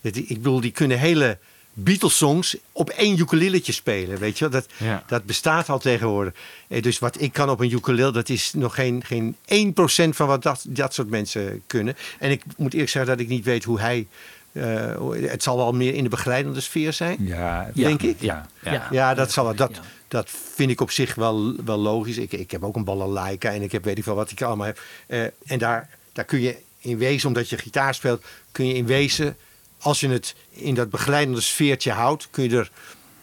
[0.00, 1.38] Dat- Ik bedoel, die kunnen hele
[1.78, 4.18] Beatles-songs op één ukuleletje spelen.
[4.18, 4.60] Weet je wel?
[4.60, 5.04] Dat, Ja.
[5.06, 6.34] dat bestaat al tegenwoordig.
[6.68, 10.26] Eh, Dus wat ik kan op een ukulele, dat is nog geen, geen 1% van
[10.26, 11.96] wat dat, dat soort mensen kunnen.
[12.18, 14.06] En ik moet eerlijk zeggen dat ik niet weet hoe hij...
[14.56, 17.16] eh, het zal wel meer in de begeleidende sfeer zijn.
[17.20, 18.20] Ja, Denk ik?
[18.20, 18.46] Ja.
[18.62, 18.88] Ja.
[18.90, 19.80] Ja, dat, zal, wel- dat, Ja.
[20.08, 22.16] dat vind ik op zich wel, wel logisch.
[22.16, 24.66] Ik, ik heb ook een balalaika en ik heb weet ik veel wat ik allemaal
[24.66, 24.80] heb.
[25.06, 28.86] Eh, en daar, daar kun je in wezen, omdat je gitaar speelt, kun je in
[28.86, 29.36] wezen,
[29.78, 32.70] als je het in dat begeleidende sfeertje houdt, kun je er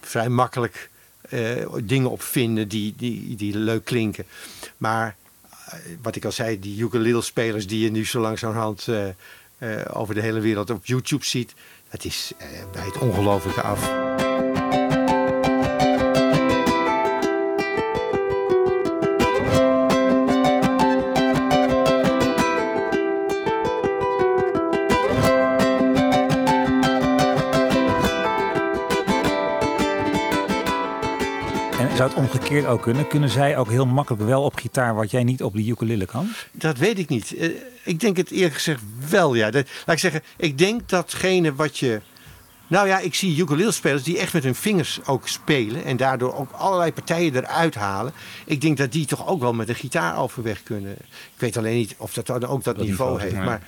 [0.01, 0.89] vrij makkelijk
[1.29, 1.39] eh,
[1.83, 4.25] dingen op vinden die, die, die leuk klinken.
[4.77, 5.15] Maar
[6.01, 9.05] wat ik al zei, die ukulele-spelers die je nu zo langzamerhand eh
[9.93, 11.53] over de hele wereld op YouTube ziet,
[11.89, 14.02] dat is eh, bij het ongelofelijke af.
[31.95, 33.07] Zou het omgekeerd ook kunnen?
[33.07, 36.27] Kunnen zij ook heel makkelijk wel op gitaar wat jij niet op de ukulele kan?
[36.51, 37.35] Dat weet ik niet.
[37.35, 37.49] Eh,
[37.83, 39.51] ik denk het eerlijk gezegd wel, ja.
[39.51, 42.01] Dat, laat ik zeggen, ik denk datgene wat je...
[42.67, 45.83] Nou ja, ik zie ukulele-spelers die echt met hun vingers ook spelen...
[45.83, 48.13] en daardoor ook allerlei partijen eruit halen.
[48.45, 50.91] Ik denk dat die toch ook wel met een gitaar overweg kunnen.
[50.93, 53.45] Ik weet alleen niet of dat dan ook dat, niveau, niveau, heeft.
[53.45, 53.61] Maar,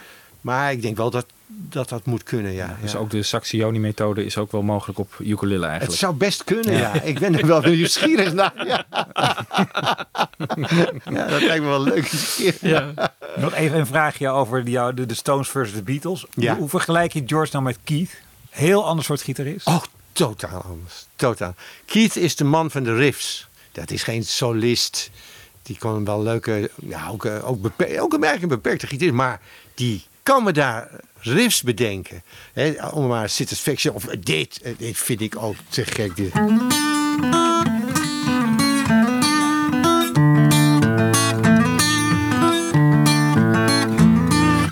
[0.45, 2.77] maar ik denk wel dat dat, dat moet kunnen, ja.
[2.81, 2.97] Dus ja.
[2.97, 5.99] ook de Saxioni-methode is ook wel mogelijk op ukulele Het eigenlijk.
[5.99, 7.01] zou best kunnen, ja.
[7.01, 8.65] Ik ben er wel nieuwsgierig naar.
[8.65, 8.85] Ja.
[11.11, 12.11] ja, dat lijkt me wel leuk.
[13.35, 16.25] Nog even een vraagje over die, jou- de, de Stones versus de Beatles.
[16.33, 16.51] Ja.
[16.51, 18.11] Hoe, hoe vergelijk je George nou met Keith?
[18.49, 19.67] Heel ander soort gitarist.
[19.67, 19.81] Oh,
[20.11, 21.05] totaal anders.
[21.15, 21.53] Totaal.
[21.85, 23.47] Keith is de man van de riffs.
[23.71, 25.09] Dat is geen solist.
[25.63, 29.15] Die kon wel leuke, ja, ook, eh, ook, beper- ook een merk een beperkte gitarist.
[29.15, 29.41] Maar
[29.75, 30.89] die kan me daar
[31.19, 32.23] riffs bedenken.
[32.53, 34.61] Hè, om maar Satisfaction of dit.
[34.61, 36.15] eh, Dit vind ik ook te gek.
[36.15, 36.33] Dit.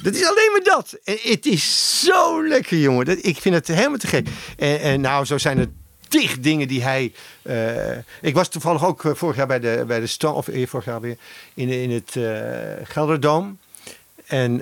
[0.03, 0.97] Dat is alleen maar dat.
[1.03, 3.05] En het is zo lekker, jongen.
[3.05, 4.27] Dat, ik vind het helemaal te gek.
[4.57, 5.69] En, en nou, zo zijn er
[6.07, 7.13] tig dingen die hij...
[7.41, 10.34] eh, ik was toevallig ook eh, vorig jaar bij de, bij de Stone...
[10.35, 11.17] Of vorig jaar weer
[11.53, 13.59] in, in het eh Gelderdoom.
[14.25, 14.61] En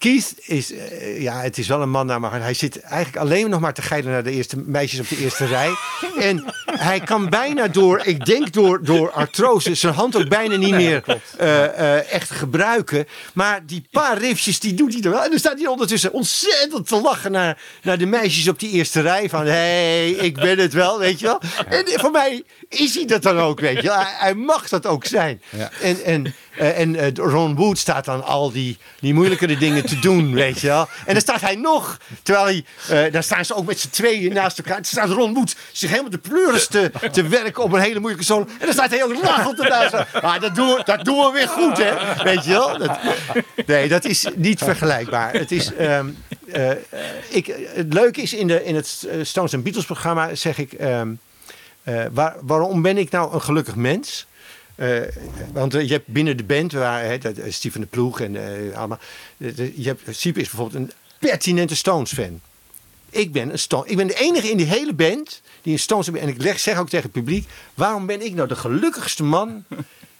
[0.00, 2.44] Keith is, eh, ja, het is wel een man naar mijn hart.
[2.44, 5.46] Hij zit eigenlijk alleen nog maar te geilen naar de eerste meisjes op de eerste
[5.46, 5.70] rij.
[6.18, 10.70] En hij kan bijna door, ik denk door, door artrose, zijn hand ook bijna niet
[10.70, 13.06] meer eh, eh, echt gebruiken.
[13.32, 15.22] Maar die paar riffjes, die doet hij er wel.
[15.22, 19.00] En dan staat hij ondertussen ontzettend te lachen naar, naar de meisjes op die eerste
[19.00, 19.28] rij.
[19.28, 21.40] Van, hé, hey, ik ben het wel, weet je wel.
[21.66, 23.98] En voor mij is hij dat dan ook, weet je wel.
[23.98, 25.42] Hij, hij mag dat ook zijn.
[25.48, 25.70] Ja.
[25.80, 30.34] En, en, eh, en eh, Ron Wood staat dan al die, moeilijkere dingen te doen,
[30.34, 30.88] weet je wel.
[31.06, 32.64] En dan staat hij nog, terwijl hij,
[33.04, 34.74] eh, daar staan ze ook met z'n tweeën naast elkaar.
[34.74, 38.26] Dan staat Ron Wood zich helemaal de pleuris te, te werken op een hele moeilijke
[38.26, 38.46] solo.
[38.58, 39.94] En dan staat hij ook lachend ernaast.
[40.12, 42.22] Ah, dat, doen we, dat doen we weer goed, hè.
[42.24, 42.78] Weet je wel.
[42.78, 42.98] Dat,
[43.66, 45.32] nee, dat is niet vergelijkbaar.
[45.32, 45.74] Het is...
[45.74, 46.08] ehm,
[46.52, 46.70] eh,
[47.28, 50.72] ik, het leuke is in, de, in het Stones and Beatles programma zeg ik...
[50.72, 51.08] ehm,
[51.82, 54.26] eh, waar, waarom ben ik nou een gelukkig mens?
[54.80, 55.00] Eh,
[55.52, 58.36] want eh, je hebt binnen de band, waar, eh, Steven de Ploeg en
[58.74, 58.98] allemaal.
[59.36, 62.40] je hebt, Siep is bijvoorbeeld een pertinente Stones-fan.
[63.10, 66.28] Ik ben een ik ben de enige in die hele band die een Stones En
[66.28, 69.64] ik leg, zeg ook tegen het publiek: waarom ben ik nou de gelukkigste man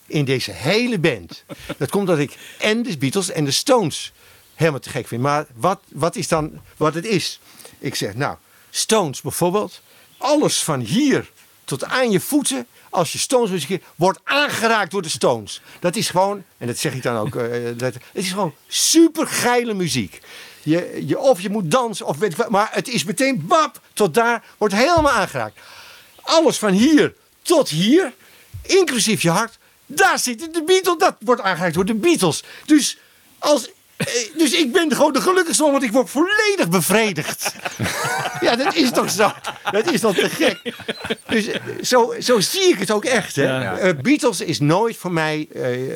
[0.06, 1.44] in deze hele band?
[1.76, 4.12] Dat komt dat ik en de Beatles en de Stones
[4.54, 5.22] helemaal te gek vind.
[5.22, 7.40] Maar wat, wat is dan wat het is?
[7.78, 8.36] Ik zeg, nou,
[8.70, 9.80] Stones bijvoorbeeld.
[10.18, 11.30] Alles van hier
[11.64, 15.62] tot aan je voeten, als je Stones muziek wordt aangeraakt door de Stones.
[15.80, 19.26] Dat is gewoon, en dat zeg ik dan ook, eh, dat, het is gewoon super
[19.26, 20.20] geile muziek.
[20.62, 24.14] Je, je, of je moet dansen, of weet wat, maar het is meteen bap, tot
[24.14, 25.60] daar, wordt helemaal aangeraakt.
[26.22, 28.12] Alles van hier tot hier,
[28.62, 32.42] inclusief je hart, daar zitten de Beatles, dat wordt aangeraakt door de Beatles.
[32.64, 32.98] Dus
[33.38, 33.72] als eh,
[34.36, 37.52] dus ik ben gewoon de gelukkigste man, want ik word volledig bevredigd.
[38.40, 39.32] Ja, dat is toch zo?
[39.70, 40.74] Dat is toch te gek?
[41.26, 43.36] Dus eh, zo, zo zie ik het ook echt.
[43.36, 43.42] Hè?
[43.42, 43.78] Ja.
[43.78, 45.90] Eh, Beatles is nooit voor mij eh, eh,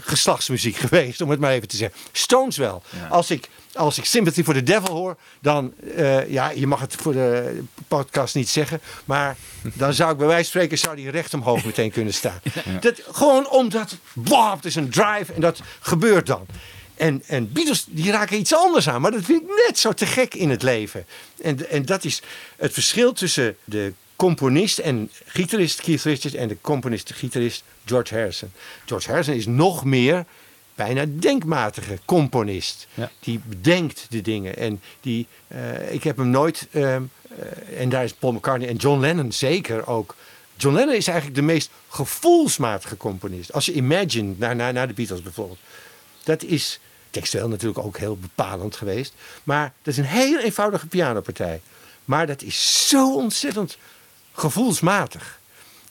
[0.00, 1.98] geslachtsmuziek geweest, om het maar even te zeggen.
[2.12, 2.82] Stones wel.
[3.10, 6.94] Als ik als ik Sympathy for the Devil hoor, dan, eh, ja, je mag het
[6.94, 11.10] voor de podcast niet zeggen, maar dan zou ik bij wijze van spreken, zou die
[11.10, 12.40] recht omhoog meteen kunnen staan.
[12.80, 16.46] Dat, gewoon omdat, bam, het is een drive en dat gebeurt dan.
[16.96, 20.06] En, en Beatles die raken iets anders aan, maar dat vind ik net zo te
[20.06, 21.06] gek in het leven.
[21.42, 22.22] En, en dat is
[22.56, 28.14] het verschil tussen de componist en gitarist Keith Richards en de componist en gitarist George
[28.14, 28.52] Harrison.
[28.84, 30.24] George Harrison is nog meer
[30.74, 32.86] bijna denkmatige componist.
[32.94, 33.10] Ja.
[33.20, 34.56] Die bedenkt de dingen.
[34.56, 37.02] En die, eh, ik heb hem nooit, ehm,
[37.38, 40.16] eh, en daar is Paul McCartney en John Lennon zeker ook.
[40.56, 43.52] John Lennon is eigenlijk de meest gevoelsmatige componist.
[43.52, 45.58] Als je Imagine, naar, naar, naar de Beatles bijvoorbeeld.
[46.24, 46.78] Dat is
[47.10, 49.14] textueel natuurlijk ook heel bepalend geweest.
[49.42, 51.60] Maar dat is een heel eenvoudige pianopartij.
[52.04, 53.76] Maar dat is zo ontzettend
[54.32, 55.40] gevoelsmatig.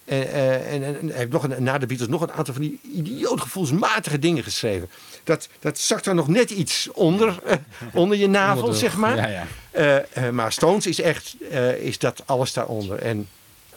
[0.05, 2.63] En, eh, en, en hij heeft nog een, na de Beatles nog een aantal van
[2.63, 4.89] die idioot gevoelsmatige dingen geschreven.
[5.23, 7.55] Dat, dat zakt er nog net iets onder, eh,
[7.93, 9.15] onder je navel, Onder de- zeg maar.
[9.15, 10.05] Ja, ja.
[10.11, 11.35] Eh, maar Stones is echt,
[11.79, 12.99] is dat alles daaronder.
[12.99, 13.27] En,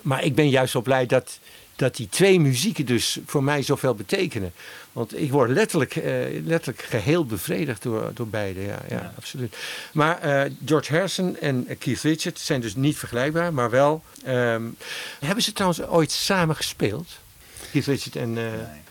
[0.01, 1.39] maar ik ben juist zo blij dat,
[1.77, 4.53] dat die twee muzieken dus voor mij zoveel betekenen.
[4.93, 6.13] Want ik word letterlijk, eh,
[6.45, 8.61] letterlijk geheel bevredigd door, door beide.
[8.61, 9.57] Ja, ja, absoluut.
[9.93, 14.03] Maar eh, George Harrison en Keith Richards zijn dus niet vergelijkbaar, maar wel.
[14.25, 14.63] ehm,
[15.21, 17.09] hebben ze trouwens ooit samen gespeeld?
[17.75, 18.39] Keith Richards en.
[18.39, 18.45] eh,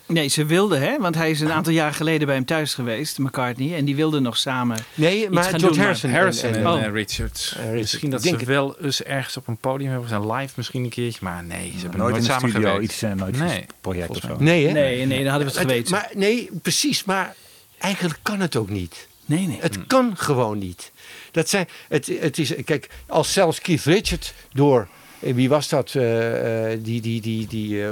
[0.05, 0.97] Nee, ze wilden, hè?
[0.99, 3.75] Want hij is een aantal jaar geleden bij hem thuis geweest, McCartney.
[3.75, 4.77] En die wilden nog samen.
[4.93, 6.11] Nee, iets maar gaan George doen, Harrison.
[6.11, 6.83] Harrison en, en- Oh.
[6.83, 7.53] eh, Richards.
[7.55, 7.73] Richards.
[7.79, 11.19] Misschien dat ze wel eens ergens op een podium hebben zijn live misschien een keertje.
[11.21, 13.65] Maar nee, ze hebben Nooit nooit, in de samen studio, iets, eh, nooit Nee, een
[13.81, 14.35] project of zo.
[14.39, 14.71] Nee, hè?
[14.73, 15.91] Nee, nee, dan hadden we het geweten.
[15.91, 17.03] Maar nee, precies.
[17.03, 17.35] Maar
[17.77, 19.07] eigenlijk kan het ook niet.
[19.25, 19.57] nee, nee.
[19.61, 20.91] Het kan gewoon niet.
[21.31, 24.87] Dat zijn, het, het is, kijk, als zelfs Keith Richards door.
[25.23, 25.95] Eh, Wie was dat?
[25.95, 27.83] eh, eh, die, die, die, die.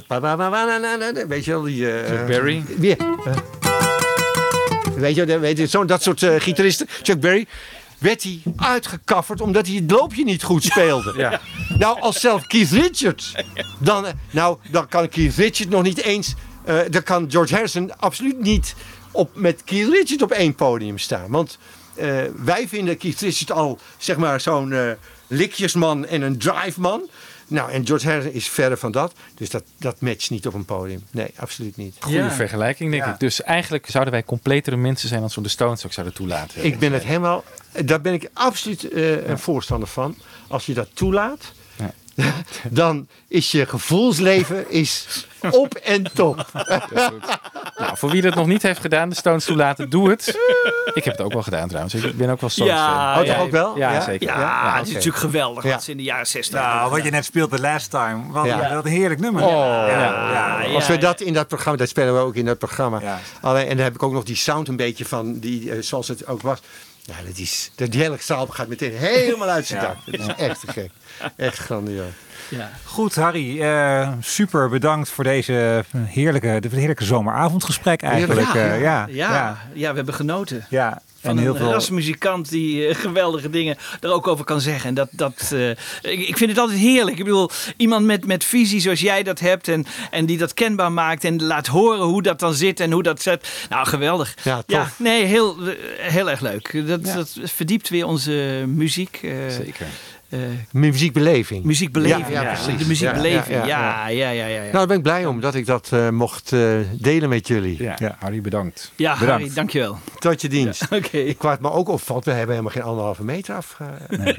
[1.28, 1.64] weet je wel?
[1.64, 2.64] Die, Chuck Berry?
[2.78, 2.96] Wie?
[4.96, 6.88] weet je, wel, weet je zo, dat soort gitaristen.
[7.04, 7.48] Chuck Berry.
[7.98, 11.14] Werd hij uitgekafferd omdat hij het loopje niet goed speelde.
[11.18, 11.42] Ja.
[11.78, 13.36] Nou, als zelf Keith Richards.
[13.80, 16.34] Dan, nou, dan kan Keith Richards nog niet eens.
[16.90, 18.76] dan kan George Harrison absoluut niet
[19.12, 21.30] op, met Keith Richards op één podium staan.
[21.30, 21.58] Want
[22.44, 24.98] wij vinden Keith Richards al zeg maar zo'n
[25.32, 27.10] likjesman en een driveman.
[27.48, 29.14] Nou, en George Harrison is verre van dat.
[29.36, 31.04] Dus dat, dat matcht niet op een podium.
[31.12, 31.96] Nee, absoluut niet.
[32.00, 32.32] Goede Ja.
[32.32, 33.14] vergelijking, denk Ja.
[33.14, 33.20] ik.
[33.20, 36.66] Dus eigenlijk zouden wij completere mensen zijn als we de Stones ook zouden toelaten.
[36.66, 37.44] Ik ben het helemaal.
[37.86, 40.16] Daar ben ik absoluut eh, een voorstander van.
[40.48, 41.52] Als je dat toelaat.
[42.16, 42.34] Ja.
[42.70, 46.46] dan is je gevoelsleven is op en top.
[47.78, 50.28] Nou, voor wie dat nog niet heeft gedaan, de Stones toelaten, doe het.
[50.94, 51.94] Ik heb het ook wel gedaan trouwens.
[51.94, 53.24] Ik ben ook wel Stones Ja, fan.
[53.24, 53.78] Oh, toch ook wel?
[53.78, 54.02] Ja, Ja?
[54.02, 54.28] zeker.
[54.28, 57.04] Ja, Ja, het is natuurlijk geweldig wat ze in de jaren 60 Nou, hebben wat
[57.04, 58.32] je net speelde last time.
[58.32, 58.74] Wat, Ja.
[58.76, 59.44] wat een heerlijk nummer.
[59.44, 59.50] Oh.
[59.88, 62.58] ja, Ja, Als ja, we dat in dat programma, dat spelen we ook in dat
[62.58, 63.00] programma.
[63.02, 63.20] Ja.
[63.42, 66.08] Alleen, en dan heb ik ook nog die sound een beetje van, die, eh, zoals
[66.08, 66.60] het ook was.
[67.04, 69.88] Ja, dat is, dat die hele zaal gaat meteen helemaal uit zijn Ja.
[69.88, 70.18] dak.
[70.20, 70.92] Dat is echt te gek.
[71.36, 72.12] Echt grandioos.
[72.50, 72.70] Ja.
[72.86, 73.62] Goed, Harry.
[73.62, 78.54] eh, super bedankt voor deze heerlijke, dit heerlijke zomeravondgesprek eigenlijk.
[78.54, 78.72] Ja.
[78.74, 80.66] Eh, ja, Ja, ja, ja, we hebben genoten.
[80.70, 81.02] ja.
[81.22, 81.72] Van En een heel veel.
[81.72, 84.90] rasmuzikant die eh, geweldige dingen er ook over kan zeggen.
[84.90, 85.70] En dat, dat, eh,
[86.02, 87.18] ik, ik vind het altijd heerlijk.
[87.18, 90.92] Ik bedoel, iemand met, met visie zoals jij dat hebt en, en die dat kenbaar
[90.92, 93.66] maakt en laat horen hoe dat dan zit en hoe dat zet.
[93.70, 94.36] Nou, geweldig.
[94.44, 95.00] Ja, tof.
[95.00, 96.88] nee, heel, eh, heel erg leuk.
[96.88, 99.20] Dat, dat verdiept weer onze muziek.
[99.50, 99.88] Zeker.
[100.32, 100.40] Eh,
[100.72, 101.64] Muziekbeleving.
[101.64, 102.28] muziekbeleving.
[102.30, 102.78] Ja, ja, precies.
[102.82, 103.58] De muziekbeleving.
[103.58, 104.56] Ja, Ja, ja, ja, ja, ja.
[104.56, 106.60] ja, Nou, daar ben ik blij om dat ik dat eh, mocht eh,
[106.94, 107.84] delen met jullie.
[107.84, 108.16] Ja, Ja.
[108.20, 108.92] Harry, bedankt.
[108.96, 109.42] Ja, Bedankt.
[109.42, 109.98] Harry, dankjewel.
[110.20, 110.84] Tot je dienst.
[110.92, 111.18] Oké.
[111.18, 113.78] Ik wat me ook opvalt, we hebben helemaal geen anderhalve meter af.
[113.80, 114.34] eh, nee.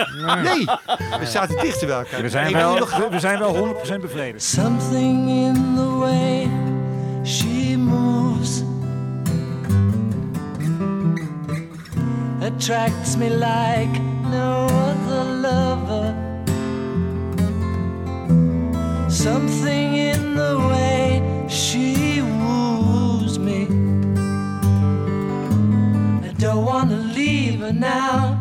[1.21, 2.23] we zaten dichter bij elkaar.
[2.23, 4.43] We zijn wel, nog- we- zijn wel 100% bevredigd.
[4.45, 6.49] Something in the way
[7.25, 8.63] she moves
[12.41, 14.01] attracts me like
[14.31, 14.67] no
[15.53, 16.09] lover.
[19.09, 21.05] Something in the way
[21.49, 23.61] she woos me.
[26.29, 28.32] I don't wanna leave her now.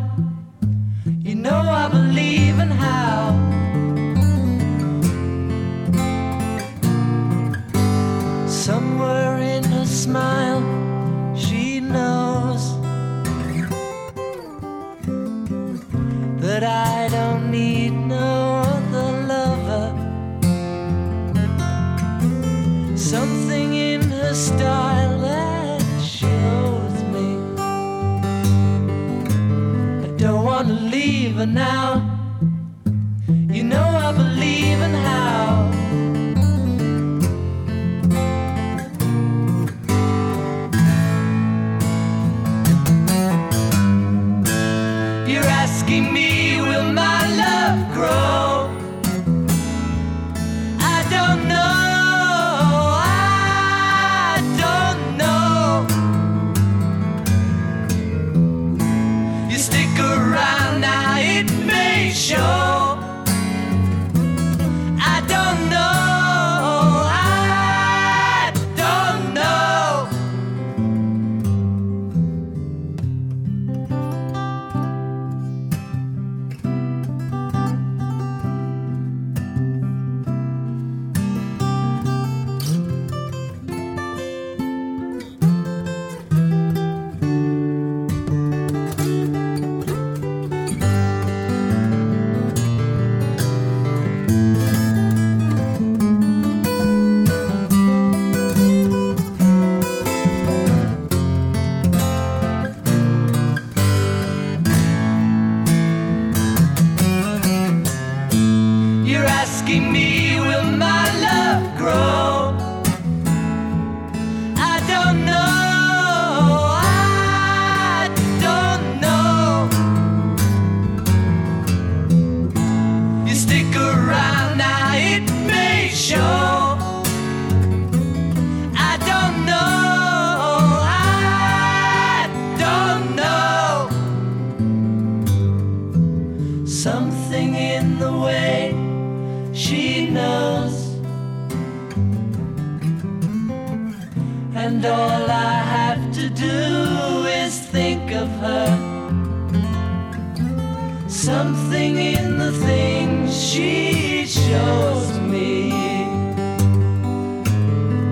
[151.12, 155.70] Something in the things she shows me.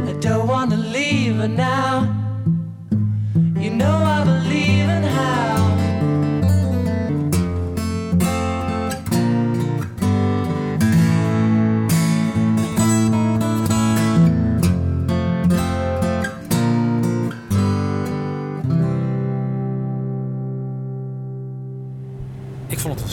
[0.07, 2.20] I don't want to leave her now.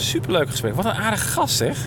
[0.08, 0.74] Superleuk gesprek.
[0.74, 1.86] Wat een aardige gast, zeg.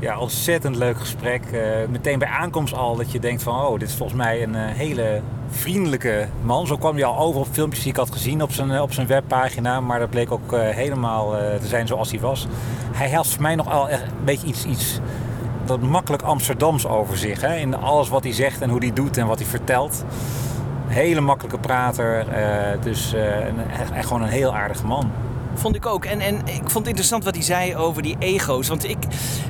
[0.00, 1.44] Ja, ontzettend leuk gesprek.
[1.44, 3.66] Eh, meteen bij aankomst al dat je denkt van...
[3.66, 6.66] oh, dit is volgens mij een eh, hele vriendelijke man.
[6.66, 8.92] Zo kwam hij al over op filmpjes die ik had gezien op zijn, eh, op
[8.92, 9.80] zijn webpagina.
[9.80, 11.30] Maar dat bleek ook helemaal
[11.60, 12.46] te zijn zoals hij was.
[12.92, 15.00] Hij had voor mij nog al een beetje iets, iets
[15.64, 17.40] dat makkelijk Amsterdams over zich.
[17.40, 17.56] Hè?
[17.56, 20.04] In alles wat hij zegt en hoe hij doet en wat hij vertelt.
[20.86, 22.26] Hele makkelijke prater.
[22.82, 23.14] dus
[23.94, 25.12] echt gewoon een heel aardige man.
[25.54, 26.04] Vond ik ook.
[26.04, 28.68] En, en ik vond het interessant wat hij zei over die ego's.
[28.68, 28.98] Want ik,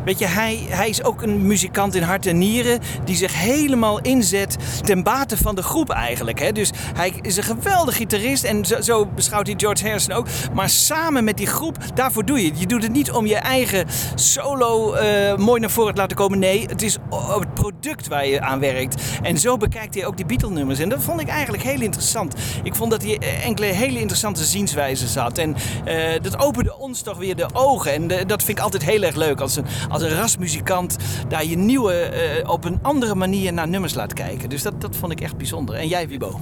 [0.04, 2.80] weet je, hij, hij is ook een muzikant in hart en nieren.
[3.04, 6.40] Die zich helemaal inzet ten bate van de groep eigenlijk.
[6.40, 6.52] Hè?
[6.52, 8.44] Dus hij is een geweldig gitarist.
[8.44, 10.26] En zo, beschouwt hij George Harrison ook.
[10.52, 12.60] Maar samen met die groep, daarvoor doe je het.
[12.60, 16.38] Je doet het niet om je eigen solo eh, mooi naar voren te laten komen.
[16.38, 19.02] Nee, het is het product waar je aan werkt.
[19.22, 20.78] En zo bekijkt hij ook die Beatle-nummers.
[20.78, 22.34] En dat vond ik eigenlijk heel interessant.
[22.62, 25.38] Ik vond dat hij eh, enkele hele interessante zienswijzen had.
[25.38, 25.54] En
[25.84, 27.92] eh, dat opende ons toch weer de ogen.
[27.92, 29.40] En eh, dat vind ik altijd heel erg leuk.
[29.40, 30.96] Als een, als een rasmuzikant
[31.28, 34.48] daar je nieuwe, eh, op een andere manier naar nummers laat kijken.
[34.48, 35.74] Dus dat, dat vond ik echt bijzonder.
[35.74, 36.40] En jij, Wibo?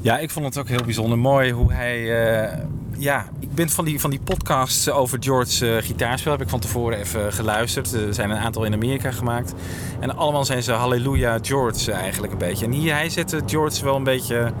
[0.00, 2.22] Ja, ik vond het ook heel bijzonder mooi hoe hij.
[2.46, 2.58] eh,
[2.98, 6.32] ja, ik ben van die, van die podcasts over George eh, gitaarspel.
[6.32, 7.92] Heb ik van tevoren even geluisterd.
[7.92, 9.54] Er zijn een aantal in Amerika gemaakt.
[10.00, 12.64] En allemaal zijn ze Halleluja George eigenlijk een beetje.
[12.64, 14.52] En hier, hij zette George wel een beetje.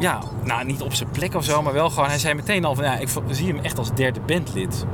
[0.00, 2.08] Ja, nou niet op zijn plek of zo, maar wel gewoon.
[2.08, 4.84] Hij zei meteen al van ja, ik zie hem echt als derde bandlid.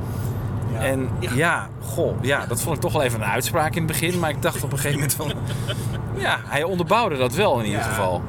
[0.79, 1.69] En ja.
[1.83, 4.19] goh, ja, dat vond ik toch wel even een uitspraak in het begin.
[4.19, 5.33] Maar ik dacht op een gegeven moment van.
[6.19, 8.23] Ja, hij onderbouwde dat wel in ieder geval.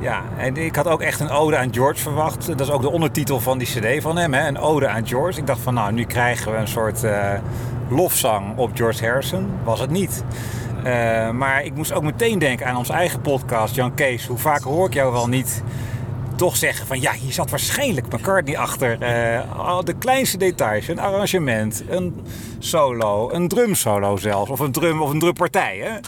[0.00, 2.46] Ja, en ik had ook echt een ode aan George verwacht.
[2.46, 4.48] Dat is ook de ondertitel van die cd van hem, hè?
[4.48, 5.38] een ode aan George.
[5.38, 7.32] Ik dacht van, nou, nu krijgen we een soort eh,
[7.88, 9.50] lofzang op George Harrison.
[9.64, 10.24] Was het niet.
[10.82, 14.26] Eh, maar ik moest ook meteen denken aan onze eigen podcast, Jan Kees.
[14.26, 15.62] Hoe vaak hoor ik jou wel niet
[16.38, 17.00] toch zeggen van...
[17.00, 19.02] ja, hier zat waarschijnlijk McCartney achter.
[19.02, 22.20] eh, al de kleinste details, een arrangement, een
[22.58, 24.50] solo, een drumsolo zelfs.
[24.50, 25.98] Of een drum of een drumpartij, hè?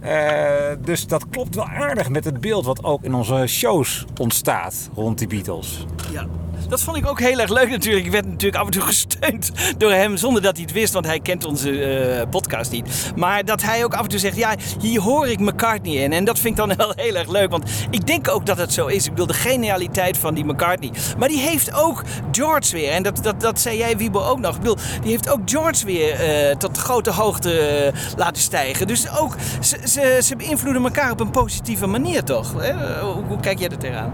[0.00, 4.90] Eh, dus dat klopt wel aardig met het beeld wat ook in onze shows ontstaat
[4.94, 5.86] rond die Beatles.
[6.12, 6.26] Ja.
[6.70, 8.06] Dat vond ik ook heel erg leuk natuurlijk.
[8.06, 11.06] Ik werd natuurlijk af en toe gesteund door hem zonder dat hij het wist, want
[11.06, 13.12] hij kent onze eh, podcast niet.
[13.16, 16.12] Maar dat hij ook af en toe zegt, ja, hier hoor ik McCartney in.
[16.12, 18.72] En dat vind ik dan wel heel erg leuk, want ik denk ook dat het
[18.72, 19.04] zo is.
[19.04, 20.90] Ik bedoel, de genialiteit van die McCartney.
[21.18, 22.02] Maar die heeft ook
[22.32, 22.90] George weer.
[22.90, 24.54] En dat, dat, dat zei jij, Wiebo, ook nog.
[24.54, 28.86] Ik bedoel, die heeft ook George weer eh, tot grote hoogte eh, laten stijgen.
[28.86, 32.52] Dus ook, ze, ze, ze beïnvloeden elkaar op een positieve manier, toch?
[32.52, 34.12] Hoe, hoe kijk jij er tegenaan?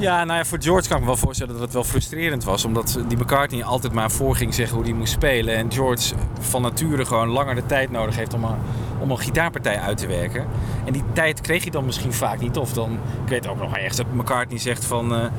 [0.00, 2.64] Ja, nou ja, voor George kan ik me wel voorstellen dat het wel frustrerend was.
[2.64, 5.56] Omdat die McCartney altijd maar voor ging zeggen hoe hij moest spelen.
[5.56, 8.56] En George van nature gewoon langer de tijd nodig heeft om een,
[9.00, 10.46] om een gitaarpartij uit te werken.
[10.84, 12.56] En die tijd kreeg hij dan misschien vaak niet.
[12.56, 12.92] Of dan,
[13.24, 15.08] ik weet ook nog ergens dat McCartney zegt van...
[15.08, 15.30] mij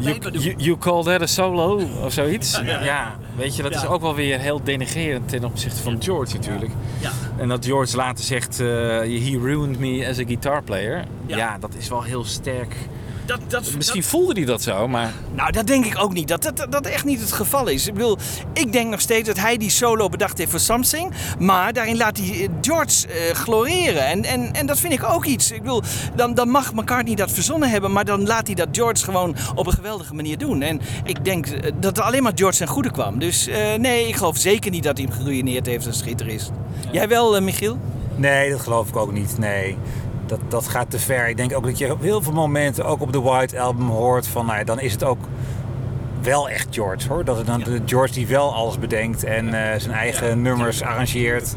[0.00, 0.32] you, doen.
[0.42, 2.60] you, you call that a solo of zoiets.
[2.64, 3.16] Ja, ja.
[3.36, 3.78] weet je, dat Ja.
[3.82, 6.72] is ook wel weer heel denigrerend ten opzichte van George natuurlijk.
[7.00, 7.10] Ja.
[7.36, 8.66] En dat George later zegt, eh,
[9.00, 11.04] he ruined me as a guitar player.
[11.26, 11.36] Ja.
[11.36, 12.74] Ja, dat is wel heel sterk.
[13.26, 15.12] Dat, dat, Misschien voelde hij dat zo, maar...
[15.34, 16.28] Nou, dat denk ik ook niet.
[16.28, 17.86] Dat dat, dat echt niet het geval is.
[17.86, 18.18] Ik bedoel,
[18.52, 21.12] ik denk nog steeds dat hij die solo bedacht heeft voor Something.
[21.38, 24.06] Maar daarin laat hij eh, George eh, gloreren.
[24.06, 25.50] En, en, en dat vind ik ook iets.
[25.50, 25.82] Ik bedoel,
[26.14, 27.92] dan, dan mag McCartney dat verzonnen hebben.
[27.92, 30.62] Maar dan laat hij dat George gewoon op een geweldige manier doen.
[30.62, 33.18] En ik denk eh, dat er alleen maar George ten goede kwam.
[33.18, 36.50] Dus eh, nee, ik geloof zeker niet dat hij hem geruineerd heeft als gitarist.
[36.90, 37.78] Jij wel, Michiel?
[38.16, 39.38] Nee, dat geloof ik ook niet.
[39.38, 39.76] Nee,
[40.26, 41.28] dat, dat gaat te ver.
[41.28, 44.26] Ik denk ook dat je op heel veel momenten, ook op de White Album, hoort
[44.26, 45.18] van, nou ja, dan is het ook
[46.22, 47.24] wel echt George hoor.
[47.24, 51.54] Dat het dan de George die wel alles bedenkt en eh, zijn eigen nummers arrangeert.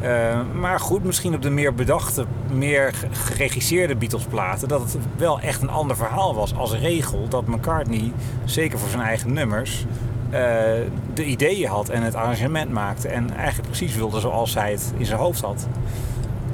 [0.00, 5.40] Eh, maar goed, misschien op de meer bedachte, meer ge- geregisseerde Beatles-platen, dat het wel
[5.40, 7.28] echt een ander verhaal was als regel.
[7.28, 8.12] Dat McCartney,
[8.44, 9.84] zeker voor zijn eigen nummers,
[10.30, 10.40] eh,
[11.14, 13.08] de ideeën had en het arrangement maakte.
[13.08, 15.66] En eigenlijk precies wilde zoals hij het in zijn hoofd had.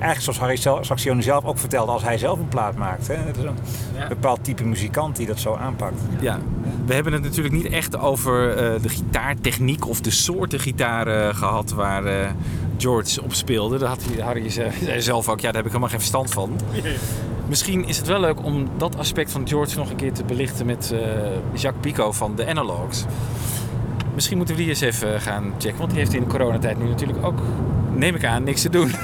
[0.03, 3.07] Eigenlijk zoals Harry Saxioni zelf ook vertelde als hij zelf een plaat maakt.
[3.09, 3.15] Hè?
[3.15, 3.57] Het is een
[3.99, 4.09] Ja.
[4.09, 6.01] bepaald type muzikant die dat zo aanpakt.
[6.21, 6.39] Ja,
[6.87, 11.71] we hebben het natuurlijk niet echt over eh, de gitaartechniek of de soorten gitaren gehad
[11.71, 12.31] waar eh,
[12.79, 13.79] George op speelde.
[13.79, 14.71] Daar had hij, Harry zei
[15.01, 16.51] zelf ook, ja, daar heb ik helemaal geen verstand van.
[17.49, 20.67] Misschien is het wel leuk om dat aspect van George nog een keer te belichten
[20.67, 20.99] met eh,
[21.61, 23.05] Jacques Pico van de Analogs.
[24.15, 26.89] Misschien moeten we die eens even gaan checken, want die heeft in de coronatijd nu
[26.89, 27.39] natuurlijk ook,
[27.95, 28.91] neem ik aan, niks te doen.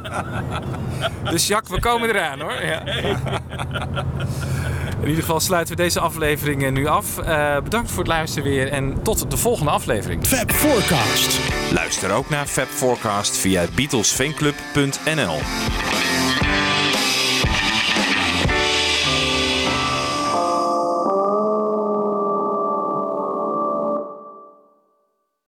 [1.30, 2.64] dus Jacques, we komen eraan hoor.
[2.64, 2.82] Ja.
[5.02, 7.18] In ieder geval sluiten we deze aflevering nu af.
[7.18, 10.26] Eh, bedankt voor het luisteren weer en tot de volgende aflevering.
[10.26, 11.40] Fab Forecast.
[11.72, 15.38] Luister ook naar Fab Forecast via beatlesfanclub.nl.